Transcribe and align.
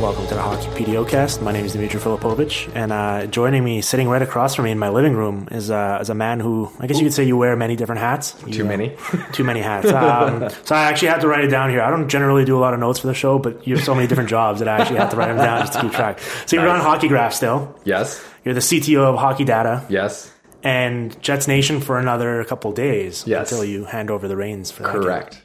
Welcome 0.00 0.26
to 0.28 0.34
the 0.34 0.42
Hockey 0.42 0.66
PDO 0.84 1.08
cast. 1.08 1.40
My 1.42 1.52
name 1.52 1.64
is 1.64 1.74
Dmitry 1.74 2.00
Filipovich, 2.00 2.68
and 2.74 2.90
uh, 2.92 3.26
joining 3.26 3.62
me, 3.62 3.80
sitting 3.82 4.08
right 4.08 4.20
across 4.20 4.54
from 4.56 4.64
me 4.64 4.72
in 4.72 4.78
my 4.78 4.88
living 4.88 5.14
room, 5.14 5.46
is, 5.52 5.70
uh, 5.70 5.98
is 6.00 6.10
a 6.10 6.14
man 6.14 6.40
who 6.40 6.70
I 6.80 6.88
guess 6.88 6.98
you 6.98 7.04
could 7.04 7.12
say 7.14 7.22
you 7.24 7.36
wear 7.36 7.54
many 7.54 7.76
different 7.76 8.00
hats. 8.00 8.34
You, 8.44 8.52
Too 8.52 8.64
many? 8.64 8.96
too 9.32 9.44
many 9.44 9.60
hats. 9.60 9.86
Um, 9.92 10.50
so 10.64 10.74
I 10.74 10.84
actually 10.84 11.08
had 11.08 11.20
to 11.20 11.28
write 11.28 11.44
it 11.44 11.48
down 11.48 11.70
here. 11.70 11.82
I 11.82 11.90
don't 11.90 12.08
generally 12.08 12.44
do 12.44 12.58
a 12.58 12.60
lot 12.60 12.74
of 12.74 12.80
notes 12.80 12.98
for 12.98 13.06
the 13.06 13.14
show, 13.14 13.38
but 13.38 13.64
you 13.66 13.76
have 13.76 13.84
so 13.84 13.94
many 13.94 14.08
different 14.08 14.28
jobs 14.28 14.58
that 14.58 14.68
I 14.68 14.78
actually 14.78 14.98
have 14.98 15.10
to 15.10 15.16
write 15.16 15.28
them 15.28 15.36
down 15.36 15.60
just 15.60 15.74
to 15.74 15.80
keep 15.82 15.92
track. 15.92 16.18
So 16.46 16.56
you're 16.56 16.68
on 16.68 16.80
Hockey 16.80 17.06
Graph 17.08 17.32
still. 17.32 17.78
Yes. 17.84 18.22
You're 18.44 18.54
the 18.54 18.60
CTO 18.60 19.04
of 19.04 19.16
Hockey 19.20 19.44
Data 19.44 19.86
Yes. 19.88 20.32
and 20.64 21.20
Jets 21.22 21.46
Nation 21.46 21.80
for 21.80 21.98
another 22.00 22.42
couple 22.44 22.72
days 22.72 23.24
Yes. 23.26 23.52
until 23.52 23.64
you 23.64 23.84
hand 23.84 24.10
over 24.10 24.26
the 24.26 24.36
reins 24.36 24.70
for 24.72 24.82
that. 24.82 24.92
game. 24.94 25.02
Correct. 25.02 25.42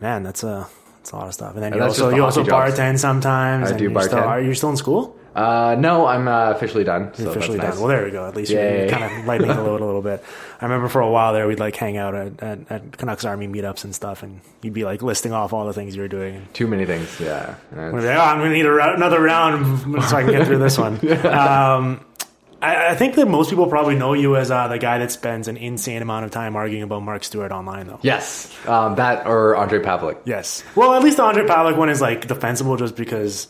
Man, 0.00 0.22
that's 0.24 0.42
a 0.42 0.68
that's 1.08 1.12
a 1.14 1.16
lot 1.16 1.28
of 1.28 1.34
stuff. 1.34 1.54
And 1.54 1.62
then 1.62 1.72
And 1.72 1.80
you 1.80 1.86
also 1.86 2.10
the 2.10 2.16
you 2.16 2.24
also 2.24 2.44
jobs. 2.44 2.74
bartend 2.78 2.98
sometimes. 2.98 3.68
I 3.68 3.70
and 3.70 3.78
do 3.78 3.84
you're 3.84 4.02
Still, 4.02 4.18
bartend. 4.18 4.26
are 4.26 4.40
you 4.40 4.54
still 4.54 4.70
in 4.70 4.76
school? 4.76 5.16
Uh, 5.34 5.76
no, 5.78 6.06
I'm 6.06 6.26
uh, 6.26 6.50
officially 6.50 6.84
done. 6.84 7.14
So 7.14 7.30
officially 7.30 7.58
done. 7.58 7.78
Well, 7.78 7.86
there 7.86 8.04
we 8.04 8.10
go. 8.10 8.26
At 8.26 8.34
least 8.34 8.50
you're 8.50 8.88
kind 8.88 9.04
of 9.04 9.24
lightening 9.24 9.48
the 9.56 9.62
load 9.62 9.80
a 9.80 9.84
little 9.86 10.02
bit. 10.02 10.22
I 10.60 10.64
remember 10.64 10.88
for 10.88 11.00
a 11.00 11.08
while 11.08 11.32
there, 11.32 11.46
we'd 11.46 11.60
like 11.60 11.76
hang 11.76 11.96
out 11.96 12.14
at, 12.14 12.42
at, 12.42 12.58
at 12.70 12.98
Canucks 12.98 13.24
Army 13.24 13.46
meetups 13.46 13.84
and 13.84 13.94
stuff, 13.94 14.22
and 14.22 14.40
you'd 14.62 14.74
be 14.74 14.84
like 14.84 15.00
listing 15.02 15.32
off 15.32 15.52
all 15.52 15.64
the 15.64 15.72
things 15.72 15.94
you 15.94 16.02
were 16.02 16.08
doing. 16.08 16.48
Too 16.54 16.66
many 16.66 16.84
things. 16.86 17.20
Yeah. 17.20 17.54
Like, 17.72 17.94
oh, 17.94 18.08
I'm 18.08 18.38
going 18.38 18.50
to 18.50 18.56
need 18.56 18.66
a, 18.66 18.94
another 18.94 19.22
round 19.22 20.02
so 20.04 20.16
I 20.16 20.22
can 20.24 20.32
get 20.32 20.46
through 20.46 20.58
this 20.58 20.76
one. 20.76 20.98
um, 21.26 22.04
I, 22.60 22.90
I 22.90 22.94
think 22.96 23.14
that 23.14 23.28
most 23.28 23.50
people 23.50 23.66
probably 23.66 23.94
know 23.94 24.14
you 24.14 24.36
as 24.36 24.50
uh, 24.50 24.68
the 24.68 24.78
guy 24.78 24.98
that 24.98 25.12
spends 25.12 25.48
an 25.48 25.56
insane 25.56 26.02
amount 26.02 26.24
of 26.24 26.30
time 26.30 26.56
arguing 26.56 26.82
about 26.82 27.02
Mark 27.02 27.24
Stuart 27.24 27.52
online, 27.52 27.86
though. 27.86 28.00
Yes. 28.02 28.54
Um, 28.66 28.96
that 28.96 29.26
or 29.26 29.54
Ondrej 29.54 29.84
Pavelec. 29.84 30.18
Yes. 30.24 30.64
Well, 30.74 30.94
at 30.94 31.02
least 31.02 31.18
the 31.18 31.22
Ondrej 31.22 31.46
Pavelec 31.46 31.76
one 31.76 31.88
is 31.88 32.00
like 32.00 32.26
defensible 32.26 32.76
just 32.76 32.96
because 32.96 33.48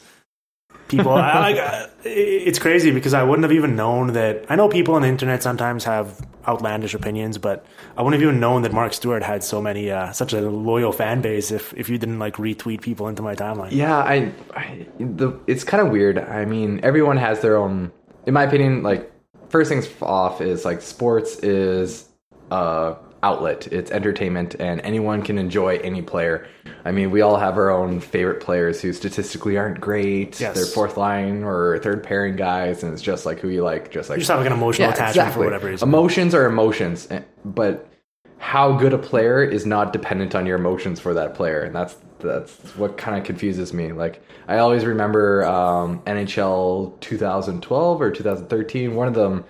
people. 0.88 1.12
I, 1.12 1.52
uh, 1.52 1.86
it's 2.04 2.58
crazy 2.58 2.90
because 2.90 3.14
I 3.14 3.22
wouldn't 3.22 3.44
have 3.44 3.52
even 3.52 3.76
known 3.76 4.14
that. 4.14 4.46
I 4.48 4.56
know 4.56 4.68
people 4.68 4.94
on 4.94 5.02
the 5.02 5.08
internet 5.08 5.42
sometimes 5.42 5.84
have 5.84 6.20
outlandish 6.46 6.94
opinions, 6.94 7.38
but 7.38 7.64
I 7.96 8.02
wouldn't 8.02 8.20
have 8.20 8.28
even 8.28 8.40
known 8.40 8.62
that 8.62 8.72
Mark 8.72 8.92
Stuart 8.94 9.22
had 9.22 9.44
so 9.44 9.60
many, 9.60 9.90
uh, 9.90 10.12
such 10.12 10.32
a 10.32 10.40
loyal 10.40 10.92
fan 10.92 11.20
base. 11.20 11.50
If 11.50 11.72
if 11.74 11.88
you 11.88 11.98
didn't 11.98 12.18
like 12.18 12.34
retweet 12.36 12.80
people 12.80 13.08
into 13.08 13.22
my 13.22 13.34
timeline. 13.34 13.72
Yeah, 13.72 13.96
I, 13.96 14.32
I 14.54 14.86
the 14.98 15.38
it's 15.46 15.64
kind 15.64 15.86
of 15.86 15.92
weird. 15.92 16.18
I 16.18 16.44
mean, 16.44 16.80
everyone 16.82 17.16
has 17.18 17.40
their 17.40 17.56
own. 17.56 17.92
In 18.28 18.34
my 18.34 18.44
opinion, 18.44 18.82
like 18.82 19.10
first 19.48 19.70
things 19.70 19.88
off 20.02 20.42
is 20.42 20.64
like 20.64 20.82
sports 20.82 21.38
is 21.38 22.06
uh 22.50 22.94
outlet. 23.22 23.66
It's 23.68 23.90
entertainment, 23.90 24.54
and 24.60 24.80
anyone 24.82 25.22
can 25.22 25.38
enjoy 25.38 25.78
any 25.78 26.02
player. 26.02 26.46
I 26.84 26.92
mean, 26.92 27.10
we 27.10 27.22
all 27.22 27.36
have 27.36 27.56
our 27.56 27.70
own 27.70 28.00
favorite 28.00 28.40
players 28.40 28.80
who 28.82 28.92
statistically 28.92 29.56
aren't 29.56 29.80
great. 29.80 30.38
Yes. 30.38 30.54
They're 30.54 30.66
fourth 30.66 30.98
line 30.98 31.42
or 31.42 31.78
third 31.78 32.04
pairing 32.04 32.36
guys, 32.36 32.82
and 32.82 32.92
it's 32.92 33.02
just 33.02 33.26
like 33.26 33.40
who 33.40 33.48
you 33.48 33.64
like. 33.64 33.90
Just 33.90 34.10
like 34.10 34.18
You 34.18 34.20
just 34.20 34.30
have 34.30 34.40
like 34.40 34.46
an 34.46 34.52
emotional 34.52 34.90
attachment 34.90 35.32
for 35.32 35.44
whatever 35.44 35.68
reason. 35.68 35.88
Emotions 35.88 36.34
are 36.34 36.44
emotions, 36.46 37.08
eh, 37.10 37.22
but 37.46 37.88
how 38.36 38.72
good 38.72 38.92
a 38.92 38.98
player 38.98 39.42
is 39.42 39.66
not 39.66 39.92
dependent 39.92 40.34
on 40.34 40.44
your 40.44 40.58
emotions 40.58 41.00
for 41.00 41.14
that 41.14 41.34
player, 41.34 41.62
and 41.62 41.74
that's 41.74 41.96
that's 42.20 42.76
what 42.76 42.96
kind 42.96 43.18
of 43.18 43.24
confuses 43.24 43.72
me. 43.72 43.92
Like 43.92 44.22
I 44.46 44.58
always 44.58 44.84
remember 44.84 45.44
um, 45.44 46.00
NHL 46.02 46.98
2012 47.00 48.00
or 48.00 48.10
2013. 48.10 48.94
One 48.94 49.08
of 49.08 49.14
them. 49.14 49.44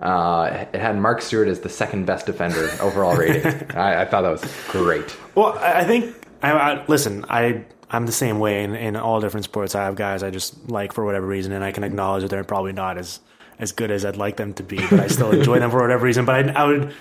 Uh, 0.00 0.66
it 0.72 0.80
had 0.80 0.98
Mark 0.98 1.22
Stuart 1.22 1.46
as 1.46 1.60
the 1.60 1.68
second 1.68 2.06
best 2.06 2.26
defender 2.26 2.68
overall 2.80 3.14
rating. 3.14 3.46
I, 3.70 4.02
I 4.02 4.04
thought 4.04 4.22
that 4.22 4.30
was 4.30 4.44
great. 4.68 5.16
Well, 5.36 5.56
I 5.60 5.84
think 5.84 6.16
I, 6.42 6.50
I 6.50 6.86
listen. 6.86 7.24
I 7.28 7.64
I'm 7.88 8.06
the 8.06 8.12
same 8.12 8.40
way 8.40 8.64
in, 8.64 8.74
in 8.74 8.96
all 8.96 9.20
different 9.20 9.44
sports. 9.44 9.74
I 9.76 9.84
have 9.84 9.94
guys 9.94 10.24
I 10.24 10.30
just 10.30 10.68
like 10.68 10.92
for 10.92 11.04
whatever 11.04 11.26
reason, 11.26 11.52
and 11.52 11.62
I 11.62 11.70
can 11.70 11.84
acknowledge 11.84 12.22
that 12.22 12.30
they're 12.30 12.42
probably 12.42 12.72
not 12.72 12.98
as 12.98 13.20
as 13.58 13.70
good 13.70 13.90
as 13.90 14.04
I'd 14.04 14.16
like 14.16 14.36
them 14.36 14.54
to 14.54 14.64
be, 14.64 14.76
but 14.76 14.98
I 14.98 15.06
still 15.06 15.30
enjoy 15.30 15.60
them 15.60 15.70
for 15.70 15.80
whatever 15.80 16.04
reason. 16.04 16.24
But 16.24 16.50
I, 16.50 16.52
I 16.52 16.64
would, 16.64 16.94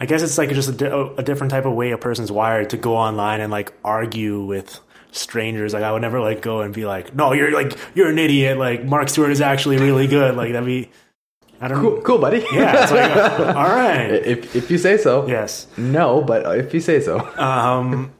I 0.00 0.06
guess 0.06 0.22
it's 0.22 0.38
like 0.38 0.50
just 0.50 0.68
a, 0.68 0.72
di- 0.72 1.12
a 1.18 1.22
different 1.22 1.50
type 1.50 1.64
of 1.64 1.72
way 1.74 1.90
a 1.90 1.98
person's 1.98 2.30
wired 2.30 2.70
to 2.70 2.76
go 2.76 2.96
online 2.96 3.40
and 3.40 3.50
like 3.50 3.72
argue 3.84 4.44
with 4.44 4.78
strangers. 5.10 5.74
Like 5.74 5.82
I 5.82 5.90
would 5.92 6.02
never 6.02 6.20
like 6.20 6.40
go 6.42 6.60
and 6.60 6.72
be 6.72 6.84
like, 6.86 7.14
no, 7.14 7.32
you're 7.32 7.52
like 7.52 7.76
you're 7.94 8.08
an 8.10 8.18
idiot. 8.18 8.58
Like 8.58 8.84
Mark 8.84 9.08
Stuart 9.08 9.30
is 9.30 9.40
actually 9.40 9.78
really 9.78 10.06
good. 10.06 10.36
Like 10.36 10.52
that'd 10.52 10.66
be, 10.66 10.90
I 11.60 11.66
don't 11.68 11.80
Cool, 11.80 12.00
cool 12.02 12.18
buddy. 12.18 12.44
Yeah, 12.52 12.82
it's 12.84 12.92
like 12.92 13.10
uh, 13.10 13.52
all 13.56 13.64
right. 13.68 14.10
if 14.10 14.54
if 14.54 14.70
you 14.70 14.78
say 14.78 14.96
so. 14.98 15.26
Yes. 15.26 15.66
No, 15.76 16.22
but 16.22 16.56
if 16.58 16.72
you 16.72 16.80
say 16.80 17.00
so. 17.00 17.18
Um, 17.36 18.12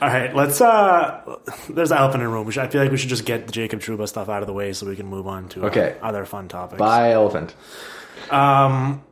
all 0.00 0.08
right, 0.08 0.32
let's. 0.36 0.60
uh 0.60 1.38
There's 1.70 1.88
the 1.88 1.98
elephant 1.98 2.22
in 2.22 2.28
the 2.28 2.32
room. 2.36 2.48
Should, 2.50 2.62
I 2.62 2.68
feel 2.68 2.82
like 2.82 2.90
we 2.92 2.98
should 2.98 3.08
just 3.08 3.24
get 3.24 3.46
the 3.46 3.52
Jacob 3.52 3.80
Trouba 3.80 4.06
stuff 4.06 4.28
out 4.28 4.42
of 4.42 4.46
the 4.46 4.52
way 4.52 4.72
so 4.74 4.86
we 4.86 4.94
can 4.94 5.06
move 5.06 5.26
on 5.26 5.48
to 5.48 5.62
uh, 5.64 5.66
Okay. 5.68 5.96
other 6.02 6.24
fun 6.26 6.46
topics. 6.48 6.78
Bye, 6.78 7.12
elephant. 7.12 7.54
Um, 8.30 9.02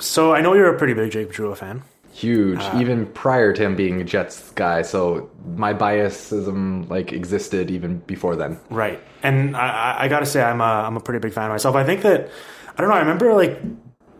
so 0.00 0.34
I 0.34 0.40
know 0.40 0.54
you're 0.54 0.74
a 0.74 0.78
pretty 0.78 0.94
big 0.94 1.10
Jake 1.10 1.32
Trouba 1.32 1.56
fan. 1.56 1.82
Huge, 2.12 2.60
Uh, 2.60 2.78
even 2.78 3.06
prior 3.06 3.54
to 3.54 3.62
him 3.62 3.74
being 3.74 4.00
a 4.00 4.04
Jets 4.04 4.50
guy. 4.50 4.82
So 4.82 5.30
my 5.56 5.72
biasism 5.72 6.88
like 6.90 7.10
existed 7.12 7.70
even 7.70 7.98
before 8.00 8.36
then. 8.36 8.58
Right, 8.68 9.00
and 9.22 9.56
I, 9.56 9.68
I, 9.68 10.04
I 10.04 10.08
got 10.08 10.20
to 10.20 10.26
say 10.26 10.42
I'm 10.42 10.60
a, 10.60 10.64
I'm 10.64 10.96
a 10.96 11.00
pretty 11.00 11.20
big 11.20 11.32
fan 11.32 11.48
myself. 11.48 11.74
I 11.74 11.84
think 11.84 12.02
that 12.02 12.28
I 12.76 12.80
don't 12.80 12.90
know. 12.90 12.96
I 12.96 13.00
remember 13.00 13.32
like 13.32 13.58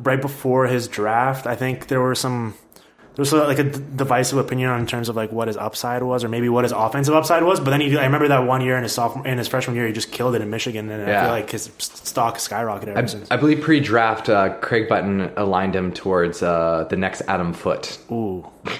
right 0.00 0.20
before 0.20 0.66
his 0.66 0.88
draft. 0.88 1.46
I 1.46 1.54
think 1.54 1.88
there 1.88 2.00
were 2.00 2.14
some 2.14 2.54
there 3.14 3.22
was 3.22 3.32
like 3.32 3.58
a 3.58 3.64
divisive 3.64 4.38
opinion 4.38 4.70
in 4.78 4.86
terms 4.86 5.08
of 5.08 5.16
like 5.16 5.32
what 5.32 5.48
his 5.48 5.56
upside 5.56 6.02
was, 6.02 6.24
or 6.24 6.28
maybe 6.28 6.48
what 6.48 6.64
his 6.64 6.72
offensive 6.72 7.14
upside 7.14 7.42
was. 7.42 7.60
But 7.60 7.70
then 7.70 7.80
he, 7.82 7.96
I 7.98 8.04
remember 8.04 8.28
that 8.28 8.46
one 8.46 8.62
year 8.62 8.76
in 8.76 8.82
his 8.82 8.92
sophomore 8.92 9.26
in 9.26 9.36
his 9.36 9.48
freshman 9.48 9.76
year, 9.76 9.86
he 9.86 9.92
just 9.92 10.12
killed 10.12 10.34
it 10.34 10.40
in 10.40 10.48
Michigan, 10.48 10.90
and 10.90 11.10
I 11.10 11.22
feel 11.22 11.30
like 11.30 11.50
his 11.50 11.70
stock 11.78 12.38
skyrocketed 12.38 13.10
since. 13.10 13.30
I 13.30 13.36
believe 13.36 13.60
pre-draft, 13.60 14.28
uh, 14.28 14.54
Craig 14.60 14.88
Button 14.88 15.30
aligned 15.36 15.76
him 15.76 15.92
towards 15.92 16.42
uh, 16.42 16.86
the 16.88 16.96
next 16.96 17.22
Adam 17.28 17.52
Foote. 17.52 17.98
Ooh, 18.10 18.46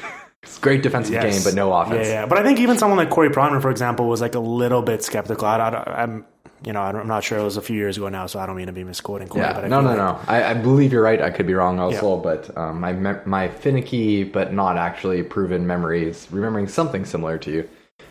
It's 0.42 0.58
great 0.58 0.82
defensive 0.82 1.14
yes. 1.14 1.34
game, 1.34 1.44
but 1.44 1.54
no 1.54 1.72
offense. 1.72 2.08
Yeah, 2.08 2.22
yeah. 2.22 2.26
But 2.26 2.38
I 2.38 2.42
think 2.42 2.58
even 2.58 2.76
someone 2.76 2.98
like 2.98 3.10
Corey 3.10 3.30
Pronman, 3.30 3.62
for 3.62 3.70
example, 3.70 4.08
was 4.08 4.20
like 4.20 4.34
a 4.34 4.40
little 4.40 4.82
bit 4.82 5.04
skeptical. 5.04 5.46
I, 5.46 5.56
I, 5.56 6.02
I'm, 6.02 6.24
you 6.64 6.72
know, 6.72 6.80
I'm 6.80 7.06
not 7.08 7.24
sure. 7.24 7.38
It 7.38 7.42
was 7.44 7.56
a 7.56 7.62
few 7.62 7.76
years 7.76 7.96
ago 7.96 8.08
now, 8.08 8.26
so 8.26 8.38
I 8.38 8.46
don't 8.46 8.56
mean 8.56 8.66
to 8.66 8.72
be 8.72 8.84
misquoting 8.84 9.28
Corey. 9.28 9.44
Yeah, 9.44 9.52
but 9.52 9.64
I 9.64 9.68
no, 9.68 9.80
no, 9.80 9.88
like- 9.88 9.96
no. 9.98 10.20
I, 10.26 10.44
I 10.50 10.54
believe 10.54 10.92
you're 10.92 11.02
right. 11.02 11.20
I 11.20 11.30
could 11.30 11.46
be 11.46 11.54
wrong 11.54 11.78
also, 11.78 12.16
Yeah. 12.16 12.22
but 12.22 12.56
um, 12.56 12.80
my 12.80 12.92
my 13.24 13.48
finicky 13.48 14.24
but 14.24 14.52
not 14.52 14.76
actually 14.76 15.22
proven 15.22 15.66
memories, 15.66 16.28
remembering 16.30 16.68
something 16.68 17.04
similar 17.04 17.38
to 17.38 17.50
you. 17.50 17.68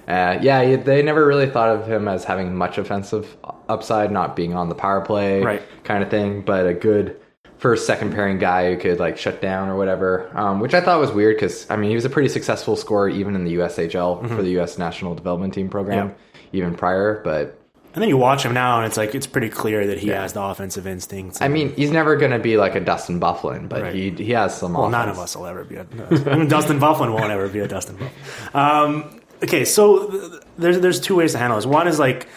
Uh, 0.08 0.40
yeah, 0.42 0.76
they 0.78 1.02
never 1.04 1.26
really 1.26 1.50
thought 1.50 1.70
of 1.70 1.88
him 1.88 2.08
as 2.08 2.24
having 2.24 2.56
much 2.56 2.78
offensive 2.78 3.38
upside, 3.70 4.12
not 4.12 4.36
being 4.36 4.54
on 4.54 4.68
the 4.70 4.76
power 4.76 5.02
play, 5.02 5.42
Right. 5.42 5.62
kind 5.84 6.04
of 6.04 6.10
thing, 6.10 6.42
but 6.42 6.66
a 6.66 6.74
good 6.74 7.18
first, 7.58 7.86
second 7.86 8.12
pairing 8.12 8.40
guy 8.40 8.74
who 8.74 8.80
could 8.80 9.00
like 9.00 9.18
shut 9.18 9.40
down 9.42 9.70
or 9.70 9.78
whatever, 9.78 10.30
um, 10.36 10.60
which 10.60 10.74
I 10.74 10.82
thought 10.82 11.00
was 11.00 11.12
weird 11.12 11.36
because 11.38 11.70
I 11.70 11.76
mean 11.76 11.90
he 11.90 11.96
was 11.96 12.06
a 12.06 12.10
pretty 12.10 12.30
successful 12.30 12.76
scorer 12.76 13.08
even 13.10 13.36
in 13.36 13.46
the 13.46 13.56
USHL 13.58 14.28
for 14.28 14.42
the 14.42 14.50
U.S. 14.52 14.78
National 14.80 15.14
Development 15.14 15.54
Team 15.54 15.70
program, 15.70 16.10
Yeah. 16.10 16.14
even 16.54 16.76
prior. 16.76 17.22
But 17.24 17.61
And 17.94 18.02
then 18.02 18.08
you 18.08 18.16
watch 18.18 18.44
him 18.46 18.54
now, 18.54 18.78
and 18.78 18.86
it's 18.86 18.96
like 18.96 19.14
it's 19.16 19.28
pretty 19.28 19.50
clear 19.50 19.88
that 19.88 19.98
he 19.98 20.08
has 20.10 20.32
the 20.34 20.42
offensive 20.42 20.88
instincts. 20.88 21.42
I 21.42 21.50
mean, 21.50 21.74
he's 21.76 21.92
never 21.92 22.16
going 22.16 22.32
to 22.32 22.40
be 22.40 22.56
like 22.56 22.74
a 22.76 22.80
Dustin 22.80 23.20
Byfuglien, 23.20 23.68
but 23.68 23.82
Right. 23.82 23.94
he 23.94 24.12
he 24.12 24.32
has 24.32 24.58
some. 24.58 24.74
well, 24.74 24.84
offense. 24.84 24.92
none 24.94 25.10
of 25.10 25.20
us 25.20 25.36
will 25.36 25.46
ever 25.46 25.64
be 25.66 25.76
a 25.76 25.82
even 26.12 26.48
Dustin 26.48 26.80
Byfuglien 26.80 27.14
won't 27.14 27.32
ever 27.32 27.50
be 27.50 27.60
a 27.60 27.68
Dustin 27.68 27.98
Byfuglien. 27.98 28.56
Um, 28.56 29.20
okay, 29.44 29.66
so 29.66 30.08
th- 30.10 30.42
there's 30.58 30.80
there's 30.80 31.00
two 31.02 31.16
ways 31.18 31.34
to 31.34 31.38
handle 31.38 31.58
this. 31.58 31.66
One 31.66 31.88
is 31.88 32.00
like 32.00 32.28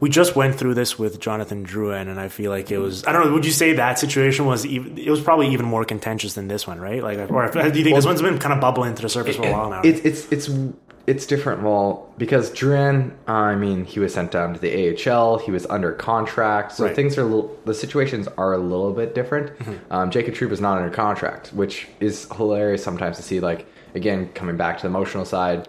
we 0.00 0.10
just 0.10 0.36
went 0.36 0.56
through 0.56 0.74
this 0.74 0.98
with 0.98 1.18
Jonathan 1.18 1.64
Drouin, 1.64 2.08
and 2.08 2.20
I 2.20 2.28
feel 2.28 2.50
like 2.52 2.70
it 2.70 2.78
was 2.78 3.04
I 3.06 3.12
don't 3.12 3.26
know. 3.26 3.32
Would 3.32 3.46
you 3.46 3.52
say 3.52 3.72
that 3.74 3.98
situation 3.98 4.44
was 4.46 4.64
even? 4.66 4.96
It 4.98 5.10
was 5.10 5.20
probably 5.20 5.48
even 5.52 5.66
more 5.66 5.84
contentious 5.84 6.34
than 6.34 6.46
this 6.46 6.66
one, 6.68 6.78
right? 6.80 7.02
Like, 7.02 7.18
or 7.30 7.48
do 7.50 7.78
you 7.78 7.84
think 7.84 7.96
this 7.96 8.04
one's 8.06 8.22
been 8.22 8.38
kind 8.38 8.52
of 8.52 8.60
bubbling 8.60 8.94
to 8.94 9.02
the 9.02 9.08
surface 9.08 9.34
for 9.36 9.46
a 9.46 9.52
while 9.52 9.70
now? 9.70 9.80
It's 9.84 10.00
it's 10.00 10.32
it's 10.32 10.48
it's 11.06 11.26
different. 11.26 11.62
Well, 11.62 12.10
because 12.16 12.50
Drouin, 12.50 13.12
I 13.26 13.54
mean, 13.54 13.84
he 13.84 14.00
was 14.00 14.14
sent 14.14 14.30
down 14.30 14.54
to 14.54 14.60
the 14.60 14.72
AHL. 15.10 15.38
He 15.38 15.50
was 15.50 15.66
under 15.66 15.92
contract, 15.92 16.72
so 16.72 16.84
Right. 16.84 16.88
Mm-hmm. 16.90 16.96
things 16.96 17.18
are 17.18 17.22
a 17.22 17.24
little, 17.24 17.58
the 17.66 17.74
situations 17.74 18.26
are 18.38 18.52
a 18.54 18.58
little 18.58 18.92
bit 18.92 19.14
different. 19.14 19.52
Um, 19.90 20.10
Jacob 20.10 20.34
Troop 20.34 20.50
is 20.52 20.60
not 20.60 20.78
under 20.78 20.90
contract, 20.90 21.48
which 21.48 21.86
is 22.00 22.26
hilarious 22.36 22.82
sometimes 22.82 23.16
to 23.18 23.22
see. 23.22 23.40
Like 23.40 23.66
again, 23.94 24.30
coming 24.34 24.56
back 24.56 24.76
to 24.78 24.82
the 24.82 24.88
emotional 24.88 25.24
side, 25.24 25.68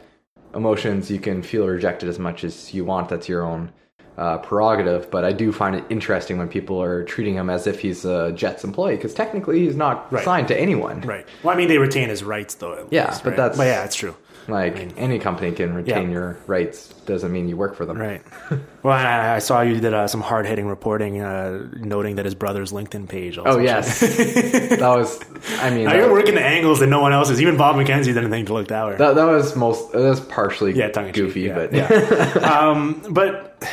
emotions 0.53 1.11
you 1.11 1.19
can 1.19 1.41
feel 1.43 1.67
rejected 1.67 2.09
as 2.09 2.19
much 2.19 2.43
as 2.43 2.73
you 2.73 2.85
want. 2.85 3.09
That's 3.09 3.27
your 3.29 3.43
own. 3.43 3.71
Uh, 4.17 4.37
prerogative, 4.37 5.11
but 5.11 5.25
I 5.25 5.33
do 5.33 5.51
find 5.51 5.75
it 5.75 5.83
interesting 5.89 6.37
when 6.37 6.47
people 6.47 6.81
are 6.81 7.03
treating 7.03 7.35
him 7.35 7.49
as 7.49 7.67
if 7.67 7.81
he's 7.81 8.05
a 8.05 8.31
Jets 8.31 8.63
employee 8.63 8.95
because 8.95 9.13
technically 9.13 9.59
he's 9.65 9.75
not 9.75 10.09
Right. 10.09 10.23
signed 10.23 10.47
to 10.47 10.57
anyone. 10.57 11.01
right. 11.01 11.25
Well, 11.43 11.53
I 11.53 11.57
mean, 11.57 11.67
they 11.67 11.79
retain 11.79 12.07
his 12.07 12.23
rights 12.23 12.53
though. 12.55 12.75
At 12.75 12.93
Yeah, 12.93 13.09
least, 13.09 13.25
but 13.25 13.31
right? 13.31 13.35
that's- 13.35 13.57
but 13.57 13.67
yeah, 13.67 13.83
it's 13.83 13.93
true. 13.97 14.15
Like 14.47 14.93
any 14.97 15.17
company 15.17 15.51
can 15.51 15.73
retain 15.73 16.07
Yeah. 16.09 16.13
your 16.13 16.37
rights, 16.45 16.89
doesn't 17.07 17.31
mean 17.31 17.49
you 17.49 17.57
work 17.57 17.75
for 17.75 17.85
them. 17.85 17.97
Right. 17.97 18.21
Well, 18.83 18.93
I, 18.93 19.37
I 19.37 19.39
saw 19.39 19.61
you 19.61 19.79
did 19.79 19.95
uh, 19.95 20.07
some 20.07 20.21
hard 20.21 20.45
hitting 20.45 20.67
reporting, 20.67 21.19
uh, 21.19 21.67
noting 21.73 22.17
that 22.17 22.25
his 22.25 22.35
brother's 22.35 22.71
LinkedIn 22.71 23.09
page. 23.09 23.39
Also 23.39 23.57
Oh 23.57 23.59
yes, 23.59 23.99
that 24.01 24.79
was. 24.79 25.19
I 25.59 25.71
mean, 25.71 25.85
Now 25.89 25.95
you're 25.95 26.11
working 26.11 26.35
the 26.35 26.45
angles 26.45 26.81
that 26.81 26.87
no 26.87 27.01
one 27.01 27.11
else 27.11 27.31
is. 27.31 27.41
Even 27.41 27.57
Bob 27.57 27.77
McKenzie 27.77 28.13
didn't 28.13 28.29
think 28.29 28.45
to 28.47 28.53
look 28.53 28.67
that 28.67 28.85
way. 28.85 28.95
that, 28.97 29.15
that 29.15 29.23
was 29.25 29.55
most. 29.55 29.91
That 29.93 30.01
was 30.01 30.19
partially 30.19 30.73
Yeah, 30.73 30.89
goofy, 31.11 31.41
yeah. 31.41 31.55
but 31.55 31.73
yeah. 31.73 32.99
but 33.09 33.63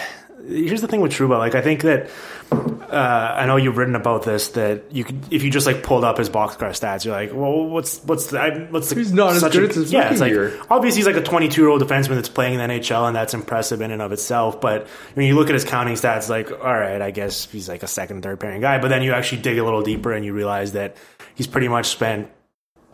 here's 0.46 0.80
the 0.80 0.88
thing 0.88 1.02
with 1.02 1.12
Trouba. 1.12 1.36
Like, 1.38 1.54
I 1.54 1.60
think 1.60 1.82
that 1.82 2.08
uh, 2.92 3.34
I 3.38 3.46
know 3.46 3.56
you've 3.56 3.76
written 3.78 3.94
about 3.96 4.22
this. 4.24 4.48
That 4.48 4.84
you 4.92 5.02
could, 5.04 5.32
if 5.32 5.42
you 5.42 5.50
just 5.50 5.66
like 5.66 5.82
pulled 5.82 6.04
up 6.04 6.18
his 6.18 6.28
boxcar 6.28 6.70
stats, 6.70 7.04
you're 7.04 7.14
like, 7.14 7.32
well, 7.32 7.66
what's 7.66 8.02
what's 8.04 8.26
the, 8.26 8.38
I- 8.40 8.58
what's 8.66 8.90
the 8.90 8.96
He's 8.96 9.12
not 9.12 9.32
as 9.32 9.40
such 9.40 9.52
good 9.52 9.64
a- 9.64 9.68
as 9.70 9.74
his 9.76 9.92
yeah. 9.92 10.10
It's 10.10 10.20
like 10.20 10.32
year. 10.32 10.60
obviously 10.70 10.98
he's 10.98 11.06
like 11.06 11.16
a 11.16 11.22
22 11.22 11.60
year 11.60 11.70
old 11.70 11.80
defenseman 11.82 12.16
that's 12.16 12.28
playing 12.28 12.54
in 12.54 12.58
the 12.68 12.74
NHL, 12.74 13.06
and 13.06 13.16
that's 13.16 13.34
impressive 13.34 13.80
in 13.80 13.90
and 13.90 14.02
of 14.02 14.12
itself. 14.12 14.60
But 14.60 14.86
when 15.14 15.26
you 15.26 15.34
look 15.34 15.48
at 15.48 15.54
his 15.54 15.64
counting 15.64 15.94
stats, 15.94 16.28
like, 16.28 16.50
all 16.52 16.58
right, 16.58 17.00
I 17.00 17.10
guess 17.10 17.46
he's 17.50 17.68
like 17.68 17.82
a 17.82 17.86
second, 17.88 18.22
third 18.22 18.38
pairing 18.38 18.60
guy. 18.60 18.78
But 18.78 18.88
then 18.88 19.02
you 19.02 19.12
actually 19.14 19.42
dig 19.42 19.58
a 19.58 19.64
little 19.64 19.82
deeper, 19.82 20.12
and 20.12 20.24
you 20.24 20.34
realize 20.34 20.72
that 20.72 20.96
he's 21.34 21.46
pretty 21.46 21.68
much 21.68 21.86
spent 21.86 22.28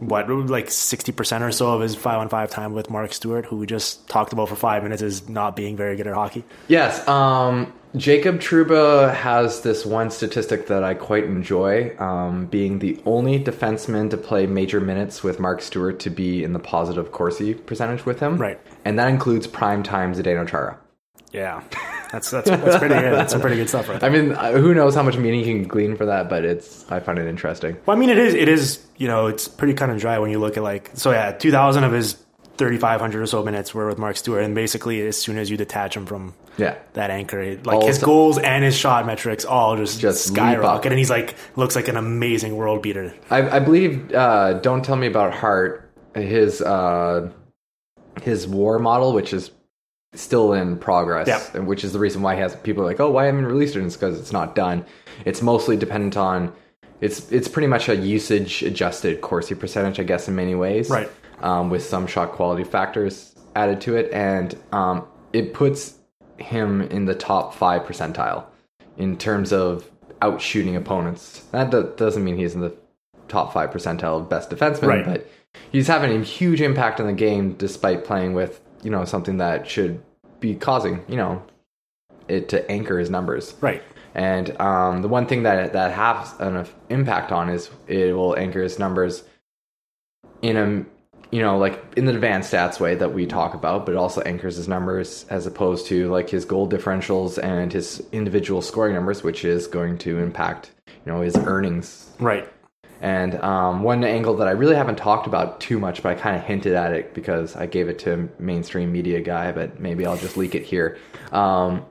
what 0.00 0.28
like 0.30 0.66
60% 0.68 1.40
or 1.40 1.50
so 1.50 1.70
of 1.74 1.80
his 1.80 1.96
five 1.96 2.18
on 2.20 2.28
five 2.28 2.50
time 2.50 2.72
with 2.72 2.88
Mark 2.88 3.12
Stuart, 3.12 3.46
who 3.46 3.56
we 3.56 3.66
just 3.66 4.08
talked 4.08 4.32
about 4.32 4.48
for 4.48 4.54
five 4.54 4.84
minutes 4.84 5.02
is 5.02 5.28
not 5.28 5.56
being 5.56 5.76
very 5.76 5.96
good 5.96 6.06
at 6.06 6.14
hockey. 6.14 6.44
yes. 6.68 7.06
Um, 7.08 7.72
Jacob 7.96 8.38
Trouba 8.38 9.14
has 9.14 9.62
this 9.62 9.86
one 9.86 10.10
statistic 10.10 10.66
that 10.66 10.84
I 10.84 10.94
quite 10.94 11.24
enjoy, 11.24 11.96
um, 11.98 12.46
being 12.46 12.80
the 12.80 13.00
only 13.06 13.42
defenseman 13.42 14.10
to 14.10 14.16
play 14.16 14.46
major 14.46 14.80
minutes 14.80 15.22
with 15.22 15.40
Mark 15.40 15.62
Stuart 15.62 15.98
to 16.00 16.10
be 16.10 16.44
in 16.44 16.52
the 16.52 16.58
positive 16.58 17.12
Corsi 17.12 17.54
percentage 17.54 18.04
with 18.04 18.20
him. 18.20 18.36
Right. 18.36 18.60
and 18.84 18.98
that 18.98 19.08
includes 19.08 19.46
prime 19.46 19.82
time 19.82 20.14
Zdeno 20.14 20.46
Chara. 20.46 20.78
Yeah. 21.32 21.62
That's, 22.12 22.30
that's, 22.30 22.48
that's 22.48 22.78
pretty 22.78 22.94
good. 22.94 23.12
That's 23.12 23.32
some 23.32 23.40
pretty 23.42 23.56
good 23.56 23.68
stuff 23.68 23.88
right 23.88 24.00
there. 24.00 24.10
I 24.10 24.12
mean, 24.12 24.32
uh, 24.32 24.52
who 24.52 24.72
knows 24.74 24.94
how 24.94 25.02
much 25.02 25.18
meaning 25.18 25.40
you 25.40 25.46
can 25.46 25.68
glean 25.68 25.94
for 25.96 26.06
that, 26.06 26.30
but 26.30 26.42
it's 26.44 26.90
I 26.90 27.00
find 27.00 27.18
it 27.18 27.26
interesting. 27.26 27.76
Well, 27.84 27.96
I 27.96 28.00
mean, 28.00 28.08
it 28.08 28.16
is, 28.16 28.32
it 28.34 28.48
is, 28.48 28.82
you 28.96 29.08
know, 29.08 29.26
it's 29.26 29.46
pretty 29.46 29.74
cut 29.74 29.90
and 29.90 30.00
dry 30.00 30.18
when 30.18 30.30
you 30.30 30.38
look 30.38 30.56
at 30.56 30.62
like, 30.62 30.90
so 30.94 31.10
yeah, 31.10 31.32
2,000 31.32 31.84
of 31.84 31.92
his 31.92 32.14
3,500 32.56 33.22
or 33.22 33.26
so 33.26 33.42
minutes 33.44 33.74
were 33.74 33.86
with 33.86 33.98
Mark 33.98 34.16
Stuart. 34.16 34.40
And 34.40 34.54
basically, 34.54 35.06
as 35.06 35.18
soon 35.18 35.36
as 35.36 35.50
you 35.50 35.56
detach 35.58 35.96
him 35.96 36.06
from 36.06 36.32
Yeah. 36.58 36.76
that 36.94 37.10
anchor, 37.10 37.56
like 37.64 37.76
All 37.76 37.86
his 37.86 37.98
goals 37.98 38.36
and 38.38 38.64
his 38.64 38.76
shot 38.76 39.06
metrics 39.06 39.44
all 39.44 39.76
just, 39.76 40.00
Just 40.00 40.26
skyrocket. 40.26 40.92
And 40.92 40.98
he's 40.98 41.08
like, 41.10 41.34
looks 41.56 41.76
like 41.76 41.88
an 41.88 41.96
amazing 41.96 42.56
world 42.56 42.82
beater. 42.82 43.14
I, 43.30 43.48
I 43.56 43.58
believe. 43.60 44.12
Uh, 44.12 44.54
Don't 44.54 44.84
tell 44.84 44.96
me 44.96 45.06
about 45.06 45.32
Heart. 45.32 45.90
His 46.14 46.60
uh, 46.60 47.30
his 48.22 48.46
war 48.48 48.78
model, 48.78 49.12
which 49.12 49.32
is 49.32 49.50
still 50.14 50.52
in 50.54 50.76
progress, 50.78 51.28
Yeah. 51.28 51.42
and 51.54 51.66
which 51.68 51.84
is 51.84 51.92
the 51.92 51.98
reason 51.98 52.22
why 52.22 52.34
he 52.34 52.40
has 52.40 52.56
people 52.56 52.82
are 52.82 52.86
like, 52.86 52.98
oh, 52.98 53.10
why 53.10 53.26
haven't 53.26 53.44
released 53.46 53.76
it? 53.76 53.84
It's 53.84 53.94
because 53.96 54.18
it's 54.18 54.32
not 54.32 54.54
done. 54.54 54.84
It's 55.24 55.42
mostly 55.42 55.76
dependent 55.76 56.16
on. 56.16 56.52
It's 57.00 57.30
it's 57.30 57.46
pretty 57.46 57.68
much 57.68 57.88
a 57.88 57.94
usage 57.94 58.62
adjusted 58.62 59.20
Corsi 59.20 59.54
percentage, 59.54 60.00
I 60.00 60.02
guess, 60.02 60.26
in 60.26 60.34
many 60.34 60.54
ways, 60.56 60.90
Right. 60.90 61.08
Um, 61.40 61.70
with 61.70 61.84
some 61.84 62.08
shot 62.08 62.32
quality 62.32 62.64
factors 62.64 63.36
added 63.54 63.80
to 63.82 63.96
it, 63.96 64.10
and 64.12 64.56
um, 64.72 65.06
it 65.32 65.54
puts 65.54 65.94
him 66.38 66.80
in 66.82 67.04
the 67.04 67.14
top 67.14 67.54
five 67.54 67.82
percentile 67.82 68.44
in 68.96 69.16
terms 69.16 69.52
of 69.52 69.90
outshooting 70.22 70.76
opponents. 70.76 71.40
That 71.52 71.70
do- 71.70 71.92
doesn't 71.96 72.24
mean 72.24 72.36
he's 72.36 72.54
in 72.54 72.60
the 72.60 72.74
top 73.28 73.52
five 73.52 73.70
percentile 73.70 74.20
of 74.20 74.28
best 74.28 74.50
defensemen, 74.50 74.88
Right. 74.88 75.04
but 75.04 75.26
he's 75.70 75.86
having 75.86 76.16
a 76.20 76.24
huge 76.24 76.60
impact 76.60 77.00
on 77.00 77.06
the 77.06 77.12
game 77.12 77.52
despite 77.54 78.04
playing 78.04 78.34
with 78.34 78.60
you 78.82 78.90
know 78.90 79.04
something 79.04 79.38
that 79.38 79.68
should 79.68 80.02
be 80.40 80.54
causing 80.54 81.04
you 81.08 81.16
know 81.16 81.42
it 82.28 82.48
to 82.50 82.70
anchor 82.70 82.98
his 82.98 83.10
numbers. 83.10 83.54
Right. 83.60 83.82
And 84.14 84.58
um, 84.60 85.02
the 85.02 85.08
one 85.08 85.26
thing 85.26 85.42
that 85.44 85.72
that 85.72 85.92
has 85.92 86.34
an 86.40 86.66
impact 86.88 87.30
on 87.32 87.48
is 87.48 87.70
it 87.86 88.12
will 88.14 88.36
anchor 88.36 88.62
his 88.62 88.78
numbers 88.78 89.22
in 90.42 90.56
a 90.56 90.84
you 91.30 91.40
know 91.42 91.58
like 91.58 91.82
in 91.96 92.04
the 92.06 92.14
advanced 92.14 92.52
stats 92.52 92.80
way 92.80 92.94
that 92.94 93.12
we 93.12 93.26
talk 93.26 93.54
about, 93.54 93.84
but 93.86 93.92
it 93.92 93.98
also 93.98 94.20
anchors 94.22 94.56
his 94.56 94.68
numbers 94.68 95.26
as 95.30 95.46
opposed 95.46 95.86
to 95.86 96.10
like 96.10 96.30
his 96.30 96.44
goal 96.44 96.68
differentials 96.68 97.42
and 97.42 97.72
his 97.72 98.02
individual 98.12 98.62
scoring 98.62 98.94
numbers, 98.94 99.22
which 99.22 99.44
is 99.44 99.66
going 99.66 99.98
to 99.98 100.18
impact 100.18 100.70
you 100.86 101.12
know 101.12 101.20
his 101.20 101.36
earnings 101.36 102.10
Right. 102.18 102.48
and 103.00 103.34
um, 103.42 103.82
one 103.82 104.02
angle 104.04 104.36
that 104.36 104.48
I 104.48 104.52
really 104.52 104.74
haven't 104.74 104.96
talked 104.96 105.26
about 105.26 105.60
too 105.60 105.78
much, 105.78 106.02
but 106.02 106.16
I 106.16 106.20
kind 106.20 106.36
of 106.36 106.42
hinted 106.42 106.74
at 106.74 106.92
it 106.92 107.14
because 107.14 107.54
I 107.56 107.66
gave 107.66 107.88
it 107.88 107.98
to 108.00 108.28
mainstream 108.38 108.90
media 108.90 109.20
guy, 109.20 109.52
but 109.52 109.78
maybe 109.78 110.04
I'll 110.06 110.16
just 110.16 110.36
leak 110.36 110.54
it 110.54 110.64
here. 110.64 110.98
Um, 111.32 111.84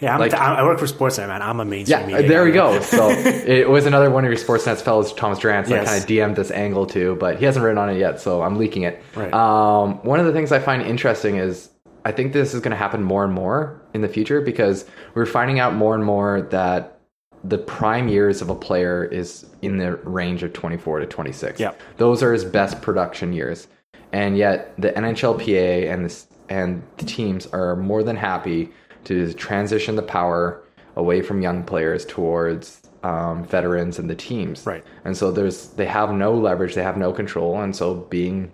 Yeah, 0.00 0.14
I'm 0.14 0.20
Like- 0.20 0.34
I 0.34 0.62
work 0.62 0.78
for 0.78 0.86
Sportsnet, 0.86 1.28
man. 1.28 1.42
I'm 1.42 1.60
a 1.60 1.64
mainstream 1.64 2.00
yeah, 2.00 2.06
media 2.06 2.28
there 2.28 2.44
we 2.44 2.52
go. 2.52 2.80
So 2.80 3.08
it 3.10 3.68
was 3.68 3.86
another 3.86 4.10
one 4.10 4.24
of 4.24 4.30
your 4.30 4.38
Sportsnet's 4.38 4.82
fellows, 4.82 5.12
Thomas 5.12 5.38
Drance. 5.38 5.68
Yes. 5.68 5.88
I 5.88 5.90
kind 5.90 6.02
of 6.02 6.08
DM'd 6.08 6.36
this 6.36 6.50
angle 6.50 6.86
to, 6.86 7.16
but 7.16 7.38
he 7.38 7.44
hasn't 7.44 7.64
written 7.64 7.78
on 7.78 7.90
it 7.90 7.98
yet, 7.98 8.20
so 8.20 8.42
I'm 8.42 8.56
leaking 8.56 8.82
it. 8.82 9.02
Right. 9.14 9.32
Um, 9.32 9.98
one 10.04 10.20
of 10.20 10.26
the 10.26 10.32
things 10.32 10.52
I 10.52 10.58
find 10.58 10.82
interesting 10.82 11.36
is 11.36 11.70
I 12.04 12.12
think 12.12 12.32
this 12.32 12.54
is 12.54 12.60
going 12.60 12.70
to 12.70 12.76
happen 12.76 13.02
more 13.02 13.24
and 13.24 13.32
more 13.32 13.80
in 13.92 14.00
the 14.00 14.08
future 14.08 14.40
because 14.40 14.84
we're 15.14 15.26
finding 15.26 15.58
out 15.58 15.74
more 15.74 15.94
and 15.94 16.04
more 16.04 16.42
that 16.50 16.98
the 17.44 17.58
prime 17.58 18.08
years 18.08 18.42
of 18.42 18.50
a 18.50 18.54
player 18.54 19.04
is 19.04 19.46
in 19.62 19.78
the 19.78 19.96
range 19.96 20.42
of 20.42 20.52
24 20.52 21.00
to 21.00 21.06
26. 21.06 21.60
Yep. 21.60 21.80
Those 21.96 22.22
are 22.22 22.32
his 22.32 22.44
best 22.44 22.80
production 22.82 23.32
years. 23.32 23.68
And 24.12 24.36
yet 24.36 24.74
the 24.80 24.90
NHLPA 24.90 25.92
and 25.92 26.04
this 26.04 26.26
and 26.48 26.82
the 26.96 27.04
teams 27.04 27.46
are 27.48 27.76
more 27.76 28.02
than 28.02 28.16
happy 28.16 28.70
to 29.04 29.32
transition 29.34 29.96
the 29.96 30.02
power 30.02 30.62
away 30.96 31.22
from 31.22 31.40
young 31.42 31.62
players 31.62 32.04
towards 32.04 32.82
um, 33.02 33.44
veterans 33.44 33.98
and 33.98 34.10
the 34.10 34.14
teams. 34.14 34.66
Right. 34.66 34.84
And 35.04 35.16
so 35.16 35.30
there's 35.30 35.68
they 35.68 35.86
have 35.86 36.12
no 36.12 36.34
leverage, 36.34 36.74
they 36.74 36.82
have 36.82 36.96
no 36.96 37.12
control, 37.12 37.60
and 37.60 37.74
so 37.74 37.94
being, 37.94 38.52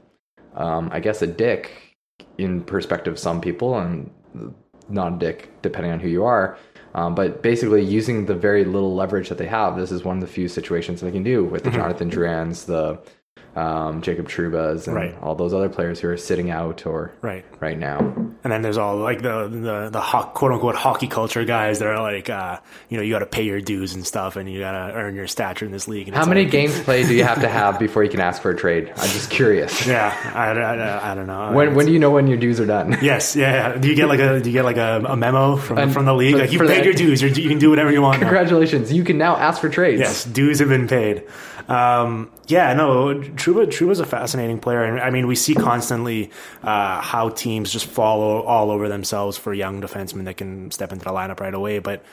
um, 0.55 0.91
I 0.93 1.01
guess, 1.01 1.23
a 1.23 1.27
dick 1.27 1.97
in 2.39 2.63
perspective 2.63 3.19
some 3.19 3.41
people, 3.41 3.79
and 3.79 4.11
not 4.89 5.15
a 5.15 5.19
dick 5.19 5.51
depending 5.63 5.93
on 5.93 6.01
who 6.01 6.09
you 6.09 6.25
are. 6.25 6.59
Um, 6.95 7.15
but 7.15 7.43
basically, 7.43 7.83
using 7.83 8.27
the 8.27 8.35
very 8.35 8.65
little 8.65 8.95
leverage 8.95 9.29
that 9.29 9.39
they 9.39 9.47
have, 9.47 9.77
this 9.77 9.91
is 9.91 10.05
one 10.05 10.19
of 10.19 10.21
the 10.21 10.29
few 10.29 10.47
situations 10.47 11.01
they 11.01 11.11
can 11.11 11.25
do 11.25 11.45
with 11.45 11.65
the 11.65 11.71
Jonathan 11.71 12.09
Drouins, 12.11 12.67
the 12.67 13.01
um, 13.57 14.03
Jacob 14.03 14.29
Troubas 14.29 14.87
and 14.89 14.97
Right. 14.97 15.15
all 15.23 15.35
those 15.35 15.55
other 15.55 15.69
players 15.69 16.01
who 16.01 16.09
are 16.09 16.17
sitting 16.17 16.51
out 16.51 16.87
or 16.87 17.13
Right. 17.23 17.45
right 17.61 17.79
now. 17.79 17.99
And 18.43 18.53
then 18.53 18.63
there's 18.63 18.77
all 18.79 18.97
like 18.97 19.23
the 19.23 19.49
the 19.49 19.89
the 19.91 20.01
ho- 20.01 20.31
quote 20.35 20.53
unquote 20.53 20.75
hockey 20.75 21.07
culture 21.07 21.45
guys 21.45 21.79
that 21.79 21.89
are 21.89 22.01
like, 22.03 22.29
uh, 22.29 22.59
you 22.89 22.97
know, 22.97 23.03
you 23.03 23.13
got 23.13 23.21
to 23.21 23.27
pay 23.27 23.43
your 23.45 23.61
dues 23.61 23.95
and 23.95 24.05
stuff, 24.07 24.37
and 24.37 24.51
you 24.51 24.59
got 24.61 24.73
to 24.73 24.93
earn 24.95 25.15
your 25.15 25.27
stature 25.27 25.65
in 25.65 25.71
this 25.73 25.89
league. 25.89 26.09
And 26.09 26.17
How 26.17 26.27
many 26.27 26.43
like- 26.43 26.51
games 26.53 26.79
played 26.81 27.07
do 27.09 27.15
you 27.15 27.25
have 27.25 27.41
to 27.41 27.49
have 27.49 27.79
before 27.79 28.05
you 28.05 28.11
can 28.11 28.21
ask 28.21 28.43
for 28.43 28.51
a 28.51 28.57
trade? 28.57 28.89
I'm 28.97 29.09
just 29.11 29.31
curious. 29.31 29.87
Yeah, 29.95 30.13
I, 30.35 30.51
I, 30.51 31.13
I 31.13 31.15
don't 31.15 31.27
know. 31.27 31.53
When 31.53 31.75
when 31.75 31.87
do 31.87 31.93
you 31.93 31.99
know 31.99 32.11
when 32.11 32.27
your 32.27 32.39
dues 32.39 32.61
are 32.61 32.67
done? 32.67 32.99
Yes, 33.03 33.37
yeah. 33.37 33.77
Do 33.77 33.89
you 33.89 33.95
get 33.95 34.09
like 34.09 34.21
a 34.21 34.41
do 34.41 34.51
you 34.51 34.53
get 34.55 34.65
like 34.65 34.77
a, 34.79 35.03
a 35.07 35.17
memo 35.17 35.57
from 35.57 35.79
And 35.79 35.93
from 35.93 36.05
the 36.05 36.15
league? 36.15 36.33
for- 36.35 36.41
Like 36.41 36.53
you 36.53 36.59
paid 36.59 36.69
that- 36.69 36.85
your 36.85 36.95
dues, 36.95 37.23
you 37.23 37.49
can 37.49 37.59
do 37.59 37.71
whatever 37.71 37.93
you 37.93 38.03
want. 38.03 38.21
now. 38.21 38.27
Congratulations, 38.27 38.93
you 38.93 39.05
can 39.05 39.17
now 39.19 39.37
ask 39.37 39.61
for 39.61 39.69
trades. 39.69 40.01
Yes, 40.01 40.25
dues 40.25 40.59
have 40.59 40.69
been 40.69 40.89
paid. 40.89 41.23
Um, 41.69 42.31
yeah, 42.47 42.75
no, 42.75 43.15
Trouba 43.15 43.67
Trouba's 43.67 44.01
a 44.01 44.07
fascinating 44.07 44.59
player, 44.59 44.85
and 44.85 45.01
I 45.01 45.11
mean, 45.11 45.27
we 45.27 45.35
see 45.35 45.55
constantly 45.55 46.31
uh, 46.63 47.01
how 47.01 47.31
teams 47.31 47.73
just 47.73 47.87
follow 47.87 48.43
all 48.43 48.71
over 48.71 48.89
themselves 48.89 49.37
for 49.37 49.55
young 49.55 49.81
defensemen 49.81 50.25
that 50.25 50.37
can 50.37 50.71
step 50.71 50.93
into 50.93 51.05
the 51.05 51.11
lineup 51.11 51.41
right 51.41 51.55
away. 51.55 51.79
But 51.79 52.05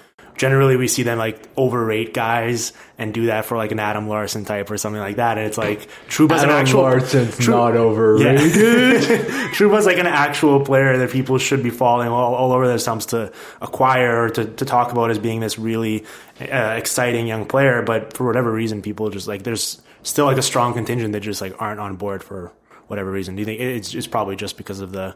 generally, 0.42 0.76
we 0.76 0.88
see 0.88 1.04
them 1.04 1.20
like 1.20 1.40
overrate 1.56 2.16
guys 2.16 2.74
and 2.98 3.14
do 3.14 3.28
that 3.28 3.46
for 3.46 3.58
like 3.58 3.72
an 3.72 3.80
Adam 3.80 4.08
Larsson 4.08 4.44
type 4.44 4.72
or 4.72 4.78
something 4.80 5.00
like 5.00 5.18
that. 5.18 5.38
And 5.38 5.46
it's 5.46 5.58
like 5.58 5.88
Trouba's 6.08 6.42
an 6.42 6.50
actual 6.50 6.82
Larsson's 6.82 7.38
Tru- 7.38 7.54
not 7.54 7.76
overrated. 7.76 9.28
Trouba's 9.54 9.86
like 9.86 10.00
an 10.00 10.08
actual 10.08 10.66
player 10.66 10.98
that 10.98 11.12
people 11.12 11.38
should 11.38 11.62
be 11.62 11.70
falling 11.70 12.08
all, 12.08 12.34
all 12.34 12.54
over 12.54 12.68
themselves 12.68 13.06
to 13.08 13.32
acquire 13.62 14.24
or 14.24 14.30
to, 14.32 14.46
to 14.46 14.66
talk 14.66 14.92
about 14.92 15.12
as 15.12 15.20
being 15.20 15.42
this 15.42 15.60
really 15.60 16.06
uh, 16.40 16.74
exciting 16.76 17.28
young 17.28 17.46
player. 17.46 17.84
But 17.84 18.18
for 18.18 18.26
whatever 18.26 18.52
reason, 18.52 18.82
people 18.82 19.12
just 19.12 19.28
like 19.28 19.44
there's 19.44 19.80
still 20.02 20.26
like 20.26 20.40
a 20.40 20.42
strong 20.42 20.74
contingent 20.74 21.14
that 21.14 21.20
just 21.20 21.40
like 21.40 21.54
aren't 21.62 21.80
on 21.80 21.98
board 21.98 22.24
for 22.24 22.52
whatever 22.88 23.12
reason. 23.12 23.36
Do 23.36 23.42
you 23.42 23.46
think 23.46 23.62
it's, 23.62 23.94
it's 23.94 24.08
probably 24.08 24.36
just 24.38 24.58
because 24.58 24.80
of 24.80 24.92
the 24.92 25.16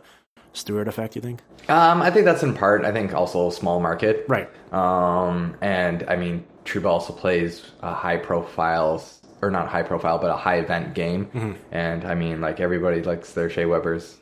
Stuart 0.56 0.88
effect? 0.88 1.16
You 1.16 1.22
think? 1.22 1.42
Um, 1.68 2.02
I 2.02 2.12
think 2.12 2.26
that's 2.26 2.44
in 2.44 2.54
part. 2.54 2.86
I 2.86 2.92
think 2.92 3.14
also 3.14 3.50
small 3.50 3.80
market. 3.80 4.26
Right. 4.28 4.50
Um, 4.74 5.56
and 5.62 6.04
I 6.08 6.16
mean, 6.16 6.46
Trouba 6.66 6.86
also 6.86 7.14
plays 7.14 7.72
a 7.82 7.94
high 7.94 8.18
profile, 8.18 9.04
or 9.42 9.52
not 9.52 9.68
high 9.68 9.84
profile, 9.84 10.18
but 10.18 10.30
a 10.30 10.36
high 10.36 10.58
event 10.58 10.94
game. 10.94 11.26
Mm-hmm. 11.28 11.54
And 11.72 12.06
I 12.06 12.16
mean, 12.16 12.42
like 12.42 12.60
everybody 12.60 13.02
likes 13.02 13.34
their 13.34 13.50
Shea 13.50 13.66
Webbers, 13.66 14.16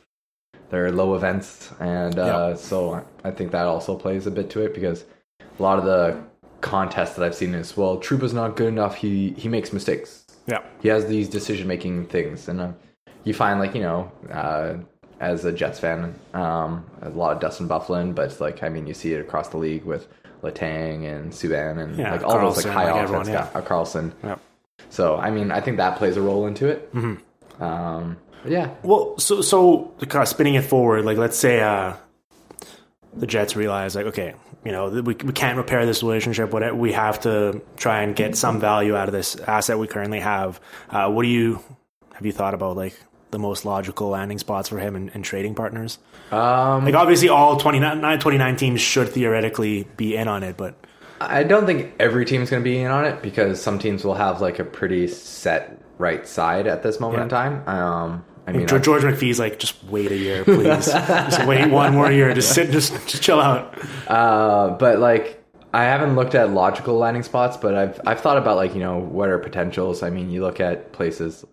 their 0.70 0.90
low 0.92 1.14
events, 1.14 1.72
and 1.80 2.18
uh, 2.18 2.56
so 2.56 3.04
I 3.24 3.30
think 3.30 3.52
that 3.52 3.66
also 3.66 3.96
plays 3.96 4.26
a 4.26 4.30
bit 4.30 4.50
to 4.50 4.60
it 4.62 4.74
because 4.74 5.04
a 5.58 5.62
lot 5.62 5.78
of 5.78 5.84
the 5.84 6.22
contests 6.60 7.14
that 7.16 7.24
I've 7.24 7.34
seen 7.34 7.54
is 7.54 7.76
well, 7.76 7.98
Trouba's 7.98 8.32
not 8.32 8.56
good 8.56 8.68
enough. 8.68 8.96
He 8.96 9.30
he 9.30 9.48
makes 9.48 9.72
mistakes. 9.72 10.24
Yeah. 10.46 10.62
He 10.80 10.88
has 10.88 11.06
these 11.06 11.28
decision 11.28 11.66
making 11.66 12.06
things, 12.06 12.48
and 12.48 12.60
uh, 12.60 12.72
you 13.24 13.34
find 13.34 13.60
like 13.60 13.74
you 13.74 13.82
know. 13.82 14.10
Uh, 14.30 14.76
as 15.20 15.44
a 15.44 15.52
Jets 15.52 15.78
fan, 15.78 16.14
um, 16.32 16.84
a 17.02 17.10
lot 17.10 17.34
of 17.34 17.40
Dustin 17.40 17.68
Byfuglien, 17.68 18.14
but 18.14 18.30
it's 18.30 18.40
like 18.40 18.62
I 18.62 18.68
mean, 18.68 18.86
you 18.86 18.94
see 18.94 19.12
it 19.12 19.20
across 19.20 19.48
the 19.48 19.58
league 19.58 19.84
with 19.84 20.06
Letang 20.42 21.04
and 21.04 21.32
Subban 21.32 21.82
and 21.82 21.96
Yeah, 21.96 22.12
like 22.12 22.22
all 22.22 22.38
those 22.38 22.64
like 22.64 22.72
high 22.72 22.84
like 22.90 23.04
offense 23.04 23.28
everyone, 23.28 23.44
guys, 23.44 23.54
uh, 23.54 23.60
Carlson. 23.62 24.12
Yep. 24.22 24.40
So 24.90 25.16
I 25.16 25.30
mean, 25.30 25.50
I 25.50 25.60
think 25.60 25.78
that 25.78 25.96
plays 25.96 26.16
a 26.16 26.22
role 26.22 26.46
into 26.46 26.68
it. 26.68 26.92
Mm-hmm. 26.92 27.62
Um, 27.62 28.16
yeah, 28.46 28.70
Well, 28.82 29.18
so 29.18 29.40
so 29.40 29.94
kind 30.00 30.22
of 30.22 30.28
spinning 30.28 30.54
it 30.54 30.64
forward, 30.64 31.04
like 31.04 31.16
let's 31.16 31.38
say 31.38 31.60
uh, 31.60 31.94
the 33.14 33.26
Jets 33.26 33.56
realize, 33.56 33.94
like, 33.94 34.06
okay, 34.06 34.34
you 34.64 34.72
know, 34.72 34.88
we 34.88 35.14
we 35.14 35.32
can't 35.32 35.56
repair 35.56 35.86
this 35.86 36.02
relationship. 36.02 36.52
What 36.52 36.76
we 36.76 36.92
have 36.92 37.20
to 37.20 37.62
try 37.76 38.02
and 38.02 38.14
get 38.14 38.36
some 38.36 38.60
value 38.60 38.96
out 38.96 39.08
of 39.08 39.12
this 39.12 39.36
asset 39.36 39.78
we 39.78 39.86
currently 39.86 40.20
have. 40.20 40.60
Uh, 40.90 41.10
what 41.10 41.22
do 41.22 41.28
you 41.28 41.60
have 42.14 42.26
you 42.26 42.32
thought 42.32 42.54
about 42.54 42.76
like 42.76 42.98
the 43.34 43.38
most 43.38 43.66
logical 43.66 44.08
landing 44.08 44.38
spots 44.38 44.70
for 44.70 44.78
him 44.78 44.96
and, 44.96 45.10
and 45.12 45.22
trading 45.22 45.54
partners? 45.54 45.98
um, 46.32 46.86
Like 46.86 46.94
obviously, 46.94 47.28
all 47.28 47.58
29, 47.58 48.18
29 48.18 48.56
teams 48.56 48.80
should 48.80 49.10
theoretically 49.10 49.86
be 49.98 50.16
in 50.16 50.28
on 50.28 50.42
it, 50.42 50.56
but 50.56 50.74
I 51.20 51.42
don't 51.44 51.66
think 51.66 51.94
every 52.00 52.24
team's 52.24 52.50
going 52.50 52.62
to 52.62 52.64
be 52.64 52.78
in 52.80 52.90
on 52.90 53.04
it 53.04 53.22
because 53.22 53.60
some 53.60 53.78
teams 53.78 54.04
will 54.04 54.14
have 54.14 54.40
like 54.40 54.58
a 54.58 54.64
pretty 54.64 55.06
set 55.08 55.80
right 55.98 56.26
side 56.26 56.66
at 56.66 56.82
this 56.82 56.98
moment 57.00 57.22
in 57.24 57.28
time. 57.28 57.68
Um, 57.68 58.24
I 58.46 58.52
mean, 58.52 58.66
George, 58.66 58.84
George 58.84 59.02
McPhee's 59.02 59.38
like, 59.38 59.58
just 59.58 59.82
wait 59.84 60.12
a 60.12 60.16
year, 60.16 60.44
please. 60.44 60.86
just 60.86 61.46
wait 61.46 61.70
one 61.70 61.94
more 61.94 62.10
year. 62.10 62.34
Just 62.34 62.52
sit, 62.54 62.70
just 62.70 62.92
just 63.06 63.22
chill 63.22 63.40
out. 63.40 63.74
Uh, 64.08 64.70
but 64.70 64.98
like 64.98 65.42
I 65.72 65.84
haven't 65.84 66.14
looked 66.14 66.34
at 66.34 66.50
logical 66.50 66.96
landing 66.98 67.22
spots, 67.22 67.56
but 67.56 67.74
I've 67.74 68.00
I've 68.06 68.20
thought 68.20 68.36
about 68.36 68.56
like 68.56 68.74
you 68.74 68.80
know 68.80 68.98
what 68.98 69.28
are 69.28 69.38
potentials. 69.38 70.02
I 70.02 70.10
mean, 70.10 70.30
you 70.30 70.42
look 70.42 70.60
at 70.60 70.92
places 70.92 71.44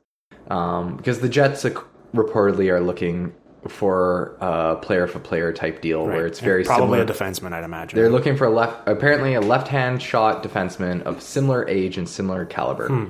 um, 0.51 0.97
because 0.97 1.19
the 1.19 1.29
Jets 1.29 1.65
ac- 1.65 1.75
reportedly 2.13 2.69
are 2.71 2.81
looking 2.81 3.33
for 3.67 4.35
a 4.41 4.75
player 4.81 5.05
for 5.07 5.19
player 5.19 5.53
type 5.53 5.81
deal 5.81 6.03
where 6.05 6.25
it's 6.25 6.39
And 6.39 6.45
very 6.47 6.63
probably 6.63 6.97
similar. 6.99 7.03
a 7.03 7.05
defenseman, 7.05 7.53
I'd 7.53 7.63
imagine. 7.63 7.95
They're 7.97 8.09
looking 8.09 8.35
for 8.35 8.45
a 8.45 8.49
left, 8.49 8.87
apparently 8.87 9.35
a 9.35 9.41
left-hand 9.41 10.01
shot 10.01 10.41
defenseman 10.43 11.03
of 11.03 11.21
similar 11.21 11.67
age 11.69 11.97
and 11.97 12.09
similar 12.09 12.45
caliber. 12.45 13.07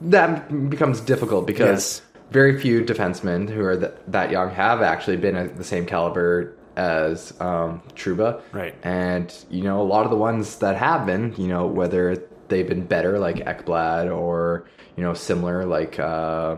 That 0.00 0.70
becomes 0.70 1.00
difficult 1.00 1.46
because 1.46 2.00
Hmm. 2.00 2.04
Yes. 2.04 2.30
very 2.30 2.58
few 2.60 2.84
defensemen 2.84 3.48
who 3.50 3.64
are 3.64 3.76
th- 3.76 3.92
that 4.08 4.30
young 4.30 4.50
have 4.50 4.80
actually 4.82 5.16
been 5.16 5.34
at 5.34 5.56
the 5.56 5.64
same 5.64 5.86
caliber 5.86 6.54
as 6.76 7.32
um, 7.40 7.82
Trouba. 7.96 8.40
Right. 8.52 8.74
And 8.84 9.34
you 9.50 9.64
know, 9.64 9.80
a 9.80 9.88
lot 9.94 10.04
of 10.04 10.10
the 10.10 10.16
ones 10.16 10.56
that 10.58 10.76
have 10.76 11.04
been, 11.04 11.34
you 11.36 11.48
know, 11.48 11.66
whether 11.66 12.22
they've 12.48 12.68
been 12.68 12.84
better 12.84 13.18
like 13.18 13.36
Ekblad 13.38 14.14
or 14.14 14.66
you 14.98 15.04
know 15.04 15.14
similar 15.14 15.64
like. 15.64 15.98
Uh, 15.98 16.56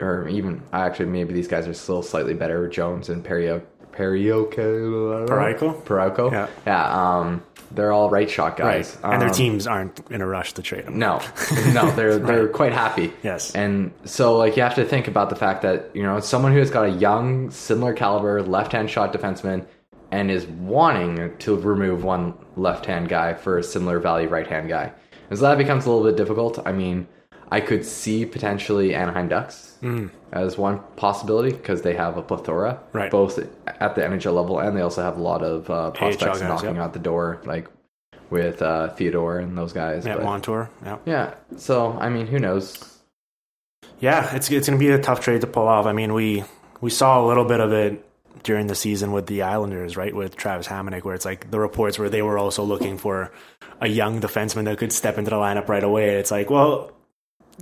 or 0.00 0.28
even 0.28 0.62
actually 0.72 1.06
maybe 1.06 1.32
these 1.34 1.46
guys 1.48 1.66
are 1.68 1.74
still 1.74 2.02
slightly 2.02 2.34
better 2.34 2.68
Jones 2.68 3.08
and 3.08 3.24
Perio 3.24 3.62
Perioco 3.92 5.26
Parayko? 5.28 5.82
Parayko 5.82 6.30
Yeah. 6.32 6.48
yeah 6.66 7.18
um 7.18 7.42
they're 7.70 7.92
all 7.92 8.08
right 8.10 8.28
shot 8.30 8.58
right. 8.58 8.76
guys 8.82 8.96
and 9.04 9.20
their 9.20 9.28
Um, 9.28 9.34
teams 9.34 9.66
aren't 9.66 10.00
in 10.10 10.20
a 10.20 10.26
rush 10.26 10.52
to 10.54 10.62
trade 10.62 10.86
them. 10.86 10.98
no 10.98 11.20
no 11.72 11.90
they're 11.92 12.18
they're 12.18 12.48
quite 12.48 12.72
happy 12.72 13.12
Yes. 13.22 13.54
and 13.54 13.92
so 14.04 14.36
like 14.36 14.56
you 14.56 14.62
have 14.62 14.74
to 14.76 14.84
think 14.84 15.06
about 15.08 15.30
the 15.30 15.36
fact 15.36 15.62
that 15.62 15.90
you 15.94 16.02
know 16.02 16.18
someone 16.20 16.52
who 16.52 16.58
has 16.58 16.70
got 16.70 16.84
a 16.86 16.90
young 16.90 17.50
similar 17.50 17.92
caliber 17.92 18.42
left 18.42 18.72
hand 18.72 18.90
shot 18.90 19.12
defenseman 19.12 19.64
and 20.10 20.30
is 20.30 20.46
wanting 20.46 21.36
to 21.38 21.56
remove 21.56 22.02
one 22.04 22.34
left 22.56 22.86
hand 22.86 23.08
guy 23.08 23.34
for 23.34 23.58
a 23.58 23.62
similar 23.62 23.98
value 24.00 24.28
right 24.28 24.46
hand 24.46 24.68
guy 24.68 24.92
and 25.30 25.38
so 25.38 25.44
that 25.44 25.58
becomes 25.58 25.86
a 25.86 25.90
little 25.90 26.04
bit 26.04 26.16
difficult 26.16 26.58
i 26.66 26.72
mean 26.72 27.06
i 27.50 27.60
could 27.60 27.84
see 27.84 28.24
potentially 28.26 28.94
anaheim 28.94 29.28
ducks 29.28 29.76
as 30.32 30.58
one 30.58 30.80
possibility 30.96 31.50
because 31.52 31.82
they 31.82 31.94
have 31.94 32.16
a 32.16 32.22
plethora 32.22 32.80
Right. 32.92 33.10
both 33.10 33.38
at 33.66 33.94
the 33.94 34.02
nhl 34.02 34.34
level 34.34 34.58
and 34.58 34.76
they 34.76 34.80
also 34.82 35.02
have 35.02 35.16
a 35.16 35.22
lot 35.22 35.42
of 35.42 35.68
uh, 35.70 35.90
prospects 35.92 36.40
guys, 36.40 36.48
knocking 36.48 36.74
yep. 36.76 36.84
out 36.84 36.92
the 36.92 36.98
door 36.98 37.40
like 37.44 37.68
with 38.30 38.60
uh, 38.60 38.88
theodore 38.94 39.38
and 39.38 39.56
those 39.56 39.72
guys 39.72 40.04
Yeah, 40.04 40.16
but- 40.16 40.24
Montour. 40.24 40.68
Yeah. 40.84 40.98
yeah 41.06 41.34
so 41.56 41.92
i 42.00 42.08
mean 42.08 42.26
who 42.26 42.38
knows 42.38 42.94
Yeah, 44.00 44.34
it's 44.34 44.50
it's 44.50 44.68
going 44.68 44.78
to 44.78 44.84
be 44.86 44.90
a 44.92 44.98
tough 45.00 45.20
trade 45.20 45.40
to 45.40 45.46
pull 45.48 45.66
off. 45.66 45.86
I 45.86 45.92
mean, 45.92 46.12
we 46.14 46.44
we 46.80 46.90
saw 46.90 47.20
a 47.20 47.26
little 47.26 47.44
bit 47.44 47.58
of 47.60 47.72
it 47.72 48.04
during 48.44 48.68
the 48.68 48.74
season 48.76 49.10
with 49.10 49.26
the 49.26 49.42
Islanders, 49.42 49.96
right, 49.96 50.14
with 50.14 50.36
Travis 50.36 50.68
Hamonic, 50.68 51.02
where 51.04 51.14
it's 51.16 51.24
like 51.24 51.50
the 51.50 51.58
reports 51.58 51.98
where 51.98 52.08
they 52.08 52.22
were 52.22 52.38
also 52.38 52.62
looking 52.62 52.96
for 52.98 53.32
a 53.80 53.88
young 53.88 54.20
defenseman 54.20 54.64
that 54.66 54.78
could 54.78 54.92
step 54.92 55.18
into 55.18 55.30
the 55.30 55.36
lineup 55.36 55.68
right 55.68 55.82
away. 55.82 56.10
It's 56.20 56.30
like, 56.30 56.48
well, 56.48 56.92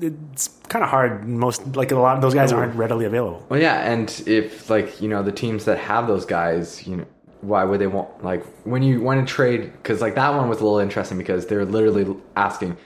it's 0.00 0.48
kind 0.68 0.82
of 0.84 0.90
hard. 0.90 1.26
Most 1.26 1.76
like 1.76 1.90
a 1.92 1.96
lot 1.96 2.16
of 2.16 2.22
those 2.22 2.34
guys 2.34 2.52
aren't 2.52 2.74
readily 2.74 3.04
available. 3.06 3.44
Well, 3.48 3.60
yeah, 3.60 3.90
and 3.90 4.08
if 4.26 4.68
like 4.70 5.00
you 5.00 5.08
know 5.08 5.22
the 5.22 5.32
teams 5.32 5.64
that 5.64 5.78
have 5.78 6.06
those 6.06 6.24
guys, 6.26 6.86
you 6.86 6.96
know, 6.98 7.06
why 7.40 7.64
would 7.64 7.80
they 7.80 7.86
want 7.86 8.22
like 8.24 8.44
when 8.64 8.82
you 8.82 9.00
want 9.00 9.26
to 9.26 9.32
trade? 9.34 9.72
Because 9.72 10.00
like 10.00 10.14
that 10.16 10.34
one 10.34 10.48
was 10.48 10.60
a 10.60 10.64
little 10.64 10.78
interesting 10.78 11.18
because 11.18 11.46
they're 11.46 11.64
literally 11.64 12.16
asking, 12.36 12.76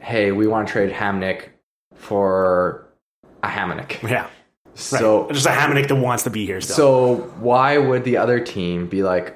"Hey, 0.00 0.32
we 0.32 0.46
want 0.46 0.68
to 0.68 0.72
trade 0.72 0.92
Hamonic 0.92 1.48
for 1.94 2.86
a 3.42 3.48
Hamonic." 3.48 4.02
Yeah, 4.08 4.22
right. 4.22 4.30
So 4.74 5.28
just 5.32 5.46
a 5.46 5.50
Hamonic 5.50 5.88
that 5.88 5.96
wants 5.96 6.22
to 6.24 6.30
be 6.30 6.44
here 6.46 6.60
still. 6.60 6.76
so 6.76 7.16
why 7.40 7.78
would 7.78 8.04
the 8.04 8.18
other 8.18 8.38
team 8.40 8.86
be 8.88 9.02
like, 9.02 9.34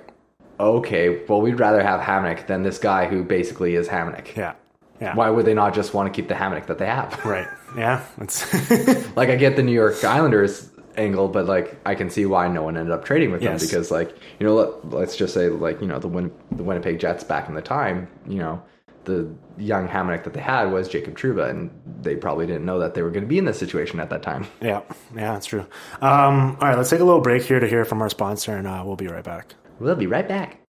"Okay, 0.60 1.24
well 1.26 1.40
we'd 1.40 1.58
rather 1.58 1.82
have 1.82 2.00
Hamonic 2.00 2.46
than 2.46 2.62
this 2.62 2.78
guy 2.78 3.06
who 3.06 3.24
basically 3.24 3.74
is 3.74 3.88
Hamonic"? 3.88 4.36
yeah, 4.36 4.52
yeah, 5.00 5.14
Why 5.14 5.30
would 5.30 5.46
they 5.46 5.54
not 5.54 5.74
just 5.74 5.94
want 5.94 6.12
to 6.12 6.16
keep 6.16 6.28
the 6.28 6.34
Hamonic 6.34 6.66
that 6.66 6.78
they 6.78 6.86
have? 6.86 7.24
right. 7.24 7.46
Yeah, 7.76 8.04
it's 8.20 8.52
like 9.16 9.28
I 9.30 9.36
get 9.36 9.56
the 9.56 9.62
New 9.62 9.72
York 9.72 10.02
Islanders 10.04 10.68
angle, 10.96 11.28
but 11.28 11.46
like 11.46 11.76
I 11.86 11.94
can 11.94 12.10
see 12.10 12.26
why 12.26 12.48
no 12.48 12.62
one 12.64 12.76
ended 12.76 12.92
up 12.92 13.04
trading 13.04 13.30
with 13.32 13.42
Yes. 13.42 13.60
them 13.60 13.68
because 13.68 13.90
like 13.90 14.14
you 14.38 14.46
know 14.46 14.54
let, 14.54 14.90
let's 14.90 15.16
just 15.16 15.32
say 15.34 15.48
like 15.48 15.80
you 15.80 15.86
know 15.86 15.98
the 15.98 16.08
Win- 16.08 16.32
the 16.52 16.62
Winnipeg 16.64 16.98
Jets 16.98 17.22
back 17.24 17.48
in 17.48 17.54
the 17.54 17.62
time 17.62 18.08
you 18.26 18.38
know 18.38 18.60
the 19.04 19.26
young 19.56 19.88
Hamonic 19.88 20.24
that 20.24 20.34
they 20.34 20.40
had 20.40 20.70
was 20.70 20.86
Jacob 20.88 21.16
Trouba 21.16 21.48
and 21.48 21.70
they 22.02 22.14
probably 22.16 22.46
didn't 22.46 22.66
know 22.66 22.78
that 22.80 22.94
they 22.94 23.00
were 23.02 23.10
going 23.10 23.22
to 23.22 23.28
be 23.28 23.38
in 23.38 23.46
this 23.46 23.58
situation 23.58 23.98
at 24.00 24.10
that 24.10 24.22
time. 24.22 24.46
yeah, 24.60 24.82
yeah, 25.14 25.32
that's 25.32 25.46
true. 25.46 25.64
Um, 26.02 26.56
all 26.60 26.68
right, 26.68 26.76
let's 26.76 26.90
take 26.90 27.00
a 27.00 27.04
little 27.04 27.22
break 27.22 27.42
here 27.42 27.60
to 27.60 27.66
hear 27.66 27.84
from 27.86 28.02
our 28.02 28.10
sponsor, 28.10 28.56
and 28.56 28.66
uh, 28.66 28.82
we'll 28.84 28.96
be 28.96 29.06
right 29.06 29.24
back. 29.24 29.54
We'll 29.78 29.96
be 29.96 30.06
right 30.06 30.28
back. 30.28 30.59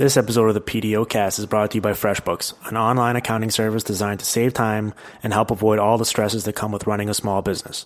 This 0.00 0.16
episode 0.16 0.48
of 0.48 0.54
the 0.54 0.62
PDO 0.62 1.10
cast 1.10 1.38
is 1.38 1.44
brought 1.44 1.72
to 1.72 1.74
you 1.76 1.82
by 1.82 1.90
FreshBooks, 1.90 2.54
an 2.70 2.78
online 2.78 3.16
accounting 3.16 3.50
service 3.50 3.82
designed 3.82 4.20
to 4.20 4.24
save 4.24 4.54
time 4.54 4.94
and 5.22 5.30
help 5.30 5.50
avoid 5.50 5.78
all 5.78 5.98
the 5.98 6.06
stresses 6.06 6.44
that 6.44 6.54
come 6.54 6.72
with 6.72 6.86
running 6.86 7.10
a 7.10 7.12
small 7.12 7.42
business. 7.42 7.84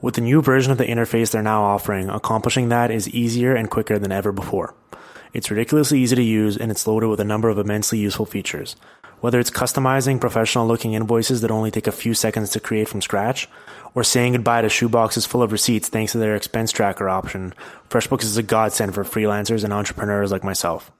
With 0.00 0.16
the 0.16 0.20
new 0.20 0.42
version 0.42 0.72
of 0.72 0.78
the 0.78 0.84
interface 0.84 1.30
they're 1.30 1.42
now 1.42 1.62
offering, 1.62 2.10
accomplishing 2.10 2.70
that 2.70 2.90
is 2.90 3.08
easier 3.10 3.54
and 3.54 3.70
quicker 3.70 4.00
than 4.00 4.10
ever 4.10 4.32
before. 4.32 4.74
It's 5.32 5.48
ridiculously 5.48 6.00
easy 6.00 6.16
to 6.16 6.22
use 6.24 6.56
and 6.56 6.72
it's 6.72 6.88
loaded 6.88 7.06
with 7.06 7.20
a 7.20 7.24
number 7.24 7.48
of 7.48 7.58
immensely 7.58 8.00
useful 8.00 8.26
features. 8.26 8.74
Whether 9.20 9.38
it's 9.38 9.48
customizing 9.48 10.20
professional 10.20 10.66
looking 10.66 10.94
invoices 10.94 11.40
that 11.42 11.52
only 11.52 11.70
take 11.70 11.86
a 11.86 11.92
few 11.92 12.14
seconds 12.14 12.50
to 12.50 12.58
create 12.58 12.88
from 12.88 13.00
scratch, 13.00 13.48
or 13.94 14.02
saying 14.02 14.32
goodbye 14.32 14.62
to 14.62 14.66
shoeboxes 14.66 15.24
full 15.24 15.40
of 15.44 15.52
receipts 15.52 15.88
thanks 15.88 16.10
to 16.12 16.18
their 16.18 16.34
expense 16.34 16.72
tracker 16.72 17.08
option, 17.08 17.54
FreshBooks 17.90 18.24
is 18.24 18.36
a 18.36 18.42
godsend 18.42 18.92
for 18.92 19.04
freelancers 19.04 19.62
and 19.62 19.72
entrepreneurs 19.72 20.32
like 20.32 20.42
myself. 20.42 20.90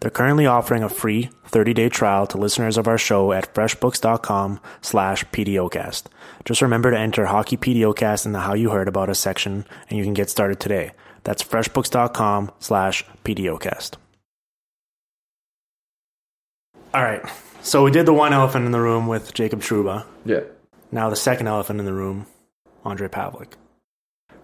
They're 0.00 0.10
currently 0.10 0.46
offering 0.46 0.82
a 0.82 0.88
free 0.88 1.30
30-day 1.50 1.88
trial 1.88 2.26
to 2.28 2.38
listeners 2.38 2.76
of 2.76 2.86
our 2.88 2.98
show 2.98 3.32
at 3.32 3.54
freshbooks.com 3.54 4.60
slash 4.82 5.24
PDOcast. 5.26 6.04
Just 6.44 6.62
remember 6.62 6.90
to 6.90 6.98
enter 6.98 7.26
Hockey 7.26 7.56
PDOcast 7.56 8.26
in 8.26 8.32
the 8.32 8.40
How 8.40 8.54
You 8.54 8.70
Heard 8.70 8.88
About 8.88 9.08
Us 9.10 9.18
section 9.20 9.66
and 9.88 9.98
you 9.98 10.04
can 10.04 10.14
get 10.14 10.30
started 10.30 10.60
today. 10.60 10.92
That's 11.24 11.42
freshbooks.com 11.42 12.50
slash 12.60 13.04
PDOcast. 13.24 13.96
All 16.92 17.02
right. 17.02 17.22
So 17.62 17.84
we 17.84 17.90
did 17.90 18.06
the 18.06 18.12
one 18.14 18.32
elephant 18.32 18.66
in 18.66 18.72
the 18.72 18.80
room 18.80 19.06
with 19.06 19.34
Jacob 19.34 19.60
Trouba. 19.60 20.04
Yeah. 20.24 20.40
Now 20.90 21.10
the 21.10 21.16
second 21.16 21.46
elephant 21.46 21.78
in 21.78 21.86
the 21.86 21.92
room, 21.92 22.26
Ondrej 22.84 23.10
Pavelec, 23.10 23.52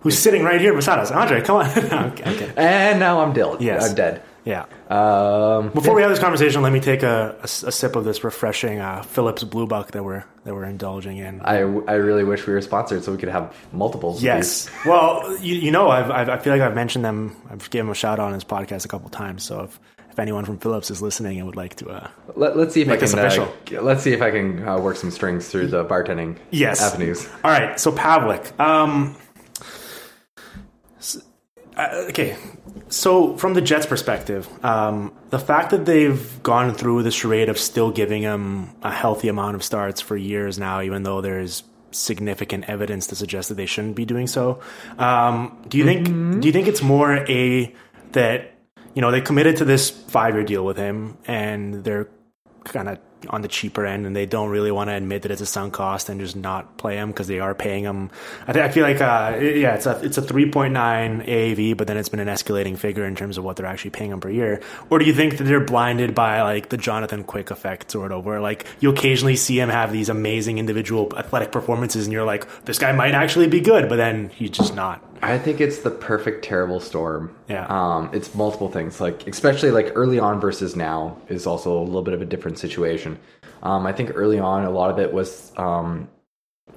who's 0.01 0.19
sitting 0.19 0.45
right 0.45 0.61
here 0.61 0.75
beside 0.75 0.99
us. 0.99 1.11
Ondrej, 1.11 1.45
come 1.45 1.57
on. 1.57 1.67
okay, 2.13 2.31
okay. 2.35 2.53
And 2.57 3.01
now 3.01 3.21
I'm 3.21 3.33
dead. 3.33 3.57
Yes. 3.61 3.89
I'm 3.89 3.95
dead. 3.97 4.23
Yeah. 4.47 4.65
Um, 4.89 5.71
Before 5.71 5.95
we 5.95 6.03
have 6.03 6.11
this 6.11 6.21
conversation, 6.21 6.63
let 6.63 6.73
me 6.73 6.79
take 6.81 7.03
a 7.03 7.37
a 7.43 7.49
sip 7.49 7.97
of 7.97 8.05
this 8.05 8.23
refreshing 8.23 8.79
uh, 8.79 9.03
Phillips 9.03 9.43
Blue 9.43 9.67
Buck 9.67 9.91
that 9.91 10.05
we're 10.05 10.25
that 10.45 10.55
we're 10.55 10.65
indulging 10.65 11.19
in. 11.19 11.41
I, 11.43 11.57
I 11.59 11.95
really 11.95 12.23
wish 12.23 12.47
we 12.47 12.53
were 12.53 12.61
sponsored 12.61 13.03
so 13.03 13.11
we 13.11 13.19
could 13.19 13.29
have 13.29 13.55
multiples. 13.73 14.19
of 14.19 14.23
yes. 14.23 14.71
Well, 14.87 15.37
you, 15.39 15.57
you 15.57 15.71
know, 15.73 15.91
I've, 15.91 16.11
I've 16.13 16.29
I 16.29 16.39
feel 16.39 16.53
like 16.53 16.63
I've 16.63 16.77
mentioned 16.77 17.05
them. 17.05 17.37
I've 17.51 17.69
given 17.71 17.87
them 17.87 17.93
a 17.93 17.97
shout 17.97 18.21
out 18.21 18.29
on 18.29 18.35
his 18.35 18.45
podcast 18.45 18.85
a 18.85 18.89
couple 18.89 19.11
times. 19.11 19.43
So 19.43 19.65
if, 19.65 19.81
if 20.13 20.19
anyone 20.21 20.45
from 20.45 20.59
Phillips 20.59 20.93
is 20.93 21.03
listening 21.03 21.39
and 21.39 21.47
would 21.47 21.57
like 21.57 21.75
to, 21.77 21.89
uh. 21.89 22.09
Let, 22.37 22.57
let's 22.57 22.73
see 22.73 22.83
if 22.83 22.87
Make 22.89 23.03
I 23.03 23.07
can. 23.07 23.19
Uh, 23.19 23.83
let's 23.83 24.05
see 24.05 24.13
if 24.13 24.23
I 24.23 24.31
can 24.31 24.67
uh, 24.67 24.79
work 24.79 24.95
some 24.97 25.11
strings 25.11 25.49
through 25.49 25.67
the 25.67 25.85
bartending 25.85 26.39
yes, 26.53 26.81
avenues. 26.81 27.29
All 27.43 27.51
right. 27.51 27.81
So 27.81 27.91
Pavelec. 27.91 28.59
Um, 28.61 29.17
uh, 31.77 32.07
okay. 32.09 32.37
So 32.89 33.37
from 33.37 33.55
the 33.55 33.61
Jets' 33.61 33.87
perspective, 33.87 34.49
um, 34.65 35.13
the 35.31 35.39
fact 35.39 35.71
that 35.71 35.85
they've 35.87 36.43
gone 36.43 36.75
through 36.75 37.03
the 37.03 37.11
charade 37.11 37.49
of 37.49 37.59
still 37.59 37.91
giving 37.91 38.23
him 38.23 38.71
a 38.83 38.93
healthy 38.93 39.29
amount 39.29 39.57
of 39.57 39.65
starts 39.65 40.01
for 40.01 40.17
years 40.17 40.59
now, 40.59 40.81
even 40.81 41.03
though 41.03 41.21
there's 41.21 41.65
significant 41.91 42.69
evidence 42.69 43.09
to 43.09 43.17
suggest 43.17 43.49
that 43.49 43.57
they 43.57 43.67
shouldn't 43.67 43.97
be 43.97 44.05
doing 44.05 44.27
so. 44.27 44.61
Um, 44.99 45.59
do 45.69 45.79
you 45.79 45.85
think? 45.85 46.07
Do 46.41 46.47
you 46.47 46.53
think 46.53 46.69
it's 46.69 46.83
more 46.83 47.17
a 47.29 47.75
that 48.13 48.55
you 48.95 49.03
know 49.03 49.11
they 49.11 49.21
committed 49.21 49.57
to 49.57 49.65
this 49.65 49.91
five 49.91 50.35
year 50.35 50.45
deal 50.45 50.65
with 50.65 50.77
him 50.77 51.19
and 51.27 51.85
they're 51.85 52.09
kind 52.65 52.89
of 52.89 52.99
on 53.29 53.43
the 53.43 53.49
cheaper 53.49 53.85
end 53.87 54.07
and 54.07 54.15
they 54.15 54.27
don't 54.27 54.51
really 54.51 54.71
want 54.71 54.89
to 54.89 54.95
admit 54.95 55.23
that 55.23 55.31
it's 55.31 55.41
a 55.41 55.47
sunk 55.47 55.73
cost 55.75 56.09
and 56.09 56.21
just 56.21 56.37
not 56.37 56.77
play 56.77 56.97
him 56.97 57.09
because 57.09 57.27
they 57.27 57.41
are 57.41 57.55
paying 57.55 57.85
him. 57.85 58.11
I, 58.47 58.53
th- 58.53 58.65
I 58.65 58.71
feel 58.71 58.85
like, 58.85 59.01
uh, 59.01 59.39
yeah, 59.41 59.75
it's 59.75 59.87
a, 59.87 59.99
it's 60.05 60.19
a 60.19 60.23
3.9 60.23 60.73
AAV, 61.27 61.77
but 61.77 61.87
then 61.87 61.97
it's 61.97 62.09
been 62.09 62.21
an 62.21 62.29
escalating 62.29 62.79
figure 62.79 63.05
in 63.05 63.17
terms 63.17 63.39
of 63.39 63.45
what 63.45 63.57
they're 63.57 63.67
actually 63.67 63.91
paying 63.91 64.11
him 64.11 64.21
per 64.21 64.31
year. 64.31 64.63
Or 64.91 64.99
do 64.99 65.05
you 65.05 65.15
think 65.15 65.39
that 65.39 65.45
they're 65.45 65.65
blinded 65.65 66.15
by 66.15 66.43
like 66.43 66.69
the 66.69 66.77
Jonathan 66.77 67.25
Quick 67.25 67.51
effect 67.51 67.91
sort 67.91 68.13
of 68.13 68.25
where 68.25 68.41
like 68.41 68.67
you 68.81 68.91
occasionally 68.91 69.37
see 69.37 69.59
him 69.59 69.69
have 69.69 69.93
these 69.93 70.09
amazing 70.09 70.59
individual 70.59 71.13
athletic 71.17 71.53
performances 71.53 72.07
and 72.07 72.13
you're 72.13 72.25
like, 72.25 72.65
this 72.65 72.79
guy 72.79 72.93
might 72.93 73.15
actually 73.15 73.49
be 73.49 73.61
good, 73.61 73.89
but 73.89 73.97
then 73.97 74.29
he's 74.31 74.51
just 74.51 74.75
not. 74.75 75.03
I 75.23 75.39
think 75.39 75.61
it's 75.61 75.79
the 75.79 75.91
perfect 75.91 76.45
terrible 76.45 76.81
storm. 76.81 77.35
Yeah. 77.49 77.67
Um, 77.69 78.11
it's 78.13 78.35
multiple 78.35 78.71
things, 78.71 79.01
like 79.01 79.27
especially 79.27 79.71
like 79.71 79.93
early 79.95 80.19
on 80.19 80.41
versus 80.41 80.77
now 80.77 81.17
is 81.29 81.47
also 81.47 81.77
a 81.79 81.83
little 81.83 82.03
bit 82.03 82.15
of 82.15 82.23
a 82.23 82.25
different 82.25 82.59
situation. 82.59 83.19
Um, 83.63 83.87
I 83.87 83.93
think 83.93 84.13
early 84.15 84.39
on 84.39 84.65
a 84.65 84.71
lot 84.71 84.91
of 84.91 84.99
it 84.99 85.13
was, 85.13 85.53
um, 85.57 86.09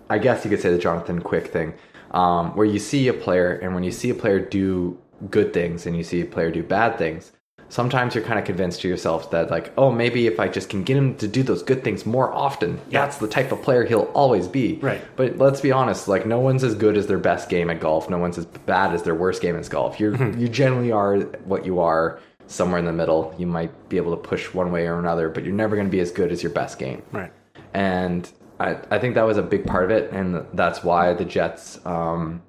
I 0.10 0.18
guess 0.18 0.44
you 0.44 0.50
could 0.50 0.62
say 0.62 0.72
the 0.72 0.78
Jonathan 0.78 1.22
Quick 1.22 1.48
thing, 1.48 1.74
um, 2.12 2.56
where 2.56 2.66
you 2.66 2.80
see 2.80 3.08
a 3.08 3.14
player 3.14 3.54
and 3.54 3.74
when 3.74 3.84
you 3.84 3.92
see 3.92 4.10
a 4.10 4.16
player 4.16 4.40
do 4.40 4.98
good 5.30 5.54
things 5.54 5.86
and 5.86 5.96
you 5.98 6.04
see 6.04 6.22
a 6.22 6.26
player 6.26 6.52
do 6.52 6.64
bad 6.64 6.98
things, 6.98 7.32
sometimes 7.70 8.16
you're 8.16 8.24
kind 8.24 8.40
of 8.40 8.46
convinced 8.46 8.82
to 8.82 8.88
yourself 8.88 9.32
that 9.32 9.50
like, 9.52 9.72
oh, 9.78 9.92
maybe 9.92 10.28
if 10.28 10.40
I 10.40 10.48
just 10.48 10.70
can 10.70 10.84
get 10.84 10.98
him 10.98 11.16
to 11.18 11.28
do 11.28 11.44
those 11.44 11.64
good 11.64 11.84
things 11.84 12.06
more 12.06 12.34
often, 12.34 12.82
that's 12.90 13.18
the 13.18 13.28
type 13.28 13.52
of 13.52 13.62
player 13.62 13.86
he'll 13.86 14.12
always 14.14 14.48
be. 14.48 14.76
Right. 14.82 15.02
But 15.16 15.38
let's 15.38 15.62
be 15.62 15.72
honest, 15.72 16.08
like 16.08 16.26
no 16.26 16.40
one's 16.40 16.64
as 16.64 16.76
good 16.76 16.98
as 16.98 17.08
their 17.08 17.20
best 17.20 17.50
game 17.50 17.70
at 17.70 17.80
golf. 17.80 18.10
No 18.10 18.18
one's 18.18 18.38
as 18.38 18.46
bad 18.46 18.94
as 18.94 19.04
their 19.04 19.16
worst 19.16 19.42
game 19.42 19.56
at 19.56 19.70
golf. 19.70 20.00
You 20.00 20.12
Mm-hmm. 20.12 20.40
you 20.42 20.50
generally 20.50 20.92
are 20.92 21.20
what 21.46 21.66
you 21.66 21.80
are 21.80 22.20
somewhere 22.48 22.80
in 22.80 22.86
the 22.86 22.94
middle. 22.94 23.34
You 23.38 23.46
might 23.46 23.90
be 23.90 23.98
able 23.98 24.12
to 24.18 24.22
push 24.22 24.54
one 24.54 24.72
way 24.72 24.88
or 24.88 24.98
another, 24.98 25.30
but 25.30 25.44
you're 25.44 25.54
never 25.54 25.76
going 25.76 25.88
to 25.88 25.92
be 25.92 26.00
as 26.00 26.12
good 26.12 26.32
as 26.32 26.42
your 26.42 26.52
best 26.52 26.80
game. 26.80 27.04
Right. 27.12 27.32
And 27.74 28.28
I 28.60 28.78
I 28.90 28.98
think 28.98 29.14
that 29.16 29.24
was 29.28 29.38
a 29.38 29.44
big 29.44 29.66
part 29.68 29.84
of 29.84 29.92
it, 29.92 30.12
and 30.12 30.46
that's 30.54 30.84
why 30.84 31.14
the 31.14 31.26
Jets, 31.26 31.80
um, 31.86 32.42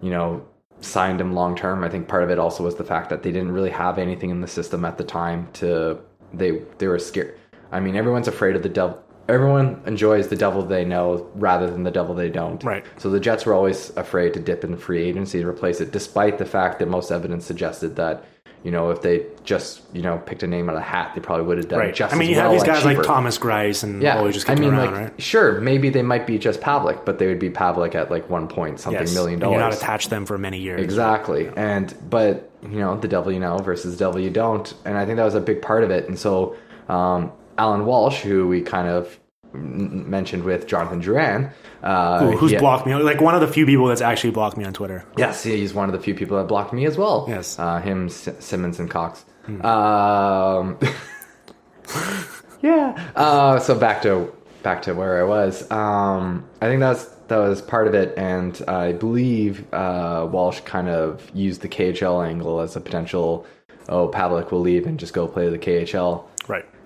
you 0.00 0.10
know, 0.10 0.46
signed 0.82 1.20
him 1.20 1.32
long 1.32 1.56
term. 1.56 1.84
I 1.84 1.88
think 1.88 2.08
part 2.08 2.22
of 2.22 2.30
it 2.30 2.38
also 2.38 2.64
was 2.64 2.76
the 2.76 2.84
fact 2.84 3.10
that 3.10 3.22
they 3.22 3.32
didn't 3.32 3.52
really 3.52 3.70
have 3.70 3.98
anything 3.98 4.30
in 4.30 4.40
the 4.40 4.48
system 4.48 4.84
at 4.84 4.98
the 4.98 5.04
time 5.04 5.48
to 5.54 5.98
they 6.32 6.62
they 6.78 6.86
were 6.86 6.98
scared. 6.98 7.38
I 7.70 7.80
mean, 7.80 7.96
everyone's 7.96 8.28
afraid 8.28 8.56
of 8.56 8.62
the 8.62 8.68
devil. 8.68 9.02
Everyone 9.28 9.80
enjoys 9.86 10.28
the 10.28 10.36
devil 10.36 10.62
they 10.62 10.84
know 10.84 11.30
rather 11.34 11.70
than 11.70 11.84
the 11.84 11.90
devil 11.90 12.14
they 12.14 12.28
don't. 12.28 12.62
Right. 12.64 12.84
So 12.98 13.08
the 13.08 13.20
Jets 13.20 13.46
were 13.46 13.54
always 13.54 13.90
afraid 13.96 14.34
to 14.34 14.40
dip 14.40 14.64
in 14.64 14.76
free 14.76 15.02
agency 15.02 15.40
to 15.40 15.48
replace 15.48 15.80
it, 15.80 15.92
despite 15.92 16.38
the 16.38 16.44
fact 16.44 16.80
that 16.80 16.88
most 16.88 17.10
evidence 17.10 17.46
suggested 17.46 17.96
that, 17.96 18.24
you 18.64 18.70
know, 18.70 18.90
if 18.90 19.02
they 19.02 19.26
just, 19.44 19.82
you 19.92 20.02
know, 20.02 20.18
picked 20.18 20.42
a 20.44 20.46
name 20.46 20.68
out 20.70 20.76
of 20.76 20.82
a 20.82 20.84
hat, 20.84 21.12
they 21.14 21.20
probably 21.20 21.44
would 21.46 21.58
have 21.58 21.68
done 21.68 21.80
Right. 21.80 21.94
just 21.94 22.14
I 22.14 22.18
mean, 22.18 22.28
you 22.30 22.36
well 22.36 22.44
have 22.44 22.52
these 22.52 22.62
guys 22.62 22.84
like. 22.84 23.02
Thomas 23.02 23.36
Greiss 23.38 23.82
and 23.82 24.00
Yeah, 24.00 24.18
always 24.18 24.34
just 24.34 24.48
I 24.48 24.54
mean, 24.54 24.72
around, 24.72 24.92
like, 24.92 25.00
right? 25.10 25.20
sure, 25.20 25.60
maybe 25.60 25.90
they 25.90 26.02
might 26.02 26.26
be 26.26 26.38
just 26.38 26.60
Pavelec, 26.60 27.04
but 27.04 27.18
they 27.18 27.26
would 27.26 27.40
be 27.40 27.50
Pavelec 27.50 27.94
at 27.96 28.10
like 28.10 28.30
one 28.30 28.46
point 28.46 28.78
something 28.78 29.00
Yes. 29.02 29.14
million 29.14 29.42
And 29.42 29.50
You're 29.50 29.58
not 29.60 29.70
dollars. 29.70 29.78
attached 29.82 30.10
them 30.10 30.26
for 30.26 30.38
many 30.38 30.58
years. 30.58 30.80
Exactly, 30.80 31.50
and 31.56 31.92
but 32.08 32.50
you 32.62 32.78
know 32.78 32.96
the 32.96 33.08
devil 33.08 33.32
you 33.32 33.40
know 33.40 33.58
versus 33.58 33.96
the 33.96 34.04
devil 34.04 34.20
you 34.20 34.30
don't, 34.30 34.72
and 34.84 34.96
I 34.96 35.04
think 35.06 35.16
that 35.16 35.24
was 35.24 35.34
a 35.34 35.40
big 35.40 35.60
part 35.62 35.82
of 35.82 35.90
it. 35.90 36.06
And 36.08 36.16
so 36.18 36.54
um, 36.88 37.32
Alan 37.58 37.84
Walsh, 37.84 38.20
who 38.20 38.46
we 38.46 38.60
kind 38.62 38.86
of 38.88 39.18
mentioned 39.54 40.44
with 40.44 40.66
Jonathan 40.66 41.00
Drouin, 41.02 41.52
uh, 41.82 42.20
Who, 42.26 42.36
who's 42.36 42.54
blocked 42.54 42.86
me? 42.86 42.94
Like 42.94 43.20
one 43.20 43.34
of 43.34 43.40
the 43.40 43.48
few 43.48 43.66
people 43.66 43.86
that's 43.86 44.00
actually 44.00 44.30
blocked 44.30 44.56
me 44.56 44.64
on 44.64 44.72
Twitter. 44.72 45.04
Yes, 45.16 45.42
he's 45.42 45.74
one 45.74 45.88
of 45.88 45.92
the 45.92 46.00
few 46.00 46.14
people 46.14 46.38
that 46.38 46.44
blocked 46.48 46.72
me 46.72 46.86
as 46.86 46.96
well. 46.96 47.26
Yes. 47.28 47.58
uh, 47.58 47.80
him, 47.80 48.06
S- 48.06 48.28
Simmons, 48.38 48.78
and 48.78 48.90
Cox. 48.90 49.24
Um, 49.46 50.78
yeah. 52.62 53.10
Uh, 53.16 53.58
so 53.58 53.74
back 53.74 54.02
to 54.02 54.32
back 54.62 54.82
to 54.82 54.94
where 54.94 55.20
I 55.20 55.24
was. 55.24 55.68
Um, 55.70 56.48
I 56.60 56.66
think 56.66 56.80
that's 56.80 57.04
that 57.28 57.38
was 57.38 57.62
part 57.62 57.86
of 57.88 57.94
it, 57.94 58.14
and 58.16 58.60
I 58.68 58.92
believe 58.92 59.64
uh, 59.72 60.28
Walsh 60.30 60.60
kind 60.60 60.88
of 60.88 61.30
used 61.34 61.62
the 61.62 61.68
KHL 61.68 62.26
angle 62.26 62.60
as 62.60 62.76
a 62.76 62.80
potential. 62.80 63.46
Oh, 63.88 64.08
Pavelec 64.08 64.52
will 64.52 64.60
leave 64.60 64.86
and 64.86 64.98
just 64.98 65.12
go 65.12 65.26
play 65.26 65.48
the 65.48 65.58
KHL. 65.58 66.24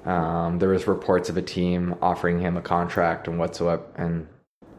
Um, 0.07 0.59
there 0.59 0.69
was 0.69 0.87
reports 0.87 1.29
of 1.29 1.37
a 1.37 1.43
team 1.43 1.97
offering 2.01 2.41
him 2.41 2.57
a 2.57 2.63
contract 2.63 3.27
and 3.29 3.39
whatsoever, 3.39 3.83
and 3.97 4.27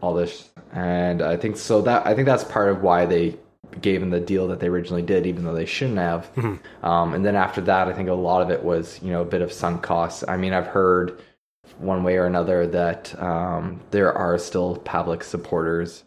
all 0.02 0.14
this. 0.14 0.50
And 0.72 1.22
I 1.22 1.38
think 1.38 1.58
so 1.58 1.82
that 1.82 2.08
I 2.08 2.16
think 2.16 2.26
that's 2.26 2.44
part 2.46 2.70
of 2.70 2.82
why 2.82 3.06
they 3.06 3.38
gave 3.82 4.02
him 4.02 4.10
the 4.10 4.20
deal 4.20 4.48
that 4.48 4.60
they 4.60 4.68
originally 4.68 5.02
did, 5.02 5.26
even 5.26 5.44
though 5.44 5.54
they 5.54 5.66
shouldn't 5.66 5.98
have. 5.98 6.30
Um, 6.82 7.14
and 7.14 7.26
then 7.26 7.36
after 7.36 7.62
that, 7.62 7.88
I 7.90 7.94
think 7.94 8.08
a 8.10 8.14
lot 8.14 8.42
of 8.42 8.50
it 8.50 8.64
was 8.64 9.00
you 9.02 9.12
know 9.12 9.22
a 9.22 9.26
bit 9.26 9.42
of 9.42 9.52
sunk 9.52 9.84
costs. 9.84 10.24
I 10.28 10.38
mean, 10.38 10.54
I've 10.54 10.68
heard 10.68 11.20
one 11.80 12.04
way 12.04 12.16
or 12.18 12.26
another 12.26 12.66
that 12.68 13.22
um, 13.22 13.82
there 13.92 14.14
are 14.14 14.38
still 14.38 14.78
Pavelec 14.78 15.24
supporters 15.24 16.04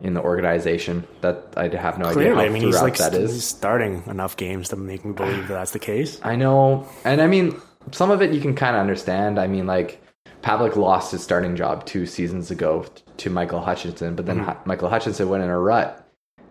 in 0.00 0.14
the 0.14 0.22
organization. 0.22 1.06
That 1.20 1.54
I 1.56 1.68
have 1.68 1.98
no 1.98 2.06
idea 2.06 2.14
Clearly, 2.14 2.36
how 2.36 2.48
I 2.48 2.48
mean, 2.48 2.62
he's 2.62 2.80
like 2.80 2.96
that 2.96 3.12
st- 3.12 3.24
is. 3.24 3.44
starting 3.44 4.02
enough 4.06 4.36
games 4.36 4.70
to 4.70 4.76
make 4.76 5.04
me 5.04 5.12
believe 5.12 5.48
that 5.48 5.54
that's 5.54 5.72
the 5.72 5.78
case. 5.78 6.18
I 6.22 6.36
know, 6.36 6.88
and 7.04 7.20
I 7.20 7.26
mean, 7.26 7.60
some 7.90 8.10
of 8.10 8.22
it 8.22 8.32
you 8.32 8.40
can 8.40 8.54
kind 8.54 8.76
of 8.76 8.80
understand. 8.80 9.38
I 9.38 9.46
mean, 9.46 9.66
like 9.66 10.02
Pavelec 10.42 10.76
lost 10.76 11.12
his 11.12 11.22
starting 11.22 11.56
job 11.56 11.84
two 11.86 12.06
seasons 12.06 12.50
ago 12.50 12.86
to 13.18 13.30
Michael 13.30 13.60
Hutchinson, 13.60 14.14
but 14.16 14.26
then 14.26 14.38
Mm-hmm. 14.40 14.50
Hu- 14.50 14.58
Michael 14.66 14.88
Hutchinson 14.88 15.28
went 15.28 15.42
in 15.44 15.50
a 15.50 15.58
rut, 15.58 16.06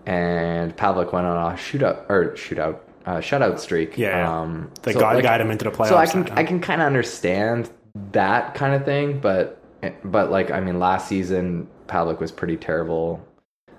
and 0.06 0.76
Pavelec 0.76 1.14
went 1.14 1.26
on 1.28 1.54
a 1.54 1.56
shootout 1.56 2.10
or 2.10 2.32
shootout 2.36 2.80
uh, 3.06 3.18
shutout 3.18 3.60
streak. 3.60 3.98
Yeah, 3.98 4.30
um, 4.42 4.72
They 4.84 4.94
so, 4.94 5.00
got, 5.00 5.16
like, 5.16 5.26
him 5.42 5.50
into 5.52 5.66
the 5.66 5.72
playoffs. 5.72 5.88
so 5.90 5.98
I 5.98 6.06
can 6.06 6.30
I 6.32 6.44
can 6.44 6.60
kind 6.60 6.82
of 6.82 6.88
understand 6.88 7.70
that 8.12 8.54
kind 8.56 8.74
of 8.76 8.86
thing, 8.86 9.20
but 9.20 9.62
but 10.04 10.30
like 10.32 10.52
I 10.52 10.60
mean, 10.60 10.80
last 10.80 11.08
season 11.08 11.68
Pavelec 11.88 12.20
was 12.20 12.32
pretty 12.32 12.58
terrible. 12.58 13.26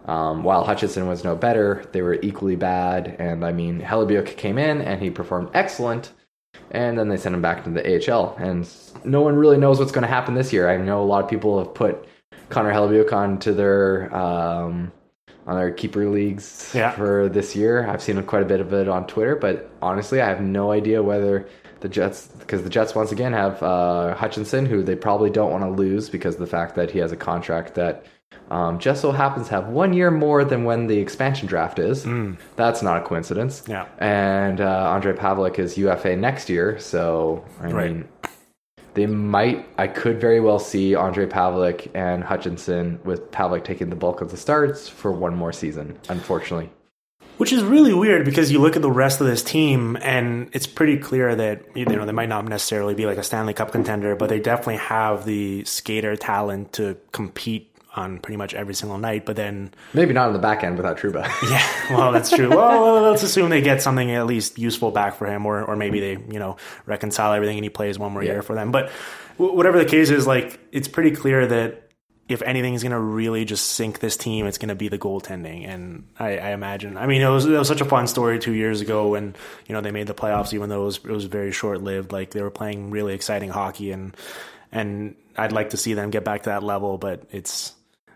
Um, 0.06 0.42
while 0.42 0.64
Hutchinson 0.64 1.06
was 1.06 1.22
no 1.22 1.36
better, 1.36 1.84
they 1.92 2.02
were 2.02 2.18
equally 2.22 2.56
bad. 2.56 3.14
And 3.20 3.44
I 3.44 3.52
mean, 3.52 3.80
Hellebuyck 3.80 4.36
came 4.36 4.58
in 4.58 4.82
and 4.82 5.00
he 5.00 5.10
performed 5.10 5.50
excellent. 5.54 6.10
And 6.70 6.98
then 6.98 7.08
they 7.08 7.16
send 7.16 7.34
him 7.34 7.42
back 7.42 7.64
to 7.64 7.70
the 7.70 8.12
AHL. 8.12 8.34
And 8.38 8.68
no 9.04 9.20
one 9.20 9.36
really 9.36 9.56
knows 9.58 9.78
what's 9.78 9.92
going 9.92 10.02
to 10.02 10.08
happen 10.08 10.34
this 10.34 10.52
year. 10.52 10.68
I 10.68 10.76
know 10.76 11.02
a 11.02 11.04
lot 11.04 11.22
of 11.24 11.30
people 11.30 11.58
have 11.58 11.74
put 11.74 12.06
Connor 12.48 12.72
Hellebuyck 12.72 13.12
onto 13.12 13.52
their 13.54 14.14
um, 14.14 14.92
on 15.46 15.56
their 15.56 15.72
keeper 15.72 16.08
leagues 16.08 16.70
Yeah. 16.74 16.92
for 16.92 17.28
this 17.28 17.56
year. 17.56 17.86
I've 17.88 18.02
seen 18.02 18.22
quite 18.24 18.42
a 18.42 18.46
bit 18.46 18.60
of 18.60 18.72
it 18.72 18.88
on 18.88 19.06
Twitter, 19.06 19.34
but 19.36 19.70
honestly, 19.82 20.20
I 20.20 20.28
have 20.28 20.40
no 20.40 20.70
idea 20.70 21.02
whether 21.02 21.48
the 21.80 21.88
Jets, 21.88 22.28
because 22.38 22.62
the 22.62 22.70
Jets 22.70 22.94
once 22.94 23.10
again 23.10 23.32
have 23.32 23.60
uh, 23.60 24.14
Hutchinson, 24.14 24.66
who 24.66 24.84
they 24.84 24.94
probably 24.94 25.30
don't 25.30 25.50
want 25.50 25.64
to 25.64 25.70
lose 25.70 26.08
because 26.08 26.34
of 26.34 26.40
the 26.40 26.46
fact 26.46 26.76
that 26.76 26.92
he 26.92 27.00
has 27.00 27.10
a 27.10 27.16
contract 27.16 27.74
that 27.74 28.06
um, 28.50 28.78
just 28.78 29.00
so 29.00 29.12
happens 29.12 29.48
to 29.48 29.54
have 29.54 29.68
one 29.68 29.92
year 29.92 30.10
more 30.10 30.44
than 30.44 30.64
when 30.64 30.86
the 30.86 30.98
expansion 30.98 31.46
draft 31.48 31.78
is. 31.78 32.06
That's 32.56 32.82
not 32.82 33.02
a 33.02 33.04
coincidence. 33.04 33.62
Yeah. 33.66 33.86
And 33.98 34.60
uh, 34.60 34.98
Ondrej 34.98 35.16
Pavelec 35.18 35.58
is 35.58 35.78
UFA 35.78 36.16
next 36.16 36.48
year, 36.50 36.78
so 36.78 37.44
I 37.60 37.70
Right. 37.70 37.92
mean, 37.92 38.08
they 38.94 39.06
might. 39.06 39.66
I 39.78 39.86
could 39.86 40.20
very 40.20 40.40
well 40.40 40.58
see 40.58 40.92
Ondrej 40.92 41.30
Pavelec 41.30 41.90
and 41.94 42.22
Hutchinson 42.22 43.00
with 43.04 43.30
Pavelec 43.30 43.64
taking 43.64 43.88
the 43.88 43.96
bulk 43.96 44.20
of 44.20 44.30
the 44.30 44.36
starts 44.36 44.86
for 44.88 45.10
one 45.10 45.34
more 45.34 45.52
season. 45.52 45.98
Unfortunately, 46.10 46.70
Which 47.38 47.54
is 47.54 47.62
really 47.64 47.94
weird 47.94 48.26
because 48.26 48.52
you 48.52 48.58
look 48.60 48.76
at 48.76 48.82
the 48.82 48.90
rest 48.90 49.22
of 49.22 49.26
this 49.26 49.42
team 49.42 49.96
and 50.02 50.50
it's 50.52 50.66
pretty 50.66 50.98
clear 50.98 51.34
that 51.34 51.62
you 51.74 51.86
know 51.86 52.04
they 52.04 52.12
might 52.12 52.28
not 52.28 52.44
necessarily 52.44 52.94
be 52.94 53.06
like 53.06 53.16
a 53.16 53.22
Stanley 53.22 53.54
Cup 53.54 53.72
contender, 53.72 54.14
but 54.14 54.28
they 54.28 54.38
definitely 54.40 54.76
have 54.76 55.24
the 55.24 55.64
skater 55.64 56.14
talent 56.14 56.74
to 56.74 56.98
compete 57.12 57.71
on 57.94 58.18
pretty 58.18 58.36
much 58.36 58.54
every 58.54 58.74
single 58.74 58.98
night. 58.98 59.26
But 59.26 59.36
then, 59.36 59.72
maybe 59.94 60.12
not 60.12 60.28
on 60.28 60.32
the 60.32 60.38
back 60.38 60.64
end 60.64 60.76
without 60.76 60.98
Trouba. 60.98 61.24
yeah, 61.50 61.96
well, 61.96 62.12
that's 62.12 62.30
true. 62.30 62.48
Well, 62.48 63.02
let's 63.02 63.22
assume 63.22 63.50
they 63.50 63.60
get 63.60 63.82
something 63.82 64.10
at 64.10 64.26
least 64.26 64.58
useful 64.58 64.90
back 64.90 65.16
for 65.16 65.26
him, 65.26 65.46
or 65.46 65.62
or 65.62 65.76
maybe 65.76 66.00
they 66.00 66.12
you 66.12 66.38
know 66.38 66.56
reconcile 66.86 67.32
everything 67.32 67.58
and 67.58 67.64
he 67.64 67.70
plays 67.70 67.98
one 67.98 68.12
more 68.12 68.22
year 68.22 68.42
for 68.42 68.54
them. 68.54 68.72
But 68.72 68.90
w- 69.38 69.54
whatever 69.56 69.78
the 69.78 69.84
case 69.84 70.10
is, 70.10 70.26
like 70.26 70.60
it's 70.72 70.88
pretty 70.88 71.12
clear 71.12 71.46
that 71.46 71.82
if 72.28 72.42
anything 72.42 72.74
is 72.74 72.82
going 72.82 72.92
to 72.92 72.98
really 72.98 73.44
just 73.44 73.66
sink 73.66 73.98
this 74.00 74.16
team, 74.16 74.46
it's 74.46 74.58
going 74.58 74.68
to 74.68 74.74
be 74.74 74.88
the 74.88 74.98
goaltending. 74.98 75.68
And 75.68 76.06
I, 76.18 76.38
I 76.38 76.50
imagine, 76.50 76.96
I 76.96 77.06
mean, 77.06 77.20
it 77.20 77.28
was, 77.28 77.44
it 77.44 77.50
was 77.50 77.68
such 77.68 77.80
a 77.80 77.84
fun 77.84 78.06
story 78.06 78.38
two 78.38 78.52
years 78.52 78.80
ago 78.80 79.08
when, 79.08 79.34
you 79.66 79.74
know, 79.74 79.80
they 79.80 79.90
made 79.90 80.06
the 80.06 80.14
playoffs, 80.14 80.54
even 80.54 80.68
though 80.68 80.82
it 80.82 80.86
was, 80.86 80.96
it 80.98 81.10
was 81.10 81.24
very 81.24 81.52
short 81.52 81.82
lived. 81.82 82.12
Like 82.12 82.30
they 82.30 82.40
were 82.40 82.50
playing 82.50 82.90
really 82.90 83.12
exciting 83.14 83.50
hockey 83.50 83.92
and, 83.92 84.16
and 84.70 85.14
I'd 85.36 85.52
like 85.52 85.70
to 85.70 85.76
see 85.76 85.94
them 85.94 86.10
get 86.10 86.24
back 86.24 86.44
to 86.44 86.50
that 86.50 86.62
level, 86.62 86.96
but 86.96 87.24
it's, 87.32 87.74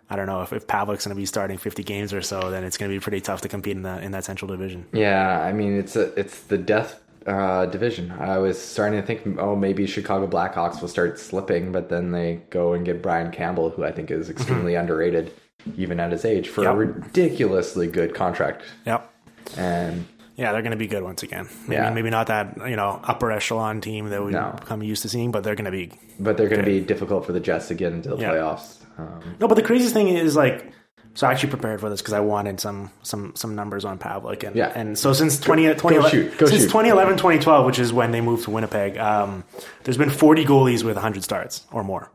I 0.09 0.17
don't 0.17 0.27
know 0.27 0.43
if, 0.43 0.53
if 0.53 0.67
Pavelec's 0.67 1.05
going 1.05 1.15
to 1.17 1.21
be 1.21 1.27
starting 1.27 1.59
50 1.59 1.83
games 1.83 2.13
or 2.13 2.23
so, 2.23 2.51
then 2.51 2.63
it's 2.65 2.77
going 2.77 2.91
to 2.91 2.97
be 2.97 3.01
pretty 3.01 3.21
tough 3.21 3.41
to 3.41 3.49
compete 3.49 3.77
in 3.77 3.83
the, 3.83 4.01
in 4.01 4.13
that 4.13 4.25
central 4.25 4.49
division. 4.49 4.87
Yeah, 4.93 5.41
I 5.41 5.53
mean 5.53 5.77
it's 5.79 5.97
a 5.97 6.13
it's 6.19 6.43
the 6.43 6.59
death 6.59 7.01
uh, 7.27 7.67
division. 7.67 8.13
I 8.13 8.39
was 8.39 8.61
starting 8.61 9.01
to 9.01 9.07
think, 9.07 9.37
oh, 9.39 9.57
maybe 9.57 9.87
Chicago 9.87 10.29
Blackhawks 10.29 10.81
will 10.81 10.89
start 10.89 11.19
slipping, 11.19 11.73
but 11.73 11.89
then 11.89 12.13
they 12.13 12.41
go 12.51 12.73
and 12.73 12.85
get 12.87 13.03
Brian 13.03 13.33
Campbell, 13.33 13.71
who 13.71 13.83
I 13.85 13.91
think 13.91 14.13
is 14.13 14.31
extremely 14.31 14.77
underrated, 14.77 15.33
even 15.77 15.99
at 15.99 16.13
his 16.13 16.25
age, 16.25 16.49
for 16.49 16.65
a 16.69 16.73
ridiculously 16.75 17.89
good 17.89 18.15
contract. 18.15 18.63
Yep. 18.87 19.13
And 19.57 20.07
Yeah, 20.37 20.53
they're 20.53 20.63
going 20.63 20.71
to 20.73 20.77
be 20.77 20.87
good 20.87 21.03
once 21.03 21.23
again. 21.25 21.49
Maybe, 21.67 21.75
Yeah. 21.83 21.91
maybe 21.91 22.11
not 22.11 22.29
that 22.29 22.57
you 22.69 22.77
know 22.77 23.01
upper 23.03 23.33
echelon 23.33 23.81
team 23.81 24.11
that 24.11 24.23
we've 24.23 24.33
No. 24.33 24.55
become 24.61 24.83
used 24.85 25.03
to 25.03 25.09
seeing, 25.09 25.33
but 25.33 25.43
they're 25.43 25.57
going 25.57 25.65
to 25.65 25.71
be. 25.73 25.91
but 26.21 26.37
they're 26.37 26.49
going 26.49 26.61
to 26.65 26.67
be 26.71 26.81
difficult 26.81 27.27
for 27.27 27.33
the 27.33 27.41
Jets 27.41 27.67
to 27.69 27.75
get 27.75 27.93
into 27.93 28.11
the 28.11 28.17
Yeah. 28.19 28.31
playoffs. 28.31 28.75
Um, 28.99 29.37
No, 29.41 29.49
but 29.49 29.55
the 29.55 29.63
craziest 29.63 29.95
thing 29.95 30.09
is 30.09 30.37
like, 30.37 30.73
so 31.15 31.27
I 31.27 31.33
actually 31.33 31.51
prepared 31.51 31.81
for 31.81 31.89
this 31.89 32.01
because 32.03 32.13
I 32.15 32.21
wanted 32.21 32.61
some 32.61 32.91
some 33.03 33.35
some 33.37 33.55
numbers 33.55 33.85
on 33.85 33.99
Pavelec, 33.99 34.43
and 34.47 34.55
Yeah. 34.57 34.73
and 34.75 34.99
so 34.99 35.13
since 35.13 35.39
20, 35.41 35.75
20 35.75 36.09
shoot. 36.11 36.37
Go 36.39 36.47
since 36.47 36.63
shoot. 36.63 36.69
2011 36.69 37.17
2012, 37.17 37.65
which 37.67 37.79
is 37.79 37.93
when 37.93 38.11
they 38.11 38.21
moved 38.21 38.45
to 38.45 38.51
Winnipeg, 38.51 38.99
um, 38.99 39.45
there's 39.85 39.97
been 39.97 40.11
40 40.11 40.45
goalies 40.45 40.83
with 40.85 40.97
100 40.97 41.25
starts 41.25 41.65
or 41.73 41.83
more. 41.83 42.11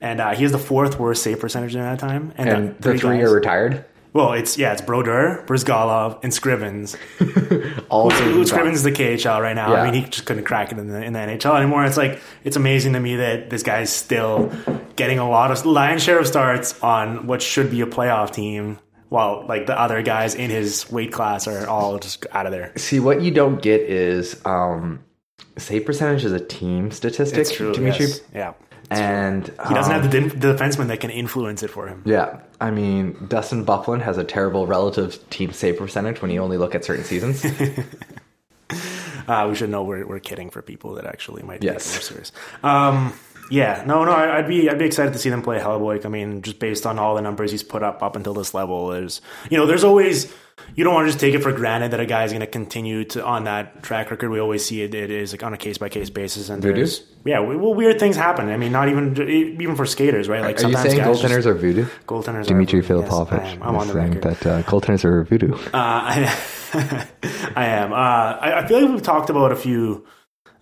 And 0.00 0.20
uh, 0.20 0.34
he 0.34 0.42
has 0.42 0.50
the 0.50 0.58
fourth 0.58 0.98
worst 0.98 1.22
save 1.22 1.38
percentage 1.38 1.76
in 1.76 1.80
that 1.82 2.00
time. 2.00 2.32
And, 2.36 2.48
and 2.48 2.76
the 2.80 2.98
three 2.98 3.18
guys- 3.18 3.30
are 3.30 3.34
retired. 3.34 3.84
Well, 4.14 4.34
it's 4.34 4.58
yeah, 4.58 4.72
it's 4.72 4.82
Brodeur, 4.82 5.42
Bryzgalov, 5.46 6.20
and 6.22 6.32
Scrivens. 6.32 6.96
All 7.88 8.10
Who. 8.10 8.42
Scrivens 8.44 8.74
is 8.74 8.82
the 8.82 8.92
KHL 8.92 9.40
right 9.40 9.56
now. 9.56 9.72
Yeah. 9.72 9.80
I 9.82 9.90
mean, 9.90 10.02
he 10.04 10.08
just 10.10 10.26
couldn't 10.26 10.44
crack 10.44 10.70
it 10.70 10.78
in 10.78 10.88
the 10.88 11.02
in 11.02 11.12
the 11.14 11.18
NHL 11.18 11.56
anymore. 11.56 11.84
It's 11.86 11.96
like 11.96 12.20
it's 12.44 12.56
amazing 12.56 12.92
to 12.92 13.00
me 13.00 13.16
that 13.16 13.48
this 13.48 13.62
guy's 13.62 13.90
still 13.90 14.52
getting 14.96 15.18
a 15.18 15.28
lot 15.28 15.50
of 15.50 15.64
lion's 15.64 16.02
share 16.02 16.18
of 16.18 16.26
starts 16.26 16.78
on 16.82 17.26
what 17.26 17.40
should 17.40 17.70
be 17.70 17.80
a 17.80 17.86
playoff 17.86 18.32
team, 18.32 18.78
while 19.08 19.46
like 19.48 19.64
the 19.66 19.78
other 19.80 20.02
guys 20.02 20.34
in 20.34 20.50
his 20.50 20.90
weight 20.92 21.12
class 21.12 21.48
are 21.48 21.66
all 21.66 21.98
just 21.98 22.26
out 22.32 22.44
of 22.44 22.52
there. 22.52 22.72
See, 22.76 23.00
what 23.00 23.22
you 23.22 23.30
don't 23.30 23.62
get 23.62 23.80
is 23.80 24.38
um, 24.44 25.02
save 25.56 25.86
percentage 25.86 26.24
is 26.26 26.32
a 26.32 26.40
team 26.40 26.90
statistic, 26.90 27.38
It's 27.38 27.52
true, 27.52 27.72
Dmitry. 27.72 28.06
yes. 28.08 28.20
Yeah, 28.34 28.52
And 28.98 29.46
he 29.46 29.74
doesn't 29.74 29.92
um, 29.94 30.02
have 30.02 30.10
the, 30.10 30.20
dim- 30.20 30.38
the 30.38 30.54
defenseman 30.54 30.88
that 30.88 31.00
can 31.00 31.10
influence 31.10 31.62
it 31.62 31.68
for 31.70 31.86
him. 31.86 32.02
Yeah, 32.04 32.40
I 32.60 32.70
mean, 32.70 33.16
Dustin 33.28 33.64
Byfuglien 33.64 34.02
has 34.02 34.18
a 34.18 34.24
terrible 34.24 34.66
relative 34.66 35.28
team 35.30 35.52
save 35.52 35.78
percentage 35.78 36.20
when 36.22 36.30
you 36.30 36.40
only 36.42 36.58
look 36.58 36.74
at 36.74 36.84
certain 36.84 37.04
seasons. 37.04 37.44
Uh, 39.28 39.46
we 39.48 39.54
should 39.54 39.70
know 39.70 39.84
we're, 39.84 40.04
we're 40.04 40.18
kidding 40.18 40.50
for 40.50 40.62
people 40.62 40.94
that 40.94 41.04
actually 41.04 41.44
might 41.44 41.62
Yes. 41.62 41.84
take 41.84 41.92
it 41.92 41.96
more 41.96 42.02
serious. 42.02 42.32
Um, 42.64 43.12
yeah, 43.52 43.84
no, 43.86 44.02
no, 44.06 44.12
I'd 44.12 44.48
be 44.48 44.70
I'd 44.70 44.78
be 44.78 44.86
excited 44.86 45.12
to 45.12 45.18
see 45.18 45.28
them 45.28 45.42
play 45.42 45.58
Hellboy. 45.58 46.06
I 46.06 46.08
mean, 46.08 46.40
just 46.40 46.58
based 46.58 46.86
on 46.86 46.98
all 46.98 47.14
the 47.14 47.20
numbers 47.20 47.50
he's 47.50 47.62
put 47.62 47.82
up 47.82 48.02
up 48.02 48.16
until 48.16 48.32
this 48.32 48.54
level, 48.54 48.88
there's 48.88 49.20
you 49.50 49.58
know, 49.58 49.66
there's 49.66 49.84
always 49.84 50.32
you 50.74 50.84
don't 50.84 50.94
want 50.94 51.06
to 51.06 51.10
just 51.10 51.20
take 51.20 51.34
it 51.34 51.42
for 51.42 51.52
granted 51.52 51.90
that 51.90 52.00
a 52.00 52.06
guy's 52.06 52.30
going 52.30 52.40
to 52.40 52.46
continue 52.46 53.04
to 53.04 53.22
on 53.22 53.44
that 53.44 53.82
track 53.82 54.10
record. 54.10 54.30
We 54.30 54.40
always 54.40 54.64
see 54.64 54.80
it, 54.80 54.94
it 54.94 55.10
is 55.10 55.32
like 55.32 55.42
on 55.42 55.52
a 55.52 55.58
case 55.58 55.76
by 55.76 55.90
case 55.90 56.08
basis, 56.08 56.48
and 56.48 56.62
Voodoo? 56.62 56.86
yeah, 57.26 57.40
well, 57.40 57.74
weird 57.74 58.00
things 58.00 58.16
happen. 58.16 58.48
I 58.48 58.56
mean, 58.56 58.72
not 58.72 58.88
even 58.88 59.18
even 59.20 59.76
for 59.76 59.84
skaters, 59.84 60.30
right? 60.30 60.40
Like 60.40 60.58
sometimes. 60.58 60.86
Are 60.86 60.88
you 60.88 61.02
saying 61.02 61.12
just- 61.12 61.22
goaltenders 61.22 61.44
are 61.44 61.54
voodoo? 61.54 61.84
goaltenders 62.06 62.46
Dmitry 62.46 62.78
are, 62.78 62.82
yes, 62.82 62.90
Filipovich 62.90 63.32
I 63.32 63.48
am. 63.48 63.62
I'm 63.62 63.76
on 63.76 63.86
the 63.86 63.94
record. 63.94 64.22
that 64.22 64.46
uh, 64.46 64.62
goaltenders 64.62 65.04
are 65.04 65.24
voodoo. 65.24 65.52
Uh, 65.54 65.68
I, 65.74 66.38
I 67.54 67.66
am. 67.66 67.92
Uh, 67.92 67.96
I, 67.96 68.62
I 68.62 68.66
feel 68.66 68.80
like 68.80 68.90
we've 68.90 69.02
talked 69.02 69.28
about 69.28 69.52
a 69.52 69.56
few 69.56 70.06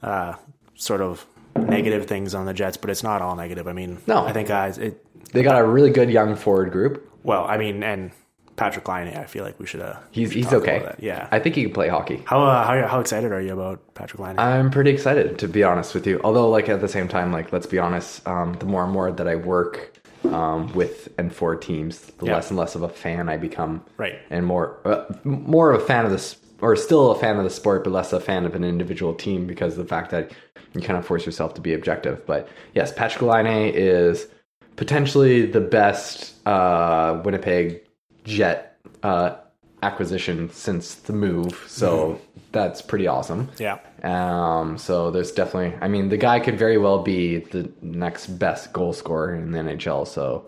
uh, 0.02 0.34
sort 0.74 1.02
of 1.02 1.24
negative 1.56 2.06
things 2.06 2.34
on 2.34 2.46
the 2.46 2.54
Jets, 2.54 2.76
but 2.76 2.90
it's 2.90 3.02
not 3.02 3.22
all 3.22 3.36
negative. 3.36 3.66
I 3.68 3.72
mean, 3.72 3.98
No. 4.06 4.24
I 4.26 4.32
think 4.32 4.48
guys, 4.48 4.78
it. 4.78 5.04
they 5.32 5.42
got 5.42 5.60
a 5.60 5.64
really 5.64 5.90
good 5.90 6.10
young 6.10 6.36
forward 6.36 6.72
group. 6.72 7.08
Well, 7.22 7.44
I 7.48 7.56
mean, 7.58 7.82
and 7.82 8.10
Patrik 8.56 8.86
Laine, 8.88 9.14
I 9.16 9.24
feel 9.24 9.44
like 9.44 9.58
we 9.58 9.66
should. 9.66 9.80
Uh, 9.80 9.96
He's 10.10 10.28
should 10.32 10.36
he's 10.44 10.52
okay. 10.52 10.94
Yeah. 10.98 11.28
I 11.30 11.38
think 11.38 11.54
he 11.54 11.62
can 11.64 11.72
play 11.72 11.88
hockey. 11.88 12.22
how, 12.26 12.42
uh, 12.42 12.64
how 12.64 12.86
how 12.86 13.00
excited 13.00 13.32
are 13.32 13.40
you 13.40 13.52
about 13.54 13.94
Patrik 13.94 14.18
Laine? 14.18 14.38
I'm 14.38 14.70
pretty 14.70 14.90
excited 14.90 15.38
to 15.38 15.48
be 15.48 15.62
honest 15.64 15.94
with 15.94 16.06
you. 16.06 16.20
Although, 16.24 16.48
like 16.50 16.68
at 16.68 16.80
the 16.80 16.88
same 16.88 17.08
time, 17.08 17.32
like 17.32 17.52
let's 17.52 17.66
be 17.66 17.78
honest, 17.78 18.26
um, 18.28 18.54
the 18.54 18.66
more 18.66 18.84
and 18.84 18.92
more 18.92 19.10
that 19.12 19.26
I 19.26 19.36
work 19.36 19.94
um, 20.24 20.70
with 20.74 21.08
and 21.18 21.34
for 21.34 21.56
teams, 21.56 22.00
the 22.18 22.26
Yeah. 22.26 22.34
less 22.34 22.50
and 22.50 22.58
less 22.58 22.74
of 22.74 22.82
a 22.82 22.88
fan 22.88 23.28
I 23.30 23.38
become. 23.38 23.82
Right. 23.96 24.18
And 24.30 24.44
more 24.46 24.78
uh, 24.84 25.04
more 25.24 25.72
of 25.72 25.80
a 25.82 25.84
fan 25.86 26.04
of 26.04 26.10
this, 26.10 26.36
or 26.60 26.76
still 26.76 27.12
a 27.12 27.18
fan 27.18 27.38
of 27.38 27.44
the 27.44 27.50
sport, 27.50 27.84
but 27.84 27.90
less 27.94 28.12
a 28.12 28.20
fan 28.20 28.44
of 28.44 28.54
an 28.54 28.62
individual 28.64 29.14
team 29.14 29.46
because 29.46 29.72
of 29.78 29.78
the 29.78 29.88
fact 29.88 30.10
that 30.10 30.32
you 30.74 30.80
kind 30.80 30.98
of 30.98 31.06
force 31.06 31.26
yourself 31.26 31.54
to 31.54 31.60
be 31.60 31.74
objective. 31.74 32.24
But 32.26 32.48
yes, 32.74 32.92
Patrik 32.92 33.22
Laine 33.22 33.72
is 33.74 34.28
potentially 34.76 35.46
the 35.46 35.60
best 35.60 36.34
uh, 36.46 37.20
Winnipeg 37.24 37.82
Jet 38.24 38.78
uh, 39.02 39.36
acquisition 39.82 40.50
since 40.50 40.94
the 40.94 41.12
move. 41.12 41.64
So 41.66 42.20
that's 42.52 42.82
pretty 42.82 43.06
awesome. 43.06 43.50
yeah. 43.58 43.78
Um, 44.02 44.78
so 44.78 45.10
there's 45.10 45.32
definitely, 45.32 45.78
I 45.80 45.88
mean, 45.88 46.08
the 46.08 46.16
guy 46.16 46.40
could 46.40 46.58
very 46.58 46.78
well 46.78 47.02
be 47.02 47.38
the 47.38 47.70
next 47.82 48.26
best 48.26 48.72
goal 48.72 48.92
scorer 48.92 49.34
in 49.34 49.52
the 49.52 49.58
NHL. 49.58 50.06
So 50.06 50.46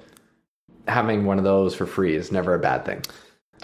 having 0.89 1.25
one 1.25 1.39
of 1.39 1.45
those 1.45 1.75
for 1.75 1.87
free 1.87 2.15
is 2.15 2.33
never 2.33 2.55
a 2.55 2.59
bad 2.59 2.85
thing. 2.85 3.03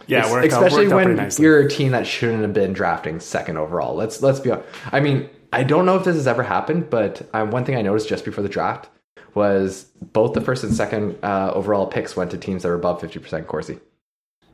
Yeah. 0.07 0.27
Especially 0.43 0.87
out 0.87 0.95
when 0.95 1.31
you're 1.39 1.61
a 1.61 1.69
team 1.69 1.93
that 1.93 2.07
shouldn't 2.07 2.43
have 2.43 2.53
been 2.53 2.73
drafting 2.73 3.21
second 3.21 3.57
overall. 3.57 3.95
Let's 3.95 4.23
let's 4.23 4.39
be 4.41 4.53
honest. 4.53 4.69
I 4.93 5.01
mean, 5.01 5.29
I 5.53 5.63
don't 5.63 5.87
know 5.87 5.97
if 5.97 6.05
this 6.05 6.17
has 6.17 6.27
ever 6.27 6.43
happened, 6.43 6.91
but 6.91 7.29
uh, 7.33 7.47
one 7.47 7.65
thing 7.65 7.77
I 7.77 7.83
noticed 7.83 8.09
just 8.09 8.25
before 8.25 8.43
the 8.43 8.49
draft 8.49 8.89
was 9.35 9.85
both 10.01 10.33
the 10.35 10.41
first 10.41 10.65
and 10.65 10.75
second 10.75 11.19
uh, 11.23 11.53
overall 11.55 11.87
picks 11.87 12.17
went 12.17 12.31
to 12.33 12.39
teams 12.39 12.63
that 12.63 12.69
were 12.69 12.75
above 12.75 13.01
50% 13.01 13.47
Corsi. 13.47 13.79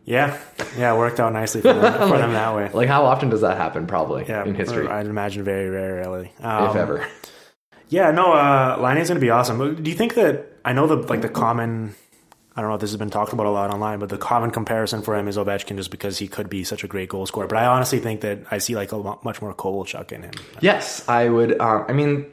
Yeah. 0.05 0.39
Yeah. 0.77 0.97
Worked 0.97 1.19
out 1.21 1.33
nicely 1.33 1.63
for 1.63 1.73
them, 1.73 2.09
for 2.09 2.19
them 2.19 2.33
that 2.35 2.55
way. 2.55 2.71
Like, 2.73 2.89
how 2.89 3.07
often 3.07 3.31
does 3.31 3.41
that 3.41 3.57
happen? 3.57 3.87
Probably 3.87 4.25
Yeah. 4.29 4.45
in 4.45 4.55
history, 4.55 4.87
I'd 4.87 5.07
imagine 5.07 5.43
very, 5.45 5.71
very 5.71 5.95
rarely. 5.95 6.33
Um, 6.41 6.71
if 6.71 6.77
ever. 6.77 7.07
Yeah, 7.91 8.11
no, 8.13 8.33
uh, 8.33 8.79
Laine 8.81 8.97
is 8.97 9.09
going 9.09 9.21
to 9.21 9.25
be 9.25 9.31
awesome. 9.31 9.83
Do 9.83 9.91
you 9.91 9.97
think 9.97 10.15
that 10.15 10.47
I 10.65 10.73
know 10.73 10.87
the 10.87 10.97
like 10.97 11.21
the 11.21 11.29
common? 11.29 11.95
I 12.57 12.61
don't 12.61 12.71
know 12.71 12.77
if 12.77 12.81
this 12.81 12.91
has 12.91 12.99
been 12.99 13.11
talked 13.11 13.33
about 13.33 13.47
a 13.47 13.51
lot 13.51 13.71
online, 13.73 13.99
but 13.99 14.09
the 14.09 14.19
common 14.19 14.51
comparison 14.53 15.03
for 15.03 15.17
him 15.17 15.27
is 15.27 15.37
Ovechkin, 15.37 15.77
just 15.77 15.91
because 15.91 16.19
he 16.19 16.29
could 16.29 16.49
be 16.49 16.63
such 16.63 16.85
a 16.85 16.87
great 16.87 17.09
goal 17.09 17.27
scorer. 17.27 17.49
But 17.49 17.59
I 17.59 17.67
honestly 17.67 17.99
think 17.99 18.21
that 18.21 18.41
I 18.51 18.59
see 18.59 18.77
like 18.77 18.93
a 18.93 18.97
lot, 18.97 19.25
much 19.25 19.43
more 19.43 19.53
Kovalchuk 19.55 20.13
in 20.13 20.23
him. 20.23 20.33
Yes, 20.61 21.07
I 21.09 21.29
would. 21.29 21.61
Um, 21.61 21.85
I 21.89 21.93
mean, 21.93 22.27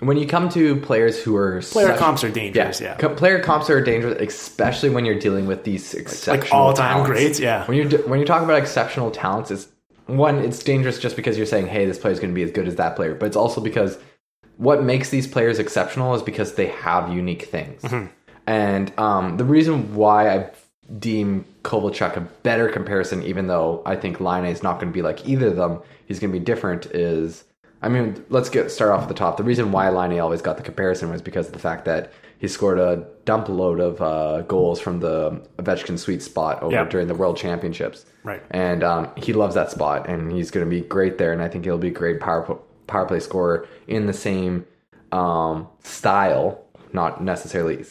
when 0.00 0.16
you 0.16 0.26
come 0.26 0.48
to 0.50 0.76
players 0.80 1.22
who 1.22 1.36
are 1.36 1.60
Player 1.60 1.88
such- 1.88 1.98
comps 1.98 2.24
are 2.24 2.30
dangerous. 2.30 2.80
Yeah, 2.80 2.96
Co- 2.96 3.14
player 3.14 3.38
comps 3.40 3.68
are 3.68 3.80
dangerous, 3.82 4.16
especially 4.20 4.88
when 4.90 5.04
you're 5.04 5.18
dealing 5.18 5.46
with 5.46 5.64
these 5.64 5.92
exceptional 5.94 6.40
like 6.40 6.52
all-time 6.54 7.04
greats, 7.04 7.38
yeah. 7.38 7.66
when 7.66 7.76
you 7.76 7.98
when 8.06 8.18
you 8.18 8.24
talk 8.26 8.42
about 8.42 8.56
exceptional 8.58 9.10
talents, 9.10 9.50
it's 9.50 9.68
one, 10.06 10.38
it's 10.38 10.62
dangerous 10.62 10.98
just 10.98 11.16
because 11.16 11.36
you're 11.36 11.46
saying, 11.46 11.66
hey, 11.66 11.84
this 11.84 11.98
player 11.98 12.12
is 12.12 12.18
going 12.20 12.30
to 12.30 12.34
be 12.34 12.42
as 12.44 12.50
good 12.50 12.66
as 12.66 12.76
that 12.76 12.96
player, 12.96 13.14
but 13.14 13.26
it's 13.26 13.36
also 13.36 13.60
because 13.60 13.98
what 14.56 14.82
makes 14.82 15.10
these 15.10 15.26
players 15.26 15.58
exceptional 15.58 16.14
is 16.14 16.22
because 16.22 16.54
they 16.54 16.66
have 16.68 17.12
unique 17.12 17.42
things. 17.42 17.82
And 18.46 18.96
um, 18.98 19.36
the 19.36 19.44
reason 19.44 19.94
why 19.94 20.34
I 20.34 20.50
deem 20.98 21.44
Kovalchuk 21.62 22.16
a 22.16 22.20
better 22.20 22.68
comparison, 22.68 23.22
even 23.24 23.48
though 23.48 23.82
I 23.84 23.96
think 23.96 24.20
Laine 24.20 24.44
is 24.44 24.62
not 24.62 24.80
going 24.80 24.92
to 24.92 24.94
be 24.94 25.02
like 25.02 25.26
either 25.28 25.48
of 25.48 25.56
them, 25.56 25.80
he's 26.06 26.20
going 26.20 26.32
to 26.32 26.38
be 26.38 26.44
different, 26.44 26.86
is 26.86 27.44
I 27.82 27.88
mean, 27.88 28.24
let's 28.30 28.48
get 28.48 28.70
start 28.70 28.90
off 28.90 29.02
at 29.02 29.08
the 29.08 29.14
top. 29.14 29.36
The 29.36 29.44
reason 29.44 29.70
why 29.70 29.88
Laine 29.90 30.18
always 30.20 30.42
got 30.42 30.56
the 30.56 30.62
comparison 30.62 31.10
was 31.10 31.22
because 31.22 31.48
of 31.48 31.52
the 31.52 31.58
fact 31.58 31.84
that 31.84 32.12
he 32.38 32.48
scored 32.48 32.78
a 32.78 33.06
dump 33.24 33.48
load 33.48 33.80
of 33.80 34.00
uh, 34.00 34.42
goals 34.42 34.80
from 34.80 35.00
the 35.00 35.42
Ovechkin 35.58 35.98
sweet 35.98 36.22
spot 36.22 36.62
over 36.62 36.84
during 36.84 37.06
the 37.06 37.14
World 37.14 37.36
Championships. 37.36 38.04
Right. 38.24 38.42
And 38.50 38.82
um, 38.82 39.10
he 39.16 39.32
loves 39.32 39.54
that 39.54 39.70
spot, 39.70 40.08
and 40.08 40.32
he's 40.32 40.50
going 40.50 40.64
to 40.64 40.70
be 40.70 40.80
great 40.80 41.18
there. 41.18 41.32
And 41.32 41.42
I 41.42 41.48
think 41.48 41.64
he'll 41.64 41.78
be 41.78 41.88
a 41.88 41.92
great 41.92 42.20
power 42.20 42.58
power 42.86 43.06
play 43.06 43.20
scorer 43.20 43.68
in 43.86 44.06
the 44.06 44.12
same 44.12 44.66
um, 45.12 45.68
style, 45.82 46.64
not 46.92 47.22
necessarily 47.22 47.84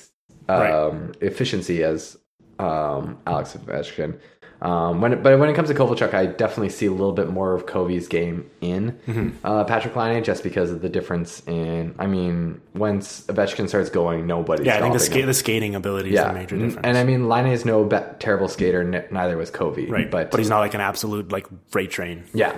um, 0.49 1.07
Right. 1.07 1.15
efficiency 1.21 1.83
as 1.83 2.17
um, 2.59 3.17
Alex 3.27 3.55
Ovechkin. 3.57 4.19
Um, 4.61 5.01
when 5.01 5.11
it, 5.11 5.21
but 5.21 5.37
when 5.37 5.49
it 5.49 5.53
comes 5.53 5.67
to 5.67 5.75
Kovalchuk, 5.75 6.13
I 6.13 6.27
definitely 6.27 6.69
see 6.69 6.85
a 6.85 6.91
little 6.91 7.11
bit 7.11 7.29
more 7.29 7.53
of 7.53 7.65
Kobe's 7.65 8.07
game 8.07 8.49
in 8.61 8.93
Mm-hmm. 9.05 9.45
uh, 9.45 9.65
Patrik 9.65 9.95
Laine, 9.97 10.23
just 10.23 10.43
because 10.43 10.71
of 10.71 10.81
the 10.81 10.87
difference 10.87 11.43
in. 11.45 11.93
I 11.99 12.07
mean, 12.07 12.61
once 12.73 13.25
Ovechkin 13.27 13.67
starts 13.67 13.89
going, 13.89 14.25
nobody's 14.25 14.65
Yeah, 14.65 14.77
I 14.77 14.81
think 14.81 14.93
the, 14.93 14.99
ska- 14.99 15.25
the 15.25 15.33
skating 15.33 15.75
ability 15.75 16.09
is 16.09 16.15
yeah, 16.15 16.29
the 16.29 16.33
major 16.33 16.55
N- 16.55 16.61
difference. 16.67 16.85
and 16.87 16.97
I 16.97 17.03
mean, 17.03 17.27
Laine 17.27 17.47
is 17.47 17.65
no 17.65 17.83
be- 17.83 17.97
terrible 18.19 18.47
skater. 18.47 18.81
N- 18.81 19.03
neither 19.11 19.35
was 19.37 19.51
Kobe, 19.51 19.87
right, 19.87 20.09
But, 20.09 20.31
but 20.31 20.39
he's 20.39 20.49
not 20.49 20.59
like 20.59 20.73
an 20.73 20.81
absolute 20.81 21.31
like 21.33 21.47
freight 21.69 21.91
train. 21.91 22.23
yeah, 22.33 22.57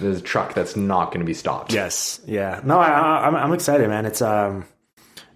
there's 0.00 0.18
a 0.18 0.22
truck 0.22 0.54
that's 0.54 0.74
not 0.74 1.06
going 1.12 1.20
to 1.20 1.26
be 1.26 1.34
stopped. 1.34 1.70
Yes, 1.72 2.18
yeah. 2.26 2.60
No, 2.64 2.78
I, 2.78 2.88
I, 2.88 3.26
I'm 3.26 3.36
I'm 3.36 3.52
excited, 3.52 3.86
man. 3.88 4.06
It's 4.06 4.22
um, 4.22 4.64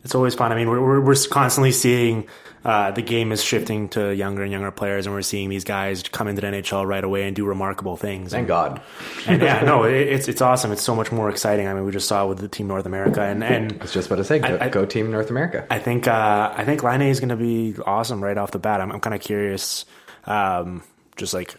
it's 0.05 0.15
always 0.15 0.35
fun. 0.35 0.53
I 0.53 0.57
mean, 0.57 0.69
we're 0.69 0.81
we're, 0.81 1.01
we're 1.01 1.17
constantly 1.31 1.73
seeing 1.73 2.27
uh, 2.65 2.91
the 2.91 3.03
game 3.03 3.33
is 3.33 3.43
shifting 3.43 3.89
to 3.91 4.15
younger 4.15 4.43
and 4.43 4.53
younger 4.53 4.71
players, 4.71 5.07
and 5.07 5.15
we're 5.15 5.23
seeing 5.23 5.49
these 5.49 5.65
guys 5.65 6.03
come 6.03 6.29
into 6.29 6.43
the 6.43 6.47
NHL 6.47 6.87
right 6.87 7.03
away 7.03 7.27
and 7.27 7.35
do 7.35 7.47
remarkable 7.47 7.97
things. 7.97 8.33
Thank 8.33 8.49
God. 8.49 8.83
And 9.27 9.41
yeah, 9.41 9.61
no, 9.65 9.85
it, 9.85 9.95
it's 10.09 10.29
it's 10.29 10.43
awesome. 10.43 10.71
It's 10.73 10.83
so 10.83 10.95
much 10.95 11.11
more 11.11 11.31
exciting. 11.31 11.69
I 11.69 11.75
mean, 11.75 11.85
we 11.85 11.93
just 11.93 12.09
saw 12.09 12.27
with 12.27 12.39
the 12.39 12.49
team 12.49 12.67
North 12.69 12.87
America, 12.87 13.23
and 13.23 13.43
and 13.43 13.73
I 13.73 13.83
was 13.83 13.93
just 13.93 14.09
about 14.09 14.17
to 14.17 14.25
say, 14.25 14.39
go, 14.41 14.59
I- 14.61 14.69
go 14.69 14.85
team 14.85 15.11
North 15.11 15.31
America. 15.31 15.67
I 15.71 15.79
think 15.79 16.07
uh, 16.07 16.53
I 16.55 16.65
think 16.65 16.83
Laine 16.83 17.03
is 17.03 17.21
going 17.21 17.31
to 17.31 17.37
be 17.37 17.75
awesome 17.87 18.23
right 18.23 18.37
off 18.37 18.51
the 18.51 18.59
bat. 18.59 18.81
I'm, 18.81 18.93
I'm 18.93 19.01
kind 19.01 19.15
of 19.15 19.23
curious, 19.23 19.85
um, 20.25 20.83
just 21.17 21.33
like 21.33 21.57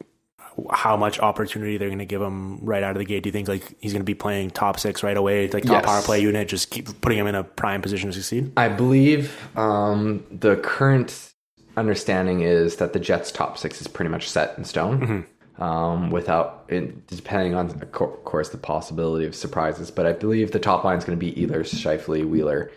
how 0.72 0.98
much 0.98 1.20
opportunity 1.20 1.78
they're 1.78 1.90
going 1.90 2.00
to 2.00 2.06
give 2.06 2.22
him 2.22 2.60
right 2.64 2.84
out 2.84 2.92
of 2.92 2.98
the 2.98 3.06
gate. 3.06 3.24
Do 3.24 3.28
you 3.30 3.32
think 3.32 3.48
like 3.48 3.76
he's 3.80 3.94
going 3.94 4.02
to 4.02 4.06
be 4.06 4.14
playing 4.16 4.52
top 4.52 4.80
six 4.80 5.04
right 5.04 5.18
away, 5.18 5.48
like 5.50 5.64
top 5.64 5.84
Yes. 5.84 5.86
power 5.86 6.02
play 6.02 6.20
unit, 6.22 6.48
just 6.48 6.70
keep 6.70 7.02
putting 7.02 7.18
him 7.18 7.28
in 7.28 7.36
a 7.36 7.44
prime 7.44 7.82
position 7.82 8.10
to 8.10 8.14
succeed? 8.14 8.52
I 8.58 8.68
believe 8.70 9.38
um, 9.58 10.24
the 10.32 10.58
current 10.58 11.34
understanding 11.78 12.42
is 12.42 12.76
that 12.78 12.94
the 12.94 13.00
Jets' 13.00 13.32
top 13.32 13.58
six 13.58 13.82
is 13.82 13.88
pretty 13.88 14.10
much 14.10 14.30
set 14.30 14.58
in 14.58 14.64
stone. 14.66 15.00
Mm-hmm. 15.00 15.22
Um, 15.62 16.10
without 16.10 16.66
it, 16.70 17.06
depending 17.06 17.54
on, 17.54 17.70
of 17.70 17.92
course, 17.92 18.50
the 18.50 18.58
possibility 18.58 19.28
of 19.28 19.36
surprises. 19.36 19.92
But 19.92 20.08
I 20.08 20.14
believe 20.14 20.52
the 20.52 20.60
top 20.60 20.84
line 20.84 20.98
is 20.98 21.04
going 21.06 21.20
to 21.20 21.24
be 21.24 21.40
either 21.40 21.64
Scheifele, 21.64 22.28
Wheeler. 22.28 22.72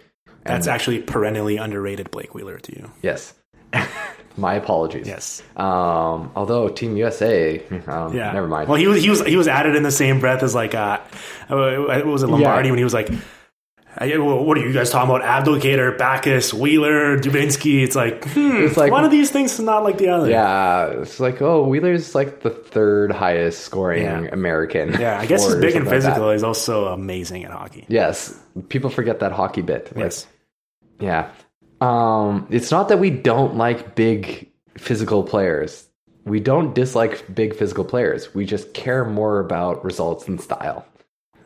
That's 0.45 0.67
actually 0.67 1.01
perennially 1.01 1.57
underrated 1.57 2.11
Blake 2.11 2.35
Wheeler 2.35 2.59
to 2.59 2.77
you. 2.77 2.91
Yes. 3.01 3.33
My 4.37 4.55
apologies. 4.55 5.07
Yes. 5.07 5.43
Um, 5.57 6.33
although 6.35 6.69
Team 6.69 6.97
USA, 6.97 7.63
um, 7.87 8.15
Yeah. 8.17 8.33
never 8.33 8.49
mind. 8.49 8.69
Well, 8.69 8.79
he 8.79 8.87
was 8.89 9.03
he 9.03 9.09
was 9.11 9.23
he 9.25 9.37
was 9.37 9.47
added 9.49 9.77
in 9.77 9.83
the 9.85 9.93
same 9.93 10.19
breath 10.21 10.43
as 10.43 10.55
like 10.55 10.75
uh, 10.75 10.99
uh, 11.49 11.57
what 11.87 12.07
was 12.07 12.23
it 12.23 12.29
Lombardi 12.29 12.67
Yeah. 12.69 12.73
when 12.73 12.79
he 12.79 12.85
was 12.85 12.95
like. 12.95 13.09
What 13.97 14.59
are 14.59 14.61
you 14.61 14.73
guys 14.73 14.91
talking 14.91 15.15
about? 15.15 15.23
Abdelkader, 15.23 15.97
Backes, 15.97 16.53
Wheeler, 16.53 17.17
Dubinsky. 17.17 17.85
It's 17.85 17.95
like, 17.95 18.25
hmm, 18.29 18.57
It's 18.67 18.77
like- 18.77 18.91
one 18.91 19.05
of 19.05 19.13
these 19.13 19.31
things 19.31 19.53
is 19.55 19.61
not 19.61 19.85
like 19.85 19.99
the 19.99 20.09
other. 20.09 20.29
yeah, 20.29 20.87
it's 20.87 21.21
like 21.21 21.41
oh, 21.41 21.63
Wheeler's 21.63 22.13
like 22.13 22.41
the 22.41 22.51
third 22.51 23.13
highest 23.13 23.61
scoring 23.63 24.03
Yeah. 24.03 24.27
American. 24.33 24.95
Yeah, 25.01 25.21
I 25.21 25.27
guess 25.27 25.45
he's 25.45 25.55
big 25.55 25.77
and 25.77 25.85
something 25.87 25.93
like 25.93 26.03
physical. 26.03 26.33
He's 26.33 26.43
also 26.43 26.87
amazing 26.89 27.45
at 27.45 27.53
hockey. 27.53 27.85
Yes, 27.87 28.37
people 28.69 28.91
forget 28.91 29.21
that 29.21 29.31
hockey 29.31 29.63
bit. 29.63 29.93
Like, 29.95 30.07
Yes. 30.07 30.27
Yeah. 30.99 31.29
Um, 31.85 32.47
it's 32.49 32.71
not 32.71 32.89
that 32.89 32.99
we 32.99 33.11
don't 33.11 33.57
like 33.57 33.95
big 33.95 34.51
physical 34.79 35.23
players. 35.23 35.87
We 36.25 36.41
don't 36.41 36.75
dislike 36.75 37.35
big 37.35 37.55
physical 37.55 37.85
players. 37.85 38.35
We 38.35 38.47
just 38.47 38.73
care 38.73 39.05
more 39.05 39.39
about 39.39 39.85
results 39.85 40.27
and 40.27 40.41
style. 40.41 40.87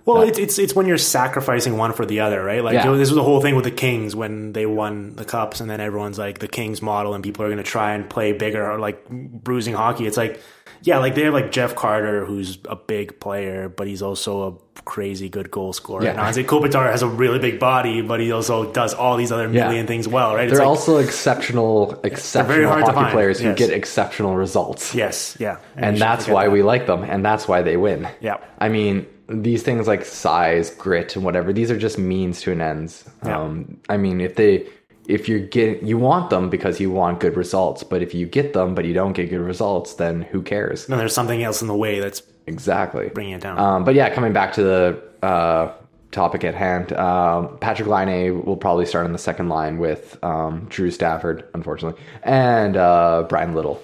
Well, 0.09 0.23
it's, 0.23 0.38
it's 0.38 0.59
it's 0.59 0.75
when 0.75 0.87
you're 0.87 0.99
sacrificing 0.99 1.77
one 1.77 1.92
for 1.92 2.07
the 2.07 2.21
other, 2.21 2.42
right? 2.42 2.62
Like 2.64 2.75
Yeah. 2.75 2.90
this 2.92 3.11
was 3.11 3.16
the 3.16 3.23
whole 3.23 3.40
thing 3.40 3.55
with 3.55 3.64
the 3.64 3.71
Kings 3.71 4.16
when 4.16 4.53
they 4.55 4.66
won 4.66 5.14
the 5.16 5.25
cups, 5.25 5.61
and 5.61 5.68
then 5.71 5.81
everyone's 5.81 6.18
like 6.18 6.38
the 6.38 6.49
Kings 6.49 6.81
model, 6.83 7.14
and 7.14 7.23
people 7.23 7.44
are 7.44 7.49
going 7.49 7.59
to 7.59 7.71
try 7.71 7.92
and 7.94 8.09
play 8.09 8.33
bigger, 8.33 8.71
or 8.71 8.79
like 8.79 9.09
bruising 9.09 9.75
hockey. 9.75 10.07
It's 10.07 10.16
like, 10.16 10.40
yeah, 10.83 10.99
like 10.99 11.14
they 11.14 11.23
have 11.25 11.35
like 11.35 11.51
Jeff 11.53 11.75
Carter, 11.75 12.25
who's 12.25 12.59
a 12.68 12.77
big 12.77 13.21
player, 13.21 13.68
but 13.68 13.87
he's 13.87 14.01
also 14.03 14.49
a 14.77 14.81
crazy 14.83 15.29
good 15.29 15.51
goal 15.51 15.73
scorer. 15.73 16.05
Yeah. 16.05 16.11
And 16.12 16.21
Anze 16.21 16.44
Kopitar 16.47 16.90
has 16.90 17.03
a 17.03 17.09
really 17.09 17.38
big 17.40 17.59
body, 17.59 18.01
but 18.01 18.21
he 18.21 18.33
also 18.33 18.73
does 18.73 18.94
all 18.94 19.16
these 19.16 19.31
other 19.33 19.51
Yeah. 19.51 19.66
million 19.66 19.87
things 19.87 20.07
well, 20.09 20.35
right? 20.35 20.44
It's 20.44 20.53
They're 20.53 20.61
like, 20.61 20.68
also 20.68 20.99
exceptional, 20.99 22.01
exceptional 22.05 22.71
hockey 22.71 23.11
players 23.12 23.40
who 23.40 23.49
yes. 23.49 23.59
get 23.59 23.71
exceptional 23.71 24.37
results. 24.37 24.94
yes, 24.94 25.37
yeah, 25.38 25.57
and 25.77 25.97
you 25.97 25.99
shouldn't 25.99 25.99
that's 25.99 26.29
why 26.29 26.44
that. 26.44 26.51
we 26.53 26.62
like 26.62 26.87
them, 26.87 27.03
and 27.05 27.25
that's 27.25 27.47
why 27.49 27.62
they 27.62 27.77
win. 27.77 28.09
Yeah. 28.21 28.37
I 28.59 28.68
mean, 28.68 29.07
these 29.29 29.62
things 29.62 29.87
like 29.87 30.05
size, 30.05 30.71
grit, 30.71 31.14
and 31.17 31.25
whatever, 31.25 31.53
these 31.53 31.71
are 31.71 31.79
just 31.79 31.99
means 31.99 32.41
to 32.43 32.53
an 32.53 32.61
ends. 32.61 33.09
Yeah. 33.25 33.38
Um, 33.38 33.79
I 33.88 33.97
mean, 33.97 34.21
if 34.21 34.37
they, 34.37 34.67
if 35.07 35.29
you're 35.29 35.38
getting, 35.41 35.87
you 35.87 35.99
want 35.99 36.31
them 36.31 36.49
because 36.51 36.81
you 36.81 36.91
want 36.91 37.21
good 37.21 37.37
results, 37.37 37.83
but 37.83 38.03
if 38.03 38.14
you 38.14 38.27
get 38.27 38.53
them 38.53 38.75
but 38.75 38.85
you 38.85 38.95
don't 38.95 39.12
get 39.12 39.31
good 39.31 39.41
results, 39.41 39.95
then 39.95 40.23
who 40.23 40.43
cares? 40.43 40.88
No, 40.88 40.97
there's 40.97 41.14
something 41.14 41.43
else 41.43 41.61
in 41.62 41.69
the 41.69 41.77
way 41.77 42.01
that's 42.01 42.23
Exactly. 42.47 43.11
bringing 43.11 43.35
it 43.35 43.43
down. 43.43 43.59
Um, 43.59 43.85
but 43.85 43.95
yeah, 43.95 44.09
coming 44.14 44.33
back 44.33 44.55
to 44.55 44.62
the 44.62 45.03
uh, 45.23 45.73
topic 46.11 46.45
at 46.45 46.55
hand, 46.55 46.95
um, 46.95 47.59
Patrik 47.59 47.87
Laine 47.87 48.43
will 48.45 48.57
probably 48.57 48.87
start 48.87 49.05
on 49.05 49.12
the 49.12 49.19
second 49.19 49.51
line 49.51 49.77
with 49.77 50.19
um, 50.25 50.67
Drew 50.71 50.91
Stafford, 50.91 51.45
unfortunately, 51.53 52.01
and 52.23 52.79
uh, 52.79 53.27
Bryan 53.29 53.55
Little. 53.55 53.83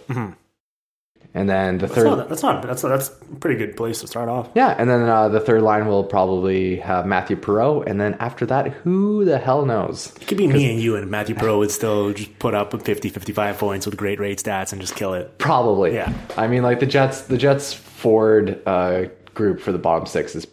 And 1.37 1.51
then 1.51 1.79
the 1.79 1.89
that's, 1.89 1.95
third, 1.97 2.05
not, 2.05 2.29
that's 2.29 2.43
not 2.45 2.63
that's 2.63 2.83
that's 2.83 3.09
a 3.09 3.37
pretty 3.41 3.59
good 3.59 3.77
place 3.77 4.01
to 4.03 4.07
start 4.07 4.29
off. 4.29 4.51
yeah, 4.55 4.77
and 4.79 4.89
then 4.89 5.03
uh, 5.03 5.29
the 5.29 5.41
third 5.41 5.63
line 5.63 5.89
will 5.89 6.05
probably 6.05 6.77
have 6.77 7.07
Mathieu 7.07 7.37
Perreault, 7.37 7.89
and 7.89 8.01
then 8.01 8.15
after 8.21 8.47
that, 8.47 8.69
who 8.69 9.25
the 9.25 9.39
hell 9.39 9.67
knows? 9.67 10.15
It 10.21 10.29
could 10.29 10.39
be 10.39 10.47
me 10.47 10.71
and 10.71 10.81
you, 10.81 10.95
and 10.95 11.11
Mathieu 11.11 11.35
Perreault 11.35 11.59
would 11.59 11.71
still 11.73 12.13
just 12.13 12.39
put 12.39 12.55
up 12.55 12.81
50, 12.81 13.09
55 13.09 13.59
points 13.59 13.85
with 13.85 13.97
great 13.97 14.21
rate 14.21 14.39
stats 14.39 14.71
and 14.71 14.81
just 14.81 14.95
kill 14.95 15.15
it. 15.15 15.37
Probably. 15.39 15.95
Yeah. 15.95 16.13
I 16.37 16.47
mean, 16.47 16.63
like 16.63 16.79
the 16.79 16.87
Jets, 16.87 17.23
the 17.23 17.37
Jets 17.37 17.73
Ford 17.73 18.63
uh, 18.65 19.07
group 19.35 19.61
for 19.61 19.73
the 19.73 19.79
bottom 19.79 20.07
six 20.07 20.37
is 20.37 20.47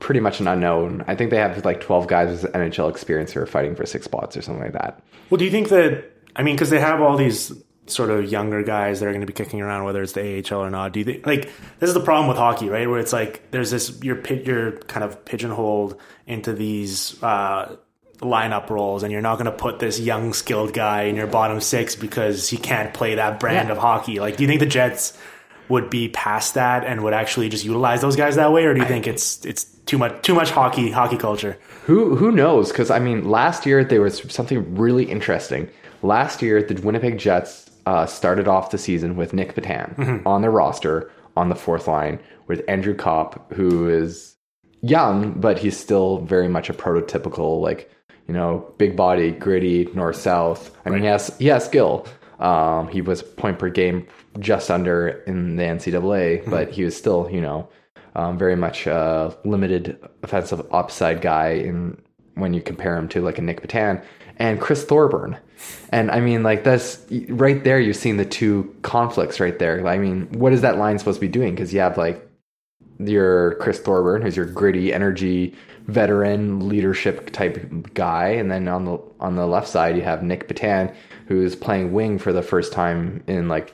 pretty 0.00 0.18
much 0.18 0.40
an 0.40 0.48
unknown. 0.48 1.04
I 1.06 1.14
think 1.14 1.30
they 1.30 1.38
have 1.38 1.64
like 1.64 1.80
twelve 1.80 2.08
guys 2.08 2.42
with 2.42 2.52
NHL 2.52 2.90
experience 2.90 3.30
who 3.30 3.40
are 3.40 3.46
fighting 3.46 3.76
for 3.76 3.86
six 3.86 4.04
spots 4.06 4.36
or 4.36 4.42
something 4.42 4.64
like 4.64 4.72
that. 4.72 5.00
Well, 5.30 5.38
do 5.38 5.44
you 5.44 5.50
think 5.52 5.68
that, 5.68 6.10
I 6.34 6.42
mean, 6.42 6.56
because 6.56 6.70
they 6.70 6.80
have 6.80 7.00
all 7.00 7.16
these 7.16 7.52
sort 7.90 8.10
of 8.10 8.30
younger 8.30 8.62
guys 8.62 9.00
that 9.00 9.06
are 9.06 9.10
going 9.12 9.20
to 9.22 9.26
be 9.26 9.32
kicking 9.32 9.60
around, 9.60 9.84
whether 9.84 10.02
it's 10.02 10.12
the 10.12 10.44
AHL 10.50 10.60
or 10.60 10.70
not. 10.70 10.92
Do 10.92 11.00
you 11.00 11.04
think, 11.04 11.26
like, 11.26 11.50
this 11.78 11.88
is 11.88 11.94
the 11.94 12.00
problem 12.00 12.28
with 12.28 12.36
hockey, 12.36 12.68
right? 12.68 12.88
Where 12.88 12.98
it's 12.98 13.12
like 13.12 13.50
there's 13.50 13.70
this, 13.70 13.98
you're, 14.02 14.20
you're 14.34 14.72
kind 14.72 15.04
of 15.04 15.24
pigeonholed 15.24 15.98
into 16.26 16.52
these, 16.52 17.20
uh, 17.22 17.76
lineup 18.20 18.68
roles 18.68 19.04
and 19.04 19.12
you're 19.12 19.22
not 19.22 19.36
going 19.36 19.44
to 19.46 19.52
put 19.52 19.78
this 19.78 20.00
young 20.00 20.32
skilled 20.32 20.72
guy 20.72 21.02
in 21.02 21.14
your 21.14 21.28
bottom 21.28 21.60
six 21.60 21.94
because 21.94 22.48
he 22.48 22.56
can't 22.56 22.92
play 22.92 23.14
that 23.14 23.38
brand 23.38 23.68
Yeah. 23.68 23.72
of 23.74 23.78
hockey 23.78 24.18
like 24.18 24.36
do 24.36 24.42
you 24.42 24.48
think 24.48 24.58
the 24.58 24.66
jets 24.66 25.16
would 25.68 25.88
be 25.88 26.08
past 26.08 26.54
that 26.54 26.82
and 26.84 27.04
would 27.04 27.12
actually 27.12 27.48
just 27.48 27.64
utilize 27.64 28.00
those 28.00 28.16
guys 28.16 28.34
that 28.34 28.50
way 28.52 28.64
or 28.64 28.74
do 28.74 28.80
you 28.80 28.86
think 28.86 29.06
it's 29.06 29.44
it's 29.46 29.62
too 29.62 29.98
much 29.98 30.20
too 30.22 30.34
much 30.34 30.50
hockey 30.50 30.90
hockey 30.90 31.16
culture 31.16 31.58
Who 31.86 32.16
who 32.16 32.32
knows? 32.32 32.72
Because 32.72 32.90
I 32.90 32.98
mean, 32.98 33.28
last 33.28 33.64
year 33.64 33.84
there 33.84 34.00
was 34.02 34.20
something 34.32 34.74
really 34.74 35.04
interesting. 35.04 35.68
Last 36.02 36.42
year, 36.42 36.60
the 36.60 36.74
Winnipeg 36.82 37.18
Jets 37.18 37.67
uh, 37.88 38.04
started 38.04 38.46
off 38.46 38.70
the 38.70 38.76
season 38.76 39.16
with 39.16 39.32
Nic 39.32 39.54
Petan 39.54 40.22
on 40.26 40.42
their 40.42 40.50
roster 40.50 41.10
on 41.38 41.48
the 41.48 41.54
fourth 41.54 41.88
line 41.88 42.20
with 42.46 42.62
Andrew 42.68 42.94
Copp, 42.94 43.50
who 43.54 43.88
is 43.88 44.36
young, 44.82 45.32
but 45.40 45.58
he's 45.58 45.76
still 45.76 46.18
very 46.18 46.48
much 46.48 46.68
a 46.68 46.74
prototypical 46.74 47.62
like 47.62 47.90
you 48.26 48.34
know 48.34 48.70
big 48.76 48.94
body, 48.94 49.30
gritty 49.30 49.88
north 49.94 50.16
south. 50.16 50.76
I 50.84 50.90
mean, 50.90 51.00
he 51.00 51.06
has 51.06 51.34
he 51.38 51.46
has 51.46 51.64
skill. 51.64 52.06
Um, 52.40 52.88
he 52.88 53.00
was 53.00 53.22
point 53.22 53.58
per 53.58 53.70
game 53.70 54.06
just 54.38 54.70
under 54.70 55.08
in 55.26 55.56
the 55.56 55.62
NCAA, 55.62 56.48
but 56.50 56.70
he 56.70 56.84
was 56.84 56.94
still 56.94 57.26
you 57.32 57.40
know 57.40 57.70
um, 58.16 58.36
very 58.36 58.56
much 58.56 58.86
a 58.86 59.34
limited 59.46 59.98
offensive 60.22 60.60
upside 60.74 61.22
guy 61.22 61.52
in 61.52 61.96
when 62.34 62.52
you 62.52 62.60
compare 62.60 62.98
him 62.98 63.08
to 63.08 63.22
like 63.22 63.38
a 63.38 63.42
Nic 63.42 63.62
Petan 63.62 64.04
and 64.36 64.60
Chris 64.60 64.84
Thorburn. 64.84 65.38
And 65.90 66.10
I 66.10 66.20
mean, 66.20 66.42
like 66.42 66.64
that's 66.64 67.04
right 67.28 67.62
there. 67.64 67.80
You've 67.80 67.96
seen 67.96 68.16
the 68.16 68.24
two 68.24 68.74
conflicts 68.82 69.40
right 69.40 69.58
there. 69.58 69.86
I 69.86 69.98
mean, 69.98 70.28
what 70.38 70.52
is 70.52 70.60
that 70.62 70.78
line 70.78 70.98
supposed 70.98 71.16
to 71.16 71.26
be 71.26 71.28
doing? 71.32 71.54
Because 71.54 71.72
you 71.72 71.80
have 71.80 71.96
like 71.96 72.24
your 72.98 73.54
Chris 73.56 73.78
Thorburn, 73.78 74.22
who's 74.22 74.36
your 74.36 74.46
gritty 74.46 74.92
energy 74.92 75.54
veteran 75.86 76.68
leadership 76.68 77.30
type 77.30 77.94
guy, 77.94 78.28
and 78.28 78.50
then 78.50 78.68
on 78.68 78.84
the 78.84 78.98
on 79.20 79.36
the 79.36 79.46
left 79.46 79.68
side 79.68 79.96
you 79.96 80.02
have 80.02 80.22
Nic 80.22 80.48
Petan, 80.48 80.94
who's 81.26 81.56
playing 81.56 81.92
wing 81.92 82.18
for 82.18 82.32
the 82.32 82.42
first 82.42 82.72
time 82.72 83.22
in 83.26 83.48
like 83.48 83.72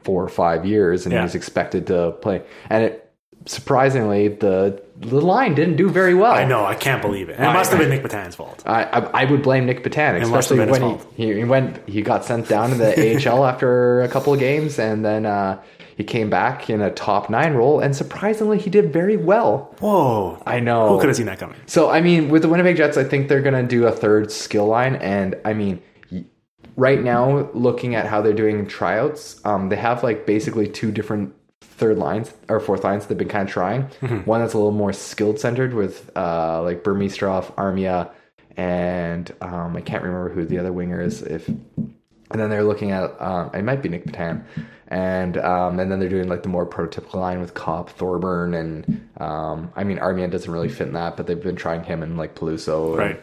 four 0.00 0.24
or 0.24 0.28
five 0.28 0.66
years, 0.66 1.06
and 1.06 1.12
Yeah. 1.12 1.22
he's 1.22 1.34
expected 1.36 1.86
to 1.86 2.12
play. 2.20 2.42
And 2.68 2.84
it 2.84 3.11
surprisingly 3.46 4.28
the 4.28 4.82
the 4.98 5.20
line 5.20 5.54
didn't 5.54 5.76
do 5.76 5.88
very 5.88 6.14
well. 6.14 6.32
I 6.32 6.44
know. 6.44 6.64
I 6.64 6.74
can't 6.74 7.02
believe 7.02 7.28
it. 7.28 7.36
And 7.36 7.44
it 7.44 7.52
must 7.52 7.70
have 7.70 7.80
been 7.80 7.90
Nic 7.90 8.02
Petan's 8.02 8.36
fault. 8.36 8.62
I, 8.64 8.84
I, 8.84 9.22
I 9.22 9.24
would 9.24 9.42
blame 9.42 9.66
Nic 9.66 9.82
Petan, 9.82 10.16
It 10.16 10.28
must 10.28 10.50
have 10.50 10.58
especially 10.58 10.94
when 10.94 11.00
he, 11.16 11.34
he 11.34 11.44
went 11.44 11.88
he 11.88 12.02
got 12.02 12.24
sent 12.24 12.48
down 12.48 12.70
to 12.70 12.76
the 12.76 13.28
AHL 13.28 13.44
after 13.44 14.02
a 14.02 14.08
couple 14.08 14.32
of 14.32 14.38
games, 14.38 14.78
and 14.78 15.04
then 15.04 15.26
uh, 15.26 15.60
he 15.96 16.04
came 16.04 16.30
back 16.30 16.70
in 16.70 16.80
a 16.80 16.90
top 16.90 17.28
nine 17.30 17.54
role, 17.54 17.80
and 17.80 17.94
surprisingly, 17.94 18.58
he 18.58 18.70
did 18.70 18.92
very 18.92 19.16
well. 19.16 19.74
Whoa. 19.80 20.40
I 20.46 20.60
know. 20.60 20.88
Who 20.90 21.00
could 21.00 21.08
have 21.08 21.16
seen 21.16 21.26
that 21.26 21.38
coming? 21.38 21.56
So 21.66 21.90
I 21.90 22.00
mean, 22.00 22.28
with 22.28 22.42
the 22.42 22.48
Winnipeg 22.48 22.76
Jets, 22.76 22.96
I 22.96 23.04
think 23.04 23.28
they're 23.28 23.42
going 23.42 23.60
to 23.60 23.66
do 23.66 23.86
a 23.86 23.92
third 23.92 24.30
skill 24.30 24.66
line, 24.66 24.96
and 24.96 25.34
I 25.44 25.52
mean, 25.52 25.82
right 26.76 27.02
now, 27.02 27.50
looking 27.52 27.94
at 27.94 28.06
how 28.06 28.22
they're 28.22 28.32
doing 28.32 28.66
tryouts, 28.66 29.44
um, 29.44 29.68
they 29.68 29.76
have 29.76 30.02
like 30.02 30.26
basically 30.26 30.68
two 30.68 30.92
different 30.92 31.34
third 31.82 31.98
lines 31.98 32.32
or 32.48 32.60
fourth 32.60 32.84
lines 32.84 33.06
they've 33.06 33.18
been 33.18 33.28
kind 33.28 33.48
of 33.48 33.52
trying. 33.52 33.82
One 34.24 34.40
that's 34.40 34.54
a 34.54 34.58
little 34.58 34.70
more 34.84 34.92
skilled 34.92 35.38
centered 35.40 35.74
with 35.74 36.10
uh, 36.16 36.62
like 36.62 36.84
Burmistrov, 36.84 37.54
Armia, 37.56 38.10
and 38.56 39.32
um, 39.40 39.76
I 39.76 39.80
can't 39.80 40.02
remember 40.02 40.28
who 40.30 40.44
the 40.44 40.58
other 40.58 40.72
winger 40.72 41.00
is. 41.00 41.22
If 41.22 41.48
and 41.48 42.40
then 42.40 42.48
they're 42.50 42.64
looking 42.64 42.90
at 42.92 43.20
um, 43.20 43.50
it 43.54 43.62
might 43.62 43.82
be 43.82 43.88
Nic 43.88 44.04
Petan, 44.06 44.44
and 44.88 45.36
um, 45.38 45.80
and 45.80 45.90
then 45.90 45.98
they're 45.98 46.08
doing 46.08 46.28
like 46.28 46.42
the 46.42 46.48
more 46.48 46.66
prototypical 46.66 47.14
line 47.14 47.40
with 47.40 47.54
Copp, 47.54 47.90
Thorburn, 47.90 48.54
and 48.54 49.08
um, 49.18 49.72
I 49.76 49.84
mean 49.84 49.98
Armia 49.98 50.30
doesn't 50.30 50.50
really 50.50 50.68
fit 50.68 50.86
in 50.88 50.94
that, 50.94 51.16
but 51.16 51.26
they've 51.26 51.42
been 51.42 51.56
trying 51.56 51.84
him 51.84 52.02
and 52.02 52.16
like 52.16 52.34
Peluso, 52.34 52.96
Right. 52.96 53.10
and 53.16 53.22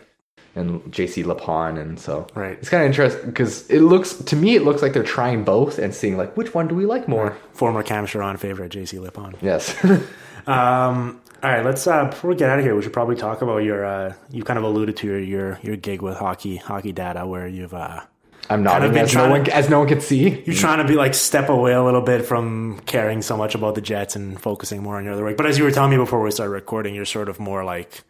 JC 0.63 1.23
Lipon, 1.23 1.79
and 1.79 1.99
so 1.99 2.27
Right. 2.35 2.53
it's 2.59 2.69
kind 2.69 2.83
of 2.83 2.87
interesting 2.87 3.25
because 3.29 3.69
it 3.69 3.81
looks 3.81 4.13
to 4.13 4.35
me 4.35 4.55
it 4.55 4.63
looks 4.63 4.81
like 4.81 4.93
they're 4.93 5.03
trying 5.03 5.43
both 5.43 5.77
and 5.79 5.93
seeing 5.93 6.17
like 6.17 6.35
which 6.37 6.53
one 6.53 6.67
do 6.67 6.75
we 6.75 6.85
like 6.85 7.07
more. 7.07 7.37
Former 7.53 7.83
Cam 7.83 8.05
Sharon 8.05 8.37
favorite, 8.37 8.71
JC 8.71 8.99
Lipon. 8.99 9.35
Yes, 9.41 9.75
Um, 10.47 11.21
all 11.43 11.51
right, 11.51 11.63
let's 11.63 11.85
uh, 11.87 12.05
before 12.05 12.29
we 12.31 12.35
get 12.35 12.49
out 12.49 12.59
of 12.59 12.65
here, 12.65 12.75
we 12.75 12.81
should 12.81 12.93
probably 12.93 13.15
talk 13.15 13.41
about 13.41 13.59
your. 13.59 13.85
Uh, 13.85 14.13
you 14.31 14.43
kind 14.43 14.57
of 14.57 14.65
alluded 14.65 14.97
to 14.97 15.07
your 15.07 15.19
your, 15.19 15.59
your 15.61 15.75
gig 15.75 16.01
with 16.01 16.17
hockey 16.17 16.57
hockey 16.57 16.91
data, 16.91 17.25
where 17.25 17.47
you've 17.47 17.73
uh, 17.73 18.01
I'm 18.49 18.63
Kind 18.65 18.83
of 18.83 18.93
been 18.93 19.03
as 19.03 19.13
no 19.15 19.29
one 19.29 19.43
to- 19.45 19.55
as 19.55 19.69
no 19.69 19.79
one 19.79 19.87
can 19.87 20.01
see. 20.01 20.41
you're 20.45 20.55
trying 20.55 20.79
to 20.79 20.85
be 20.85 20.95
like 20.95 21.13
step 21.13 21.49
away 21.49 21.73
a 21.73 21.83
little 21.83 22.01
bit 22.01 22.25
from 22.25 22.79
caring 22.85 23.21
so 23.21 23.37
much 23.37 23.53
about 23.55 23.75
the 23.75 23.81
Jets 23.81 24.15
and 24.15 24.41
focusing 24.41 24.81
more 24.81 24.97
on 24.97 25.03
your 25.05 25.13
other 25.13 25.23
work. 25.23 25.37
But 25.37 25.45
as 25.45 25.57
you 25.57 25.63
were 25.63 25.71
telling 25.71 25.91
me 25.91 25.97
before 25.97 26.21
we 26.21 26.31
started 26.31 26.51
recording, 26.51 26.95
you're 26.95 27.05
sort 27.05 27.29
of 27.29 27.39
more 27.39 27.63
like 27.63 28.01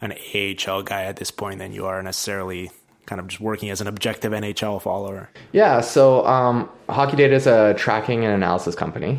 an 0.00 0.12
AHL 0.12 0.82
guy 0.82 1.04
at 1.04 1.16
this 1.16 1.30
point 1.30 1.58
than 1.58 1.72
you 1.72 1.86
are 1.86 2.02
necessarily 2.02 2.70
kind 3.06 3.20
of 3.20 3.26
just 3.28 3.40
working 3.40 3.70
as 3.70 3.80
an 3.80 3.86
objective 3.86 4.32
NHL 4.32 4.80
follower. 4.82 5.30
Yeah, 5.52 5.80
so 5.80 6.26
um, 6.26 6.68
Hockey 6.88 7.16
Data 7.16 7.34
is 7.34 7.46
a 7.46 7.74
tracking 7.74 8.24
and 8.24 8.34
analysis 8.34 8.74
company. 8.74 9.18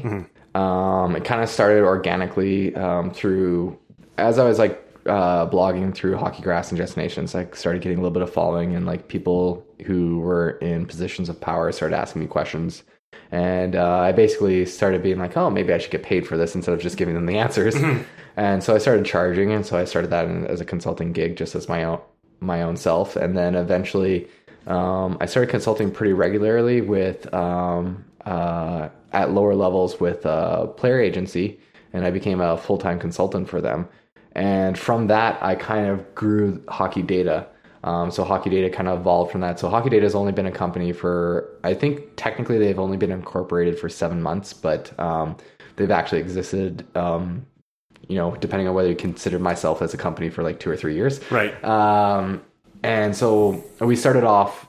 Um, 0.56 1.16
it 1.16 1.26
kind 1.26 1.42
of 1.42 1.50
started 1.50 1.84
organically 1.84 2.76
um, 2.76 3.12
through, 3.12 3.78
as 4.18 4.40
I 4.40 4.46
was 4.46 4.60
like 4.60 4.84
uh, 5.06 5.50
blogging 5.50 5.94
through 5.94 6.18
Hockey 6.18 6.42
Graphs 6.42 6.70
and 6.70 6.78
Jets 6.78 6.98
Nations, 6.98 7.36
I 7.36 7.48
started 7.52 7.82
getting 7.82 7.98
a 7.98 8.02
little 8.02 8.14
bit 8.14 8.24
of 8.24 8.32
following, 8.32 8.76
and 8.76 8.86
like 8.86 9.08
people 9.08 9.66
who 9.86 10.20
were 10.20 10.52
in 10.60 10.86
positions 10.86 11.30
of 11.30 11.40
power 11.40 11.72
started 11.72 11.96
asking 11.96 12.22
me 12.22 12.28
questions. 12.28 12.84
And 13.32 13.76
uh, 13.76 14.00
I 14.00 14.12
basically 14.12 14.66
started 14.66 15.04
being 15.04 15.20
like, 15.20 15.38
oh, 15.38 15.50
maybe 15.50 15.72
I 15.72 15.78
should 15.78 15.92
get 15.92 16.04
paid 16.04 16.28
for 16.28 16.36
this 16.36 16.56
instead 16.56 16.74
of 16.74 16.82
just 16.82 16.98
giving 16.98 17.14
them 17.14 17.26
the 17.26 17.38
answers. 17.38 17.76
And 18.40 18.64
so 18.64 18.74
I 18.74 18.78
started 18.78 19.06
charging, 19.06 19.52
and 19.52 19.66
so 19.66 19.78
I 19.78 19.84
started 19.84 20.12
that 20.12 20.26
as 20.50 20.62
a 20.62 20.66
consulting 20.66 21.12
gig, 21.12 21.36
just 21.36 21.56
as 21.56 21.68
my 21.68 21.84
own 21.84 22.00
my 22.40 22.62
own 22.62 22.78
self. 22.78 23.18
And 23.18 23.38
then 23.38 23.54
eventually, 23.54 24.30
um, 24.66 25.18
I 25.20 25.26
started 25.26 25.50
consulting 25.50 25.92
pretty 25.92 26.14
regularly 26.14 26.80
with 26.80 27.34
um, 27.34 28.06
uh, 28.26 28.88
at 29.12 29.32
lower 29.32 29.56
levels 29.56 30.00
with 30.00 30.26
a 30.26 30.68
player 30.78 31.02
agency, 31.02 31.60
and 31.92 32.06
I 32.06 32.12
became 32.12 32.40
a 32.40 32.56
full 32.56 32.78
time 32.78 32.98
consultant 32.98 33.50
for 33.50 33.60
them. 33.60 33.90
And 34.34 34.80
from 34.80 35.08
that, 35.08 35.38
I 35.44 35.56
kind 35.56 35.88
of 35.88 36.16
grew 36.16 36.64
Hockey 36.70 37.02
Data. 37.02 37.46
Um, 37.84 38.12
so 38.12 38.24
Hockey 38.24 38.50
Data 38.50 38.70
kind 38.70 38.88
of 38.90 39.00
evolved 39.00 39.32
from 39.32 39.42
that. 39.42 39.60
So 39.60 39.70
Hockey 39.70 39.90
Data 39.90 40.04
has 40.04 40.16
only 40.16 40.32
been 40.32 40.46
a 40.46 40.52
company 40.52 40.92
for, 40.92 41.50
I 41.64 41.74
think 41.74 42.02
technically 42.18 42.58
they've 42.58 42.80
only 42.80 42.98
been 42.98 43.12
incorporated 43.12 43.80
for 43.80 43.90
seven 43.90 44.22
months, 44.22 44.54
but 44.54 44.98
um, 45.00 45.38
they've 45.76 45.92
actually 45.92 46.20
existed, 46.20 46.86
um, 46.96 47.46
you 48.08 48.16
know, 48.16 48.36
depending 48.36 48.68
on 48.68 48.74
whether 48.74 48.90
you 48.90 48.96
consider 48.96 49.40
myself 49.40 49.82
as 49.82 49.94
a 49.94 49.98
company 49.98 50.30
for 50.30 50.44
like 50.44 50.60
two 50.60 50.70
or 50.70 50.76
three 50.76 50.96
years. 50.96 51.20
Right. 51.32 51.64
Um, 51.64 52.42
and 52.84 53.16
so 53.16 53.64
we 53.80 53.96
started 53.96 54.24
off 54.24 54.68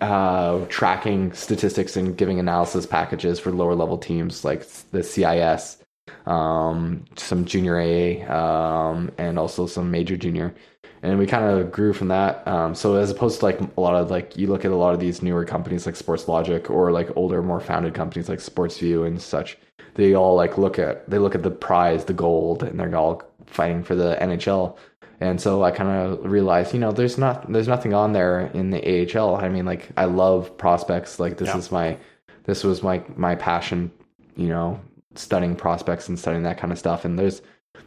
uh, 0.00 0.64
tracking 0.68 1.32
statistics 1.32 1.96
and 1.96 2.16
giving 2.16 2.38
analysis 2.38 2.86
packages 2.86 3.38
for 3.38 3.52
lower 3.52 3.74
level 3.74 3.98
teams 3.98 4.44
like 4.44 4.66
the 4.90 5.02
CIS, 5.02 5.78
um, 6.26 7.04
some 7.16 7.44
junior 7.44 7.78
A, 7.78 8.22
um, 8.22 9.10
and 9.18 9.38
also 9.38 9.66
some 9.66 9.90
major 9.90 10.16
junior. 10.16 10.54
And 11.02 11.18
we 11.18 11.26
kind 11.26 11.44
of 11.44 11.70
grew 11.70 11.92
from 11.92 12.08
that. 12.08 12.46
Um, 12.48 12.74
so 12.74 12.94
as 12.96 13.10
opposed 13.10 13.40
to 13.40 13.44
like 13.44 13.60
a 13.60 13.80
lot 13.80 13.94
of 13.94 14.10
like 14.10 14.36
you 14.38 14.46
look 14.46 14.64
at 14.64 14.70
a 14.70 14.76
lot 14.76 14.94
of 14.94 15.00
these 15.00 15.22
newer 15.22 15.44
companies 15.44 15.84
like 15.84 15.94
Sportlogiq 15.96 16.70
or 16.70 16.92
like 16.92 17.14
older, 17.16 17.42
more 17.42 17.60
founded 17.60 17.92
companies 17.94 18.28
like 18.28 18.38
SportVU 18.38 19.06
and 19.06 19.20
such, 19.20 19.58
they 19.96 20.14
all 20.14 20.34
like 20.34 20.56
look 20.56 20.78
at 20.78 21.08
they 21.08 21.18
look 21.18 21.34
at 21.34 21.42
the 21.42 21.50
prize, 21.50 22.04
the 22.06 22.14
gold, 22.14 22.62
and 22.62 22.80
they're 22.80 22.94
all 22.96 23.22
fighting 23.46 23.82
for 23.82 23.94
the 23.94 24.16
NHL. 24.20 24.78
And 25.20 25.40
so 25.40 25.62
I 25.62 25.70
kind 25.70 25.90
of 25.90 26.24
realized, 26.24 26.72
you 26.74 26.80
know, 26.80 26.90
there's 26.90 27.18
not 27.18 27.50
there's 27.52 27.68
nothing 27.68 27.92
on 27.94 28.12
there 28.12 28.46
in 28.54 28.70
the 28.70 28.80
AHL. 29.18 29.36
I 29.36 29.48
mean, 29.50 29.66
like 29.66 29.90
I 29.98 30.06
love 30.06 30.56
prospects. 30.56 31.20
Like 31.20 31.36
this 31.36 31.48
Yeah. 31.48 31.58
is 31.58 31.70
my 31.70 31.98
this 32.44 32.64
was 32.64 32.82
my 32.82 33.02
my 33.16 33.34
passion, 33.34 33.92
you 34.36 34.48
know, 34.48 34.80
studying 35.16 35.56
prospects 35.56 36.08
and 36.08 36.18
studying 36.18 36.42
that 36.44 36.58
kind 36.58 36.72
of 36.72 36.78
stuff. 36.78 37.04
And 37.04 37.18
there's 37.18 37.42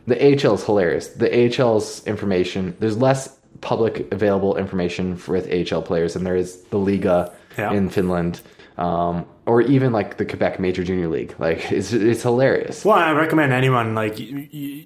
the 0.05 0.15
AHL 0.21 0.55
is 0.55 0.63
hilarious. 0.63 1.07
The 1.07 1.29
AHL's 1.33 2.05
information 2.07 2.75
there's 2.79 2.97
less 2.97 3.35
public 3.61 4.11
available 4.11 4.55
information 4.57 5.15
for- 5.15 5.33
with 5.33 5.47
AHL 5.51 5.81
players 5.81 6.13
than 6.13 6.23
there 6.23 6.35
is 6.35 6.61
the 6.69 6.77
Liiga 6.77 7.31
Yeah. 7.57 7.71
in 7.73 7.89
Finland. 7.89 8.41
Um, 8.77 9.25
or 9.47 9.61
even 9.61 9.91
like 9.91 10.17
the 10.17 10.25
Quebec 10.25 10.59
Major 10.59 10.83
Junior 10.83 11.07
League, 11.07 11.33
like 11.39 11.71
it's 11.71 11.91
it's 11.93 12.21
hilarious. 12.21 12.85
Well, 12.85 12.95
I 12.97 13.11
recommend 13.13 13.51
anyone 13.51 13.95
like 13.95 14.19
you, 14.19 14.47
you, 14.51 14.85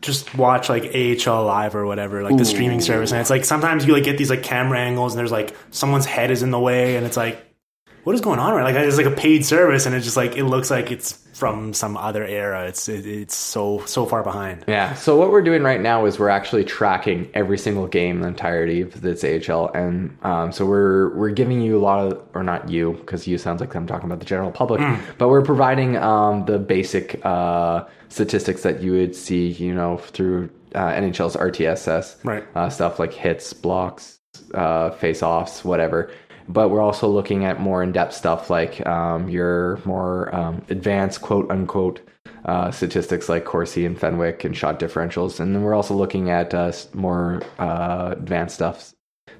just 0.00 0.34
watch 0.34 0.68
like 0.68 0.84
AHL 0.94 1.44
live 1.44 1.76
or 1.76 1.86
whatever, 1.86 2.22
like 2.24 2.36
the 2.36 2.44
streaming 2.44 2.80
service. 2.80 3.12
And 3.12 3.20
it's 3.20 3.30
like 3.30 3.44
sometimes 3.44 3.86
you 3.86 3.92
like 3.92 4.04
get 4.04 4.16
these 4.18 4.30
like 4.30 4.42
camera 4.42 4.78
angles 4.80 5.12
and 5.12 5.18
there's 5.20 5.30
like 5.30 5.54
someone's 5.70 6.06
head 6.06 6.30
is 6.30 6.42
in 6.42 6.50
the 6.50 6.58
way, 6.58 6.96
and 6.96 7.06
it's 7.06 7.16
like, 7.18 7.49
what 8.04 8.14
is 8.14 8.20
going 8.20 8.38
on? 8.38 8.54
Right? 8.54 8.62
Like 8.74 8.76
it's 8.84 8.96
like 8.96 9.06
a 9.06 9.10
paid 9.10 9.44
service, 9.44 9.86
and 9.86 9.94
it's 9.94 10.04
just 10.04 10.16
like 10.16 10.36
it 10.36 10.44
looks 10.44 10.70
like 10.70 10.90
it's 10.90 11.12
from 11.32 11.72
some 11.72 11.96
other 11.96 12.24
era. 12.24 12.66
It's 12.66 12.88
it, 12.88 13.06
it's 13.06 13.34
so 13.34 13.82
so 13.86 14.06
far 14.06 14.22
behind. 14.22 14.64
Yeah. 14.68 14.94
So 14.94 15.16
what 15.16 15.30
we're 15.30 15.42
doing 15.42 15.62
right 15.62 15.80
now 15.80 16.04
is 16.06 16.18
we're 16.18 16.28
actually 16.28 16.64
tracking 16.64 17.30
every 17.34 17.56
single 17.58 17.86
game, 17.86 18.20
the 18.20 18.28
entirety 18.28 18.82
of 18.82 19.00
this 19.00 19.24
AHL, 19.24 19.70
and 19.74 20.16
um, 20.22 20.52
so 20.52 20.66
we're 20.66 21.14
we're 21.16 21.30
giving 21.30 21.60
you 21.60 21.78
a 21.78 21.82
lot 21.82 22.06
of, 22.12 22.22
or 22.34 22.42
not 22.42 22.68
you, 22.68 22.92
because 22.92 23.26
you 23.26 23.38
sounds 23.38 23.60
like 23.60 23.74
I'm 23.74 23.86
talking 23.86 24.06
about 24.06 24.20
the 24.20 24.26
general 24.26 24.50
public, 24.50 24.80
but 25.18 25.28
we're 25.28 25.42
providing 25.42 25.96
um, 25.96 26.44
the 26.44 26.58
basic 26.58 27.24
uh, 27.24 27.84
statistics 28.08 28.62
that 28.62 28.82
you 28.82 28.92
would 28.92 29.14
see, 29.16 29.48
you 29.48 29.74
know, 29.74 29.96
through 29.98 30.50
uh, 30.74 30.92
NHL's 30.92 31.36
RTSS, 31.36 32.24
Right. 32.24 32.44
Uh, 32.54 32.68
stuff 32.68 32.98
like 32.98 33.12
hits, 33.12 33.52
blocks, 33.52 34.18
uh, 34.54 34.90
face-offs, 34.90 35.64
whatever. 35.64 36.10
But 36.52 36.70
we're 36.70 36.80
also 36.80 37.06
looking 37.08 37.44
at 37.44 37.60
more 37.60 37.80
in-depth 37.82 38.12
stuff 38.12 38.50
like 38.50 38.84
um, 38.84 39.28
your 39.28 39.78
more 39.84 40.34
um, 40.34 40.62
advanced 40.68 41.22
quote 41.22 41.48
unquote 41.50 42.00
uh, 42.44 42.70
statistics 42.72 43.28
like 43.28 43.44
Corsi 43.44 43.86
and 43.86 43.96
Fenwick 43.98 44.42
and 44.44 44.56
shot 44.56 44.80
differentials, 44.80 45.38
and 45.38 45.54
then 45.54 45.62
we're 45.62 45.74
also 45.74 45.94
looking 45.94 46.28
at 46.30 46.52
uh, 46.52 46.72
more 46.92 47.40
uh, 47.60 48.08
advanced 48.12 48.56
stuff 48.56 48.92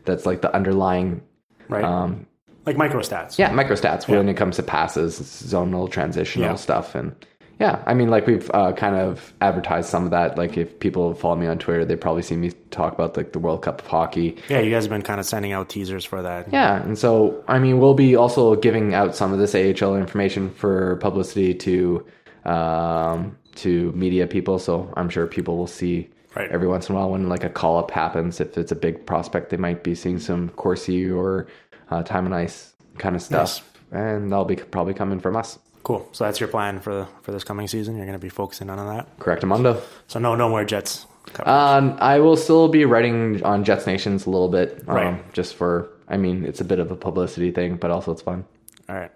that's 0.05 0.25
like 0.25 0.40
the 0.42 0.55
underlying 0.55 1.20
Right. 1.68 1.85
um, 1.85 2.27
like 2.66 2.77
microstats. 2.77 3.38
yeah 3.38 3.51
microstats 3.51 4.07
when 4.09 4.29
it 4.29 4.37
comes 4.37 4.57
to 4.57 4.62
passes, 4.62 5.18
zonal 5.20 5.90
transitional 5.90 6.49
Yeah. 6.51 6.55
stuff, 6.57 6.94
and 6.94 7.14
yeah, 7.61 7.83
I 7.87 7.94
mean 7.94 8.09
like 8.11 8.27
we've 8.27 8.51
uh, 8.53 8.73
kind 8.73 8.96
of 8.96 9.33
advertised 9.40 9.88
some 9.90 10.05
of 10.07 10.11
that. 10.11 10.37
Like 10.38 10.57
if 10.57 10.81
people 10.81 11.14
follow 11.14 11.37
me 11.37 11.46
on 11.46 11.59
Twitter, 11.59 11.85
they 11.85 11.94
probably 11.94 12.23
see 12.23 12.35
me 12.37 12.51
talk 12.70 12.94
about 12.94 13.16
like 13.16 13.33
the 13.33 13.38
World 13.38 13.62
Cup 13.62 13.83
of 13.83 13.87
hockey. 13.87 14.37
Yeah, 14.49 14.61
you 14.61 14.70
guys 14.70 14.85
have 14.85 14.90
been 14.90 15.03
kind 15.03 15.20
of 15.20 15.27
sending 15.27 15.53
out 15.53 15.68
teasers 15.68 16.05
for 16.05 16.23
that. 16.23 16.53
Yeah, 16.53 16.83
and 16.83 16.99
so 16.99 17.44
I 17.46 17.59
mean, 17.59 17.79
we'll 17.79 17.94
be 17.94 18.16
also 18.16 18.57
giving 18.57 18.94
out 18.94 19.14
some 19.14 19.33
of 19.33 19.38
this 19.38 19.55
AHL 19.55 19.94
information 19.96 20.51
for 20.51 20.96
publicity 20.96 21.55
to 21.55 22.07
um, 22.44 23.37
to 23.57 23.92
media 23.92 24.27
people. 24.27 24.59
So 24.59 24.92
I'm 24.96 25.09
sure 25.09 25.27
people 25.27 25.57
will 25.57 25.66
see 25.66 26.09
Right. 26.37 26.49
every 26.53 26.68
once 26.68 26.89
in 26.89 26.95
a 26.95 26.99
while 26.99 27.11
when 27.11 27.28
like 27.28 27.43
a 27.43 27.51
call 27.51 27.76
up 27.78 27.91
happens. 27.91 28.41
If 28.41 28.57
it's 28.57 28.70
a 28.70 28.76
big 28.76 29.05
prospect, 29.05 29.51
they 29.51 29.57
might 29.57 29.82
be 29.82 29.97
seeing 29.97 30.20
some 30.20 30.49
Corsi 30.51 31.11
or 31.11 31.49
uh, 31.91 32.05
time 32.05 32.24
and 32.24 32.32
ice 32.35 32.72
kind 32.99 33.16
of 33.16 33.22
stuff, 33.22 33.68
and 33.91 34.30
that'll 34.30 34.45
be 34.45 34.55
probably 34.55 34.95
coming 34.95 35.18
from 35.18 35.35
us. 35.35 35.59
Cool. 35.83 36.07
So 36.12 36.24
that's 36.24 36.39
your 36.41 36.49
plan 36.49 36.78
for 36.81 37.09
for 37.22 37.33
this 37.33 37.43
coming 37.45 37.66
season. 37.68 37.97
You're 37.97 38.07
going 38.07 38.18
to 38.18 38.22
be 38.22 38.28
focusing 38.28 38.68
on 38.70 38.76
that. 38.97 39.18
Correct, 39.18 39.43
Amundo. 39.43 39.81
So 40.09 40.18
no, 40.18 40.35
no 40.35 40.49
more 40.49 40.64
Jets. 40.64 41.07
coverage. 41.33 41.49
Um, 41.49 41.97
I 42.01 42.18
will 42.20 42.37
still 42.37 42.68
be 42.68 42.85
writing 42.85 43.43
on 43.45 43.64
Jets 43.64 43.87
Nations 43.87 44.26
a 44.26 44.31
little 44.31 44.49
bit, 44.49 44.85
um, 44.89 44.95
Right. 44.97 45.33
just 45.33 45.55
for. 45.55 45.89
I 46.09 46.16
mean, 46.16 46.45
it's 46.45 46.61
a 46.61 46.64
bit 46.64 46.81
of 46.81 46.91
a 46.91 46.97
publicity 46.97 47.51
thing, 47.53 47.76
but 47.76 47.91
also 47.91 48.11
it's 48.12 48.20
fun. 48.22 48.45
All 48.89 48.97
right. 48.97 49.11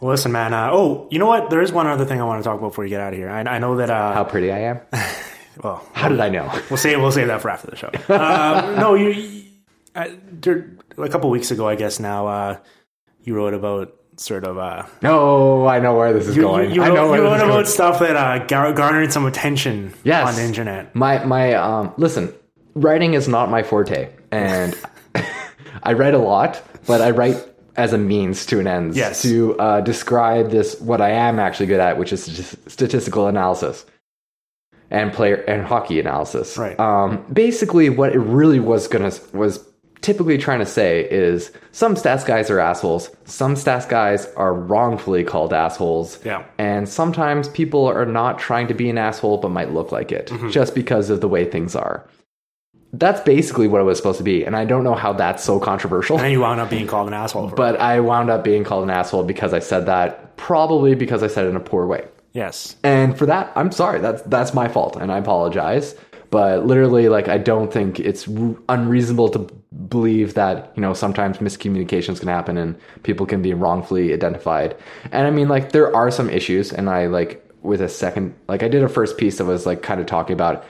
Well, 0.00 0.10
listen, 0.10 0.30
man. 0.32 0.52
Uh, 0.52 0.68
oh, 0.72 1.08
you 1.10 1.18
know 1.18 1.26
what? 1.26 1.48
There 1.48 1.60
is 1.62 1.72
one 1.72 1.86
other 1.86 2.04
thing 2.04 2.20
I 2.20 2.24
want 2.24 2.42
to 2.42 2.44
talk 2.48 2.58
about 2.58 2.68
before 2.70 2.84
you 2.84 2.90
get 2.90 3.00
out 3.00 3.12
of 3.12 3.18
here. 3.18 3.30
I, 3.30 3.40
I 3.42 3.58
know 3.58 3.76
that. 3.76 3.88
Uh, 3.88 4.12
How 4.12 4.24
pretty 4.24 4.50
I 4.52 4.58
am. 4.58 4.80
well, 5.62 5.84
How 5.94 6.08
did 6.08 6.20
I 6.20 6.28
know? 6.28 6.50
we'll 6.70 6.76
say 6.76 6.94
we'll 6.96 7.12
save 7.12 7.28
that 7.28 7.40
for 7.40 7.50
after 7.50 7.68
the 7.70 7.76
show. 7.76 7.90
Um, 8.14 8.76
no, 8.78 8.94
you. 8.94 9.44
uh, 9.94 10.08
there, 10.30 10.70
a 10.98 11.08
couple 11.08 11.30
weeks 11.30 11.50
ago, 11.50 11.66
I 11.68 11.76
guess 11.76 11.98
now, 12.00 12.26
uh, 12.26 12.56
you 13.22 13.34
wrote 13.34 13.54
about 13.54 13.94
sort 14.20 14.44
of. 14.44 14.58
Uh, 14.58 14.84
No, 15.02 15.66
I 15.66 15.78
know 15.80 15.96
where 15.96 16.12
this 16.12 16.26
is 16.28 16.36
you, 16.36 16.42
going. 16.42 16.70
you, 16.70 16.82
I 16.82 16.88
wrote, 16.88 16.94
know 16.94 17.10
where 17.10 17.18
you 17.20 17.24
wrote 17.26 17.40
about 17.44 17.66
stuff 17.68 18.00
that 18.00 18.16
uh, 18.16 18.44
gar- 18.46 18.72
garnered 18.72 19.12
some 19.12 19.26
attention 19.26 19.94
Yes. 20.04 20.28
on 20.28 20.34
the 20.34 20.42
internet. 20.42 20.94
My 20.94 21.24
my 21.24 21.54
um 21.54 21.92
listen, 21.96 22.32
writing 22.74 23.14
is 23.14 23.28
not 23.28 23.50
my 23.50 23.62
forte, 23.62 24.10
and 24.30 24.76
I 25.82 25.92
write 25.94 26.14
a 26.14 26.18
lot, 26.18 26.62
but 26.86 27.00
I 27.00 27.10
write 27.10 27.36
as 27.76 27.92
a 27.92 27.98
means 27.98 28.44
to 28.46 28.58
an 28.58 28.66
end 28.66 28.96
Yes. 28.96 29.22
to 29.22 29.56
uh, 29.58 29.80
describe 29.82 30.50
this 30.50 30.80
what 30.80 31.00
I 31.00 31.10
am 31.10 31.38
actually 31.38 31.66
good 31.66 31.80
at, 31.80 31.96
which 31.98 32.12
is 32.12 32.56
statistical 32.66 33.28
analysis 33.28 33.86
and 34.90 35.12
player 35.12 35.36
and 35.46 35.64
hockey 35.64 36.00
analysis. 36.00 36.56
Right. 36.56 36.78
Um, 36.80 37.24
basically, 37.32 37.88
what 37.90 38.12
it 38.14 38.18
really 38.18 38.58
was 38.58 38.88
gonna 38.88 39.12
was 39.32 39.58
typically 40.08 40.38
trying 40.38 40.58
to 40.60 40.66
say 40.66 41.06
is 41.10 41.52
some 41.72 41.94
stats 41.94 42.24
guys 42.26 42.50
are 42.50 42.60
assholes. 42.60 43.10
Some 43.26 43.54
stats 43.54 43.86
guys 43.88 44.26
are 44.36 44.54
wrongfully 44.54 45.22
called 45.22 45.52
assholes. 45.52 46.18
Yeah. 46.24 46.44
And 46.56 46.88
sometimes 46.88 47.48
people 47.48 47.86
are 47.86 48.06
not 48.06 48.38
trying 48.38 48.68
to 48.68 48.74
be 48.74 48.88
an 48.88 48.96
asshole, 48.98 49.36
but 49.38 49.50
might 49.50 49.72
look 49.72 49.92
like 49.92 50.10
it 50.12 50.26
Mm-hmm. 50.28 50.48
just 50.50 50.74
because 50.74 51.10
of 51.10 51.20
the 51.20 51.28
way 51.28 51.44
things 51.44 51.76
are. 51.76 52.08
That's 52.94 53.20
basically 53.20 53.68
what 53.68 53.82
it 53.82 53.84
was 53.84 53.98
supposed 53.98 54.16
to 54.18 54.24
be, 54.24 54.44
and 54.44 54.56
I 54.56 54.64
don't 54.64 54.82
know 54.82 54.94
how 54.94 55.12
that's 55.12 55.44
so 55.44 55.60
controversial. 55.60 56.18
And 56.18 56.32
you 56.32 56.40
wound 56.40 56.58
up 56.58 56.70
being 56.70 56.86
called 56.86 57.06
an 57.08 57.12
asshole. 57.12 57.48
For 57.48 57.54
it. 57.54 57.56
But 57.56 57.78
I 57.80 58.00
wound 58.00 58.30
up 58.30 58.42
being 58.42 58.64
called 58.64 58.84
an 58.84 58.88
asshole 58.90 59.24
because 59.24 59.52
I 59.52 59.58
said 59.58 59.84
that, 59.86 60.36
probably 60.38 60.94
because 60.94 61.22
I 61.22 61.26
said 61.26 61.44
it 61.44 61.50
in 61.50 61.56
a 61.56 61.60
poor 61.60 61.84
way. 61.86 62.04
yes. 62.32 62.76
And 62.82 63.16
for 63.18 63.26
that, 63.26 63.52
I'm 63.56 63.72
sorry. 63.72 64.00
That's 64.00 64.22
that's 64.22 64.54
my 64.54 64.68
fault, 64.68 64.96
and 64.96 65.12
I 65.12 65.18
apologize. 65.18 65.94
But 66.30 66.66
literally, 66.66 67.08
like, 67.08 67.28
I 67.28 67.38
don't 67.38 67.72
think 67.72 67.98
it's 68.00 68.28
unreasonable 68.68 69.30
to 69.30 69.38
believe 69.88 70.34
that 70.34 70.72
you 70.76 70.82
know 70.82 70.92
sometimes 70.92 71.38
miscommunications 71.38 72.20
can 72.20 72.28
happen 72.28 72.58
and 72.58 72.78
people 73.02 73.24
can 73.26 73.40
be 73.40 73.54
wrongfully 73.54 74.12
identified. 74.12 74.76
And 75.10 75.26
I 75.26 75.30
mean, 75.30 75.48
like, 75.48 75.72
there 75.72 75.94
are 75.94 76.10
some 76.10 76.28
issues, 76.28 76.72
and 76.72 76.90
I 76.90 77.06
like 77.06 77.44
with 77.62 77.80
a 77.80 77.88
second, 77.88 78.34
like, 78.48 78.62
I 78.62 78.68
did 78.68 78.82
a 78.82 78.88
first 78.88 79.16
piece 79.16 79.38
that 79.38 79.44
was 79.44 79.66
like 79.66 79.82
kind 79.82 80.00
of 80.00 80.06
talking 80.06 80.34
about 80.34 80.64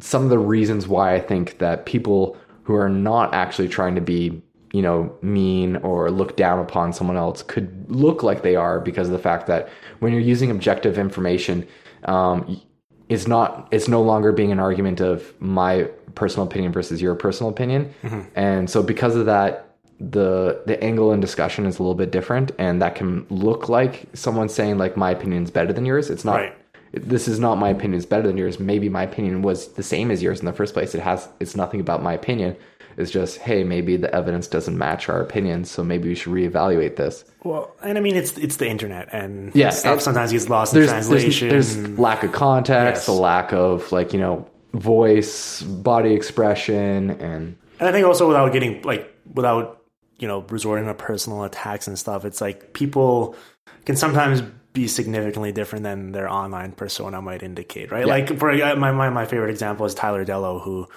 some 0.00 0.24
of 0.24 0.30
the 0.30 0.38
reasons 0.38 0.88
why 0.88 1.14
I 1.14 1.20
think 1.20 1.58
that 1.58 1.86
people 1.86 2.36
who 2.64 2.74
are 2.74 2.88
not 2.88 3.32
actually 3.34 3.68
trying 3.68 3.94
to 3.94 4.00
be, 4.00 4.42
you 4.72 4.82
know, 4.82 5.16
mean 5.22 5.76
or 5.76 6.10
look 6.10 6.36
down 6.36 6.58
upon 6.58 6.92
someone 6.92 7.16
else 7.16 7.42
could 7.42 7.90
look 7.90 8.22
like 8.22 8.42
they 8.42 8.56
are 8.56 8.80
because 8.80 9.08
of 9.08 9.12
the 9.12 9.18
fact 9.18 9.46
that 9.46 9.68
when 10.00 10.12
you're 10.12 10.20
using 10.20 10.50
objective 10.50 10.98
information, 10.98 11.66
um, 12.04 12.60
it's 13.08 13.26
not, 13.26 13.68
it's 13.70 13.88
no 13.88 14.02
longer 14.02 14.32
being 14.32 14.52
an 14.52 14.58
argument 14.58 15.00
of 15.00 15.32
my 15.40 15.88
personal 16.14 16.46
opinion 16.46 16.72
versus 16.72 17.02
your 17.02 17.14
personal 17.14 17.50
opinion. 17.50 17.92
Mm-hmm. 18.02 18.20
And 18.34 18.70
so 18.70 18.82
because 18.82 19.16
of 19.16 19.26
that, 19.26 19.74
the 20.00 20.60
the 20.66 20.82
angle 20.82 21.12
in 21.12 21.20
discussion 21.20 21.66
is 21.66 21.78
a 21.78 21.82
little 21.82 21.94
bit 21.94 22.10
different 22.10 22.50
and 22.58 22.82
that 22.82 22.96
can 22.96 23.24
look 23.30 23.68
like 23.68 24.06
someone 24.12 24.48
saying 24.48 24.76
like 24.76 24.96
my 24.96 25.12
opinion 25.12 25.44
is 25.44 25.50
better 25.52 25.72
than 25.72 25.86
yours. 25.86 26.10
It's 26.10 26.24
not 26.24 26.40
Right. 26.40 26.54
this 26.92 27.28
is 27.28 27.38
not 27.38 27.58
my 27.58 27.70
opinion 27.70 27.94
is 27.94 28.04
better 28.04 28.26
than 28.26 28.36
yours. 28.36 28.58
Maybe 28.58 28.88
my 28.88 29.04
opinion 29.04 29.42
was 29.42 29.68
the 29.74 29.84
same 29.84 30.10
as 30.10 30.20
yours 30.20 30.40
in 30.40 30.46
the 30.46 30.52
first 30.52 30.74
place. 30.74 30.96
It 30.96 31.00
has 31.00 31.28
it's 31.38 31.54
nothing 31.54 31.80
about 31.80 32.02
my 32.02 32.12
opinion 32.12 32.56
it's 32.96 33.10
just 33.10 33.38
hey 33.38 33.64
maybe 33.64 33.96
the 33.96 34.12
evidence 34.14 34.46
doesn't 34.48 34.76
match 34.78 35.08
our 35.08 35.20
opinions 35.20 35.70
so 35.70 35.82
maybe 35.84 36.08
we 36.08 36.14
should 36.14 36.32
reevaluate 36.32 36.96
this 36.96 37.24
Well, 37.42 37.72
and 37.82 37.98
I 37.98 38.00
mean, 38.00 38.16
it's 38.16 38.38
it's 38.38 38.56
the 38.56 38.68
internet, 38.68 39.08
and 39.12 39.54
Yeah, 39.54 39.70
stuff 39.70 39.92
and 39.94 40.02
sometimes 40.02 40.32
gets 40.32 40.48
lost 40.48 40.72
in 40.74 40.80
there's 40.80 40.90
there's, 40.90 41.08
translation. 41.08 41.48
there's 41.48 41.98
lack 41.98 42.22
of 42.22 42.32
context 42.32 43.02
Yes. 43.02 43.08
a 43.08 43.12
lack 43.12 43.52
of 43.52 43.90
like 43.92 44.12
you 44.12 44.20
know 44.20 44.46
voice 44.72 45.62
body 45.62 46.12
expression 46.14 47.10
and 47.10 47.56
And 47.78 47.88
I 47.88 47.92
think 47.92 48.06
also 48.06 48.28
without 48.28 48.52
getting 48.52 48.82
like 48.82 49.12
without 49.34 49.82
you 50.18 50.28
know 50.28 50.40
resorting 50.48 50.86
to 50.86 50.94
personal 50.94 51.44
attacks 51.44 51.86
and 51.88 51.98
stuff, 51.98 52.24
it's 52.24 52.40
like 52.40 52.72
people 52.72 53.36
can 53.84 53.96
sometimes 53.96 54.42
be 54.72 54.88
significantly 54.88 55.52
different 55.52 55.84
than 55.84 56.12
their 56.12 56.28
online 56.28 56.72
persona 56.72 57.22
might 57.22 57.42
indicate, 57.42 57.92
right? 57.92 58.06
Like 58.06 58.38
for 58.38 58.50
uh, 58.50 58.74
my, 58.76 58.90
my 58.90 59.08
my 59.10 59.24
favorite 59.26 59.50
example 59.50 59.86
is 59.86 59.94
Tyler 59.94 60.24
Dellow, 60.24 60.60
who 60.62 60.88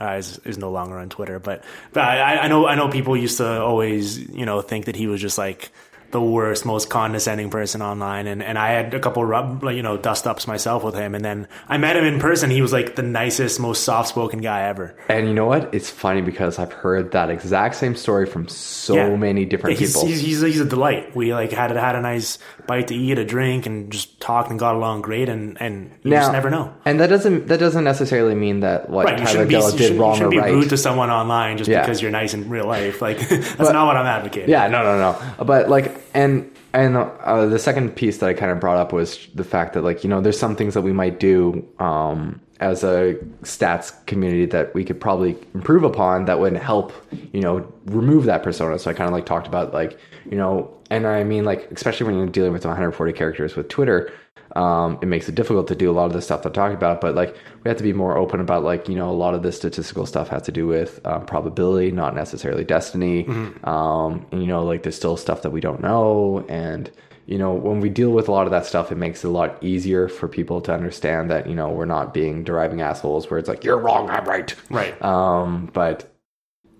uh, 0.00 0.12
is 0.12 0.38
is 0.44 0.58
no 0.58 0.70
longer 0.70 0.98
on 0.98 1.08
Twitter, 1.08 1.38
but 1.38 1.64
but 1.92 2.02
I, 2.02 2.38
I 2.38 2.48
know 2.48 2.66
I 2.66 2.74
know 2.74 2.88
people 2.88 3.16
used 3.16 3.38
to 3.38 3.60
always 3.62 4.18
you 4.30 4.46
know 4.46 4.62
think 4.62 4.86
that 4.86 4.96
he 4.96 5.06
was 5.06 5.20
just 5.20 5.38
like 5.38 5.70
the 6.12 6.20
worst, 6.22 6.64
most 6.64 6.88
condescending 6.88 7.50
person 7.50 7.82
online, 7.82 8.26
and, 8.26 8.42
and 8.42 8.58
I 8.58 8.70
had 8.70 8.94
a 8.94 9.00
couple 9.00 9.24
rub, 9.24 9.62
like, 9.64 9.76
you 9.76 9.82
know 9.82 9.96
dust 9.96 10.26
ups 10.26 10.46
myself 10.46 10.84
with 10.84 10.94
him, 10.94 11.14
and 11.14 11.24
then 11.24 11.48
I 11.68 11.78
met 11.78 11.96
him 11.96 12.04
in 12.04 12.20
person. 12.20 12.50
He 12.50 12.62
was 12.62 12.72
like 12.72 12.94
the 12.96 13.02
nicest, 13.02 13.58
most 13.58 13.82
soft 13.82 14.08
spoken 14.10 14.40
guy 14.40 14.62
ever. 14.68 14.94
and 15.08 15.26
you 15.26 15.34
know 15.34 15.46
what 15.46 15.74
it's 15.74 15.90
funny 15.90 16.20
because 16.22 16.58
i've 16.58 16.72
heard 16.72 17.12
that 17.12 17.30
exact 17.30 17.74
same 17.74 17.96
story 17.96 18.26
from 18.26 18.46
so 18.48 18.94
Yeah. 18.94 19.16
many 19.16 19.44
different 19.44 19.74
Yeah, 19.76 19.80
he's, 19.80 19.94
people 19.94 20.08
He's, 20.08 20.20
he's, 20.20 20.40
he's 20.42 20.60
a 20.60 20.64
delight. 20.64 21.16
We 21.16 21.32
like 21.34 21.50
had 21.52 21.70
had 21.70 21.96
a 21.96 22.00
nice 22.00 22.38
bite 22.66 22.88
to 22.88 22.94
eat, 22.94 23.18
a 23.18 23.24
drink, 23.24 23.66
and 23.66 23.90
just 23.90 24.20
talked 24.20 24.50
and 24.50 24.58
got 24.58 24.74
along 24.76 25.02
great. 25.02 25.28
And 25.28 25.56
and 25.60 25.90
you 26.02 26.10
just 26.10 26.30
never 26.32 26.50
know. 26.50 26.74
And 26.84 27.00
that 27.00 27.08
doesn't 27.08 27.48
that 27.48 27.58
doesn't 27.58 27.84
necessarily 27.84 28.34
mean 28.34 28.60
that 28.60 28.90
what 28.90 29.06
Right, 29.06 29.16
Tyler 29.18 29.28
shouldn't 29.30 29.48
be, 29.48 29.54
you 29.54 29.60
Dellow 29.60 29.70
shouldn't, 29.70 29.78
did 29.88 29.94
you 29.94 30.00
wrong 30.00 30.12
or 30.12 30.16
shouldn't 30.30 30.44
be 30.44 30.52
rude 30.52 30.68
to 30.70 30.76
someone 30.76 31.10
online 31.10 31.56
just 31.58 31.70
Yeah. 31.70 31.80
because 31.80 32.02
you're 32.02 32.10
nice 32.10 32.34
in 32.34 32.48
real 32.50 32.66
life. 32.66 33.00
Like 33.00 33.18
that's 33.28 33.58
not 33.58 33.86
what 33.86 33.96
I'm 33.96 34.06
advocating. 34.06 34.50
yeah, 34.50 34.68
no, 34.68 34.82
no, 34.82 34.98
no. 34.98 35.44
But 35.44 35.68
like, 35.70 36.01
and 36.14 36.50
and 36.74 36.96
uh, 36.96 37.46
the 37.46 37.58
second 37.58 37.94
piece 37.96 38.18
that 38.18 38.28
I 38.28 38.34
kind 38.34 38.50
of 38.50 38.58
brought 38.60 38.78
up 38.78 38.92
was 38.92 39.28
the 39.34 39.44
fact 39.44 39.74
that 39.74 39.82
like 39.82 40.04
you 40.04 40.10
know 40.10 40.20
there's 40.20 40.38
some 40.38 40.56
things 40.56 40.74
that 40.74 40.82
we 40.82 40.92
might 40.92 41.20
do 41.20 41.66
um, 41.78 42.40
as 42.60 42.82
a 42.82 43.14
stats 43.42 43.92
community 44.06 44.46
that 44.46 44.74
we 44.74 44.84
could 44.84 45.00
probably 45.00 45.36
improve 45.54 45.84
upon 45.84 46.24
that 46.26 46.40
would 46.40 46.56
help 46.56 46.92
you 47.32 47.40
know 47.40 47.70
remove 47.86 48.24
that 48.24 48.42
persona. 48.42 48.78
So 48.78 48.90
I 48.90 48.94
kind 48.94 49.08
of 49.08 49.12
like 49.12 49.26
talked 49.26 49.46
about 49.46 49.74
like 49.74 49.98
you 50.30 50.36
know, 50.36 50.72
and 50.90 51.06
I 51.06 51.24
mean 51.24 51.44
like 51.44 51.70
especially 51.70 52.06
when 52.06 52.16
you're 52.16 52.26
dealing 52.26 52.52
with 52.52 52.64
140 52.64 53.12
characters 53.12 53.56
with 53.56 53.68
Twitter. 53.68 54.12
Um, 54.54 54.98
it 55.00 55.06
makes 55.06 55.28
it 55.28 55.34
difficult 55.34 55.68
to 55.68 55.74
do 55.74 55.90
a 55.90 55.92
lot 55.92 56.06
of 56.06 56.12
the 56.12 56.22
stuff 56.22 56.42
they're 56.42 56.52
talking 56.52 56.76
about. 56.76 57.00
But 57.00 57.14
like 57.14 57.34
we 57.62 57.68
have 57.68 57.78
to 57.78 57.82
be 57.82 57.92
more 57.92 58.16
open 58.16 58.40
about 58.40 58.64
like 58.64 58.88
you 58.88 58.94
know 58.94 59.10
a 59.10 59.12
lot 59.12 59.34
of 59.34 59.42
this 59.42 59.56
statistical 59.56 60.06
stuff 60.06 60.28
has 60.28 60.42
to 60.42 60.52
do 60.52 60.66
with 60.66 61.00
um, 61.06 61.26
probability, 61.26 61.90
not 61.90 62.14
necessarily 62.14 62.64
destiny. 62.64 63.26
Um, 63.64 64.26
and 64.30 64.40
you 64.40 64.46
know 64.46 64.64
like 64.64 64.82
there's 64.82 64.96
still 64.96 65.16
stuff 65.16 65.42
that 65.42 65.50
we 65.50 65.60
don't 65.60 65.80
know, 65.80 66.44
and 66.48 66.90
you 67.26 67.38
know 67.38 67.52
when 67.52 67.80
we 67.80 67.88
deal 67.88 68.10
with 68.10 68.28
a 68.28 68.32
lot 68.32 68.46
of 68.46 68.50
that 68.50 68.66
stuff, 68.66 68.92
it 68.92 68.96
makes 68.96 69.24
it 69.24 69.28
a 69.28 69.30
lot 69.30 69.62
easier 69.62 70.08
for 70.08 70.28
people 70.28 70.60
to 70.62 70.74
understand 70.74 71.30
that 71.30 71.46
you 71.46 71.54
know 71.54 71.70
we're 71.70 71.84
not 71.84 72.12
being 72.12 72.44
deriving 72.44 72.80
assholes 72.80 73.30
where 73.30 73.38
it's 73.38 73.48
like 73.48 73.64
you're 73.64 73.78
wrong, 73.78 74.10
I'm 74.10 74.24
right. 74.24 74.54
Right. 74.70 75.00
Um, 75.02 75.70
but 75.72 76.12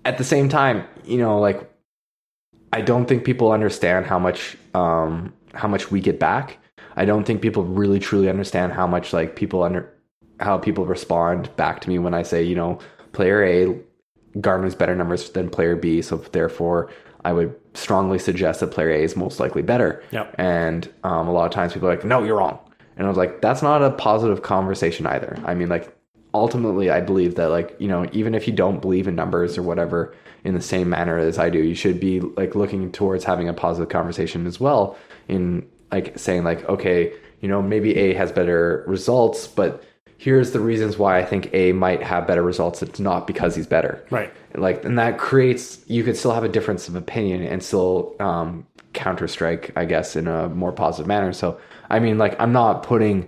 at 0.05 0.17
the 0.17 0.23
same 0.23 0.49
time, 0.49 0.85
you 1.05 1.17
know, 1.17 1.39
like 1.39 1.69
I 2.71 2.81
don't 2.81 3.05
think 3.05 3.23
people 3.23 3.51
understand 3.51 4.05
how 4.05 4.19
much 4.19 4.57
um 4.73 5.33
how 5.53 5.67
much 5.67 5.91
we 5.91 6.01
get 6.01 6.19
back. 6.19 6.57
I 6.95 7.05
don't 7.05 7.25
think 7.25 7.41
people 7.41 7.63
really 7.63 7.99
truly 7.99 8.29
understand 8.29 8.73
how 8.73 8.87
much 8.87 9.13
like 9.13 9.35
people 9.35 9.63
under 9.63 9.91
how 10.39 10.57
people 10.57 10.85
respond 10.85 11.55
back 11.55 11.81
to 11.81 11.89
me 11.89 11.99
when 11.99 12.13
I 12.13 12.23
say, 12.23 12.43
you 12.43 12.55
know, 12.55 12.79
player 13.13 13.43
A 13.43 14.39
garners 14.39 14.75
better 14.75 14.95
numbers 14.95 15.29
than 15.29 15.49
player 15.49 15.75
B, 15.75 16.01
so 16.01 16.17
therefore 16.17 16.89
I 17.23 17.33
would 17.33 17.55
strongly 17.73 18.19
suggest 18.19 18.59
that 18.59 18.71
player 18.71 18.91
A 18.91 19.03
is 19.03 19.15
most 19.15 19.39
likely 19.39 19.61
better. 19.61 20.03
Yep. 20.11 20.35
And 20.37 20.91
um, 21.03 21.27
a 21.27 21.31
lot 21.31 21.45
of 21.45 21.51
times 21.51 21.73
people 21.73 21.87
are 21.87 21.95
like, 21.95 22.05
no, 22.05 22.23
you're 22.23 22.37
wrong. 22.37 22.59
And 22.97 23.05
I 23.05 23.09
was 23.09 23.17
like, 23.17 23.41
that's 23.41 23.61
not 23.61 23.81
a 23.81 23.91
positive 23.91 24.43
conversation 24.43 25.05
either. 25.07 25.37
I 25.45 25.55
mean, 25.55 25.69
like, 25.69 25.95
ultimately, 26.33 26.89
I 26.89 27.01
believe 27.01 27.35
that, 27.35 27.49
like, 27.49 27.75
you 27.79 27.87
know, 27.87 28.07
even 28.11 28.35
if 28.35 28.47
you 28.47 28.53
don't 28.53 28.81
believe 28.81 29.07
in 29.07 29.15
numbers 29.15 29.57
or 29.57 29.63
whatever 29.63 30.13
in 30.43 30.53
the 30.53 30.61
same 30.61 30.89
manner 30.89 31.17
as 31.17 31.39
I 31.39 31.49
do, 31.49 31.59
you 31.59 31.75
should 31.75 31.99
be 31.99 32.19
like 32.19 32.55
looking 32.55 32.91
towards 32.91 33.23
having 33.23 33.47
a 33.47 33.53
positive 33.53 33.89
conversation 33.89 34.45
as 34.45 34.59
well. 34.59 34.97
In 35.27 35.67
like 35.93 36.17
saying, 36.19 36.43
like, 36.43 36.67
okay, 36.67 37.13
you 37.41 37.47
know, 37.47 37.61
maybe 37.61 37.95
A 37.95 38.13
has 38.15 38.31
better 38.31 38.83
results, 38.87 39.47
but 39.47 39.83
here's 40.17 40.51
the 40.51 40.59
reasons 40.59 40.97
why 40.97 41.19
I 41.19 41.25
think 41.25 41.53
A 41.53 41.71
might 41.73 42.01
have 42.01 42.25
better 42.27 42.41
results. 42.43 42.81
It's 42.81 42.99
not 42.99 43.27
because 43.27 43.55
he's 43.55 43.67
better 43.67 44.03
Right. 44.09 44.31
like 44.55 44.83
and 44.85 44.97
that 44.97 45.17
creates 45.17 45.83
you 45.87 46.03
could 46.03 46.17
still 46.17 46.33
have 46.33 46.43
a 46.43 46.49
difference 46.49 46.87
of 46.89 46.95
opinion 46.95 47.43
and 47.43 47.61
still 47.61 48.15
um 48.19 48.65
counter 48.93 49.27
strike 49.27 49.71
i 49.75 49.83
guess 49.85 50.15
in 50.15 50.27
a 50.27 50.47
more 50.49 50.71
positive 50.71 51.07
manner 51.07 51.33
so 51.33 51.57
i 51.89 51.97
mean 51.99 52.19
like 52.19 52.39
i'm 52.39 52.53
not 52.53 52.83
putting 52.83 53.27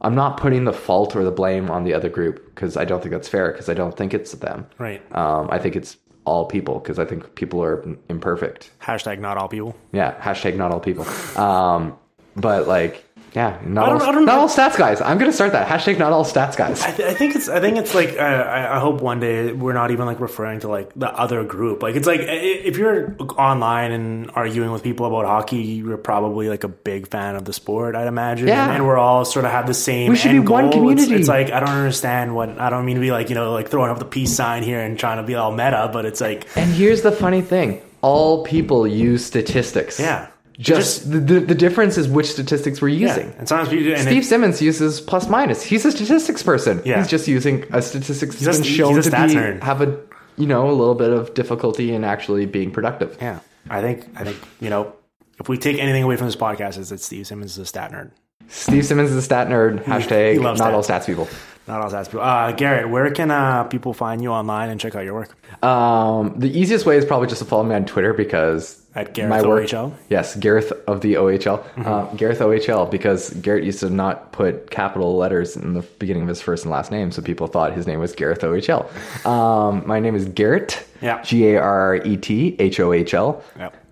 i'm 0.00 0.16
not 0.16 0.36
putting 0.36 0.64
the 0.64 0.72
fault 0.72 1.14
or 1.14 1.22
the 1.22 1.30
blame 1.30 1.70
on 1.70 1.84
the 1.84 1.94
other 1.94 2.08
group 2.08 2.34
because 2.52 2.76
i 2.76 2.84
don't 2.84 3.00
think 3.02 3.12
that's 3.12 3.28
fair 3.28 3.52
because 3.52 3.68
i 3.68 3.74
don't 3.74 3.96
think 3.96 4.12
it's 4.12 4.32
them 4.32 4.66
Right. 4.86 5.00
um 5.14 5.48
i 5.52 5.58
think 5.62 5.76
it's 5.76 5.96
all 6.24 6.46
people 6.46 6.80
because 6.80 6.98
i 6.98 7.04
think 7.04 7.36
people 7.36 7.62
are 7.62 7.76
imperfect 8.10 8.72
Hashtag 8.82 9.20
not 9.20 9.36
all 9.38 9.46
people. 9.48 9.76
yeah 9.92 10.20
hashtag 10.20 10.56
not 10.56 10.72
all 10.72 10.80
people 10.80 11.06
um 11.40 11.96
but 12.36 12.66
like, 12.68 13.04
yeah, 13.34 13.58
not 13.66 13.86
I 13.86 13.88
don't- 13.88 14.02
all, 14.02 14.08
I 14.08 14.12
don't 14.12 14.24
not 14.26 14.34
know. 14.36 14.40
all 14.42 14.48
stats 14.48 14.76
guys. 14.78 15.00
I'm 15.00 15.18
gonna 15.18 15.32
start 15.32 15.52
that 15.52 15.66
hashtag. 15.66 15.98
Not 15.98 16.12
all 16.12 16.24
stats 16.24 16.56
guys. 16.56 16.80
I, 16.84 16.92
th- 16.92 17.08
I 17.08 17.14
think 17.14 17.34
it's 17.34 17.48
I 17.48 17.58
think 17.58 17.78
it's 17.78 17.92
like 17.92 18.10
uh, 18.16 18.22
I, 18.22 18.76
I 18.76 18.78
hope 18.78 19.00
one 19.00 19.18
day 19.18 19.50
we're 19.52 19.72
not 19.72 19.90
even 19.90 20.06
like 20.06 20.20
referring 20.20 20.60
to 20.60 20.68
like 20.68 20.92
the 20.94 21.08
other 21.12 21.42
group. 21.42 21.82
Like 21.82 21.96
it's 21.96 22.06
like 22.06 22.20
if 22.22 22.76
you're 22.78 23.16
online 23.36 23.90
and 23.90 24.30
arguing 24.36 24.70
with 24.70 24.84
people 24.84 25.06
about 25.06 25.24
hockey, 25.24 25.56
you're 25.56 25.96
probably 25.96 26.48
like 26.48 26.62
a 26.62 26.68
big 26.68 27.08
fan 27.08 27.34
of 27.34 27.44
the 27.44 27.52
sport. 27.52 27.96
I'd 27.96 28.06
imagine. 28.06 28.46
Yeah. 28.46 28.72
and 28.72 28.86
we're 28.86 28.98
all 28.98 29.24
sort 29.24 29.46
of 29.46 29.50
have 29.50 29.66
the 29.66 29.74
same. 29.74 30.10
We 30.10 30.16
should 30.16 30.30
end 30.30 30.44
be 30.46 30.52
one 30.52 30.70
goal. 30.70 30.90
It's- 30.90 31.04
community. 31.06 31.14
It's, 31.16 31.28
like 31.28 31.50
I 31.50 31.58
don't 31.58 31.70
understand 31.70 32.36
what 32.36 32.60
I 32.60 32.70
don't 32.70 32.84
mean 32.86 32.94
to 32.96 33.00
be 33.00 33.10
like 33.10 33.30
you 33.30 33.34
know 33.34 33.50
like 33.52 33.68
throwing 33.68 33.90
up 33.90 33.98
the 33.98 34.04
peace 34.04 34.32
sign 34.32 34.62
here 34.62 34.78
and 34.80 34.96
trying 34.96 35.16
to 35.16 35.24
be 35.24 35.34
all 35.34 35.50
meta, 35.50 35.90
but 35.92 36.04
it's 36.04 36.20
like 36.20 36.46
And 36.56 36.72
here's 36.72 37.02
the 37.02 37.10
funny 37.10 37.40
thing: 37.42 37.82
all 38.00 38.44
people 38.44 38.86
use 38.86 39.24
statistics. 39.26 39.98
yeah, 39.98 40.28
Just, 40.58 41.10
the, 41.10 41.18
the 41.18 41.40
the 41.40 41.54
difference 41.54 41.98
is 41.98 42.06
which 42.08 42.30
statistics 42.30 42.80
we're 42.80 42.88
using. 42.88 43.28
yeah. 43.30 43.38
And 43.38 43.48
sometimes 43.48 43.70
people 43.70 43.92
and 43.92 44.02
Steve 44.02 44.22
it- 44.22 44.26
Simmons 44.26 44.62
uses 44.62 45.00
plus 45.00 45.28
minus. 45.28 45.62
He's 45.62 45.84
a 45.84 45.90
statistics 45.90 46.42
person. 46.42 46.80
Yeah. 46.84 46.98
He's 46.98 47.08
just 47.08 47.26
using 47.26 47.64
a 47.72 47.82
statistics 47.82 48.38
that's 48.38 48.58
been 48.58 48.66
shown 48.66 49.02
to 49.02 49.10
be 49.10 49.16
nerd. 49.16 49.62
have 49.62 49.80
a 49.80 49.98
you 50.36 50.46
know 50.46 50.68
a 50.70 50.72
little 50.72 50.94
bit 50.94 51.10
of 51.10 51.34
difficulty 51.34 51.92
in 51.92 52.04
actually 52.04 52.46
being 52.46 52.70
productive. 52.70 53.16
yeah. 53.20 53.40
I 53.68 53.80
think 53.80 54.06
I 54.16 54.24
think 54.24 54.36
you 54.60 54.70
know 54.70 54.92
if 55.40 55.48
we 55.48 55.58
take 55.58 55.78
anything 55.78 56.02
away 56.04 56.16
from 56.16 56.26
this 56.26 56.36
podcast 56.36 56.78
is 56.78 56.90
that 56.90 57.00
Steve 57.00 57.26
Simmons 57.26 57.52
is 57.52 57.58
a 57.58 57.66
stat 57.66 57.90
nerd. 57.90 58.10
Steve 58.48 58.84
Simmons 58.86 59.10
is 59.10 59.16
a 59.16 59.22
stat 59.22 59.48
nerd. 59.48 59.82
Hashtag 59.84 60.34
he 60.34 60.38
loves 60.38 60.60
not 60.60 60.72
all 60.72 60.82
stats. 60.82 61.00
stats 61.02 61.06
people. 61.06 61.28
Not 61.66 61.80
all 61.80 61.90
stats 61.90 62.04
people. 62.04 62.20
Uh, 62.20 62.52
Garret, 62.52 62.90
where 62.90 63.10
can 63.10 63.30
uh, 63.30 63.64
people 63.64 63.94
find 63.94 64.22
you 64.22 64.30
online 64.30 64.68
and 64.68 64.78
check 64.78 64.94
out 64.94 65.02
your 65.04 65.14
work? 65.14 65.34
Um, 65.64 66.34
the 66.38 66.50
easiest 66.56 66.84
way 66.84 66.96
is 66.98 67.04
probably 67.06 67.26
just 67.26 67.40
to 67.40 67.46
follow 67.48 67.64
me 67.64 67.74
on 67.74 67.86
Twitter 67.86 68.12
because 68.12 68.83
At 68.96 69.12
Gareth 69.12 69.30
my 69.30 69.42
work, 69.42 69.66
OHL? 69.66 69.92
Yes, 70.08 70.36
Gareth 70.36 70.72
of 70.86 71.00
the 71.00 71.14
OHL. 71.14 71.62
Mm-hmm. 71.62 71.86
Uh, 71.86 72.04
Gareth 72.14 72.38
OHL 72.38 72.88
because 72.88 73.30
Garret 73.30 73.64
used 73.64 73.80
to 73.80 73.90
not 73.90 74.30
put 74.30 74.70
capital 74.70 75.16
letters 75.16 75.56
in 75.56 75.74
the 75.74 75.82
beginning 75.82 76.22
of 76.22 76.28
his 76.28 76.40
first 76.40 76.64
and 76.64 76.70
last 76.70 76.92
name, 76.92 77.10
so 77.10 77.20
people 77.20 77.48
thought 77.48 77.72
his 77.72 77.88
name 77.88 77.98
was 77.98 78.14
Gareth 78.14 78.40
OHL. 78.40 78.88
Um, 79.24 79.86
my 79.86 80.00
name 80.00 80.14
is 80.14 80.26
Garret. 80.26 80.84
Yeah. 81.00 81.22
G 81.22 81.48
A 81.48 81.60
R 81.60 81.80
R 81.80 81.96
E 81.96 82.16
T 82.16 82.56
H 82.58 82.78
O 82.80 82.92
H 82.92 83.14
L. 83.14 83.42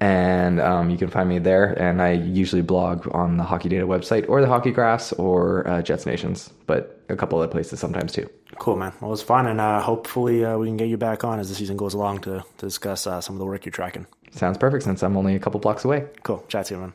And 0.01 0.61
um, 0.61 0.91
you 0.91 0.99
can 0.99 1.09
find 1.09 1.29
me 1.29 1.39
there. 1.39 1.73
And 1.73 2.01
I 2.01 2.13
usually 2.13 2.63
blog 2.63 3.09
on 3.15 3.37
the 3.37 3.45
Hockey 3.45 3.69
Data 3.69 3.87
website 3.87 4.29
or 4.29 4.41
the 4.41 4.47
Hockey 4.47 4.71
Graphs 4.71 5.13
or 5.15 5.67
uh, 5.69 5.83
Jets 5.83 6.07
Nations, 6.07 6.51
but 6.67 7.01
a 7.09 7.17
couple 7.17 7.39
other 7.39 7.51
places 7.51 7.81
sometimes 7.81 8.13
too. 8.13 8.29
Cool, 8.59 8.77
man. 8.77 8.93
Well, 9.01 9.11
it 9.11 9.13
was 9.13 9.23
fun, 9.23 9.47
and 9.47 9.61
uh, 9.61 9.81
hopefully 9.81 10.45
uh, 10.45 10.57
we 10.57 10.67
can 10.67 10.77
get 10.77 10.89
you 10.89 10.97
back 10.97 11.25
on 11.25 11.39
as 11.39 11.49
the 11.49 11.55
season 11.55 11.77
goes 11.77 11.95
along 11.95 12.21
to, 12.21 12.45
to 12.59 12.67
discuss 12.67 13.07
uh, 13.07 13.21
some 13.21 13.35
of 13.35 13.41
the 13.41 13.47
work 13.47 13.65
you're 13.65 13.73
tracking. 13.73 14.07
Sounds 14.33 14.59
perfect 14.59 14.85
since 14.85 15.03
I'm 15.03 15.16
only 15.16 15.35
a 15.35 15.39
couple 15.39 15.61
blocks 15.61 15.85
away. 15.85 16.07
Cool. 16.22 16.45
Chat 16.49 16.66
to 16.66 16.74
you, 16.74 16.80
man. 16.80 16.93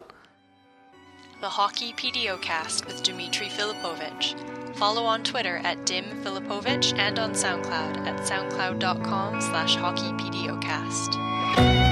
The 1.39 1.49
Hockey 1.49 1.93
PDOcast 1.93 2.88
with 2.88 3.03
Dmitry 3.03 3.47
Filipovich. 3.47 4.35
Follow 4.75 5.03
on 5.03 5.23
Twitter 5.23 5.57
at 5.57 5.85
Dim 5.85 6.05
Filipovich 6.23 6.97
and 6.97 7.19
on 7.19 7.33
SoundCloud 7.33 8.07
at 8.07 8.19
soundcloud.com 8.21 9.41
slash 9.41 9.77
hockeypdocast. 9.77 11.86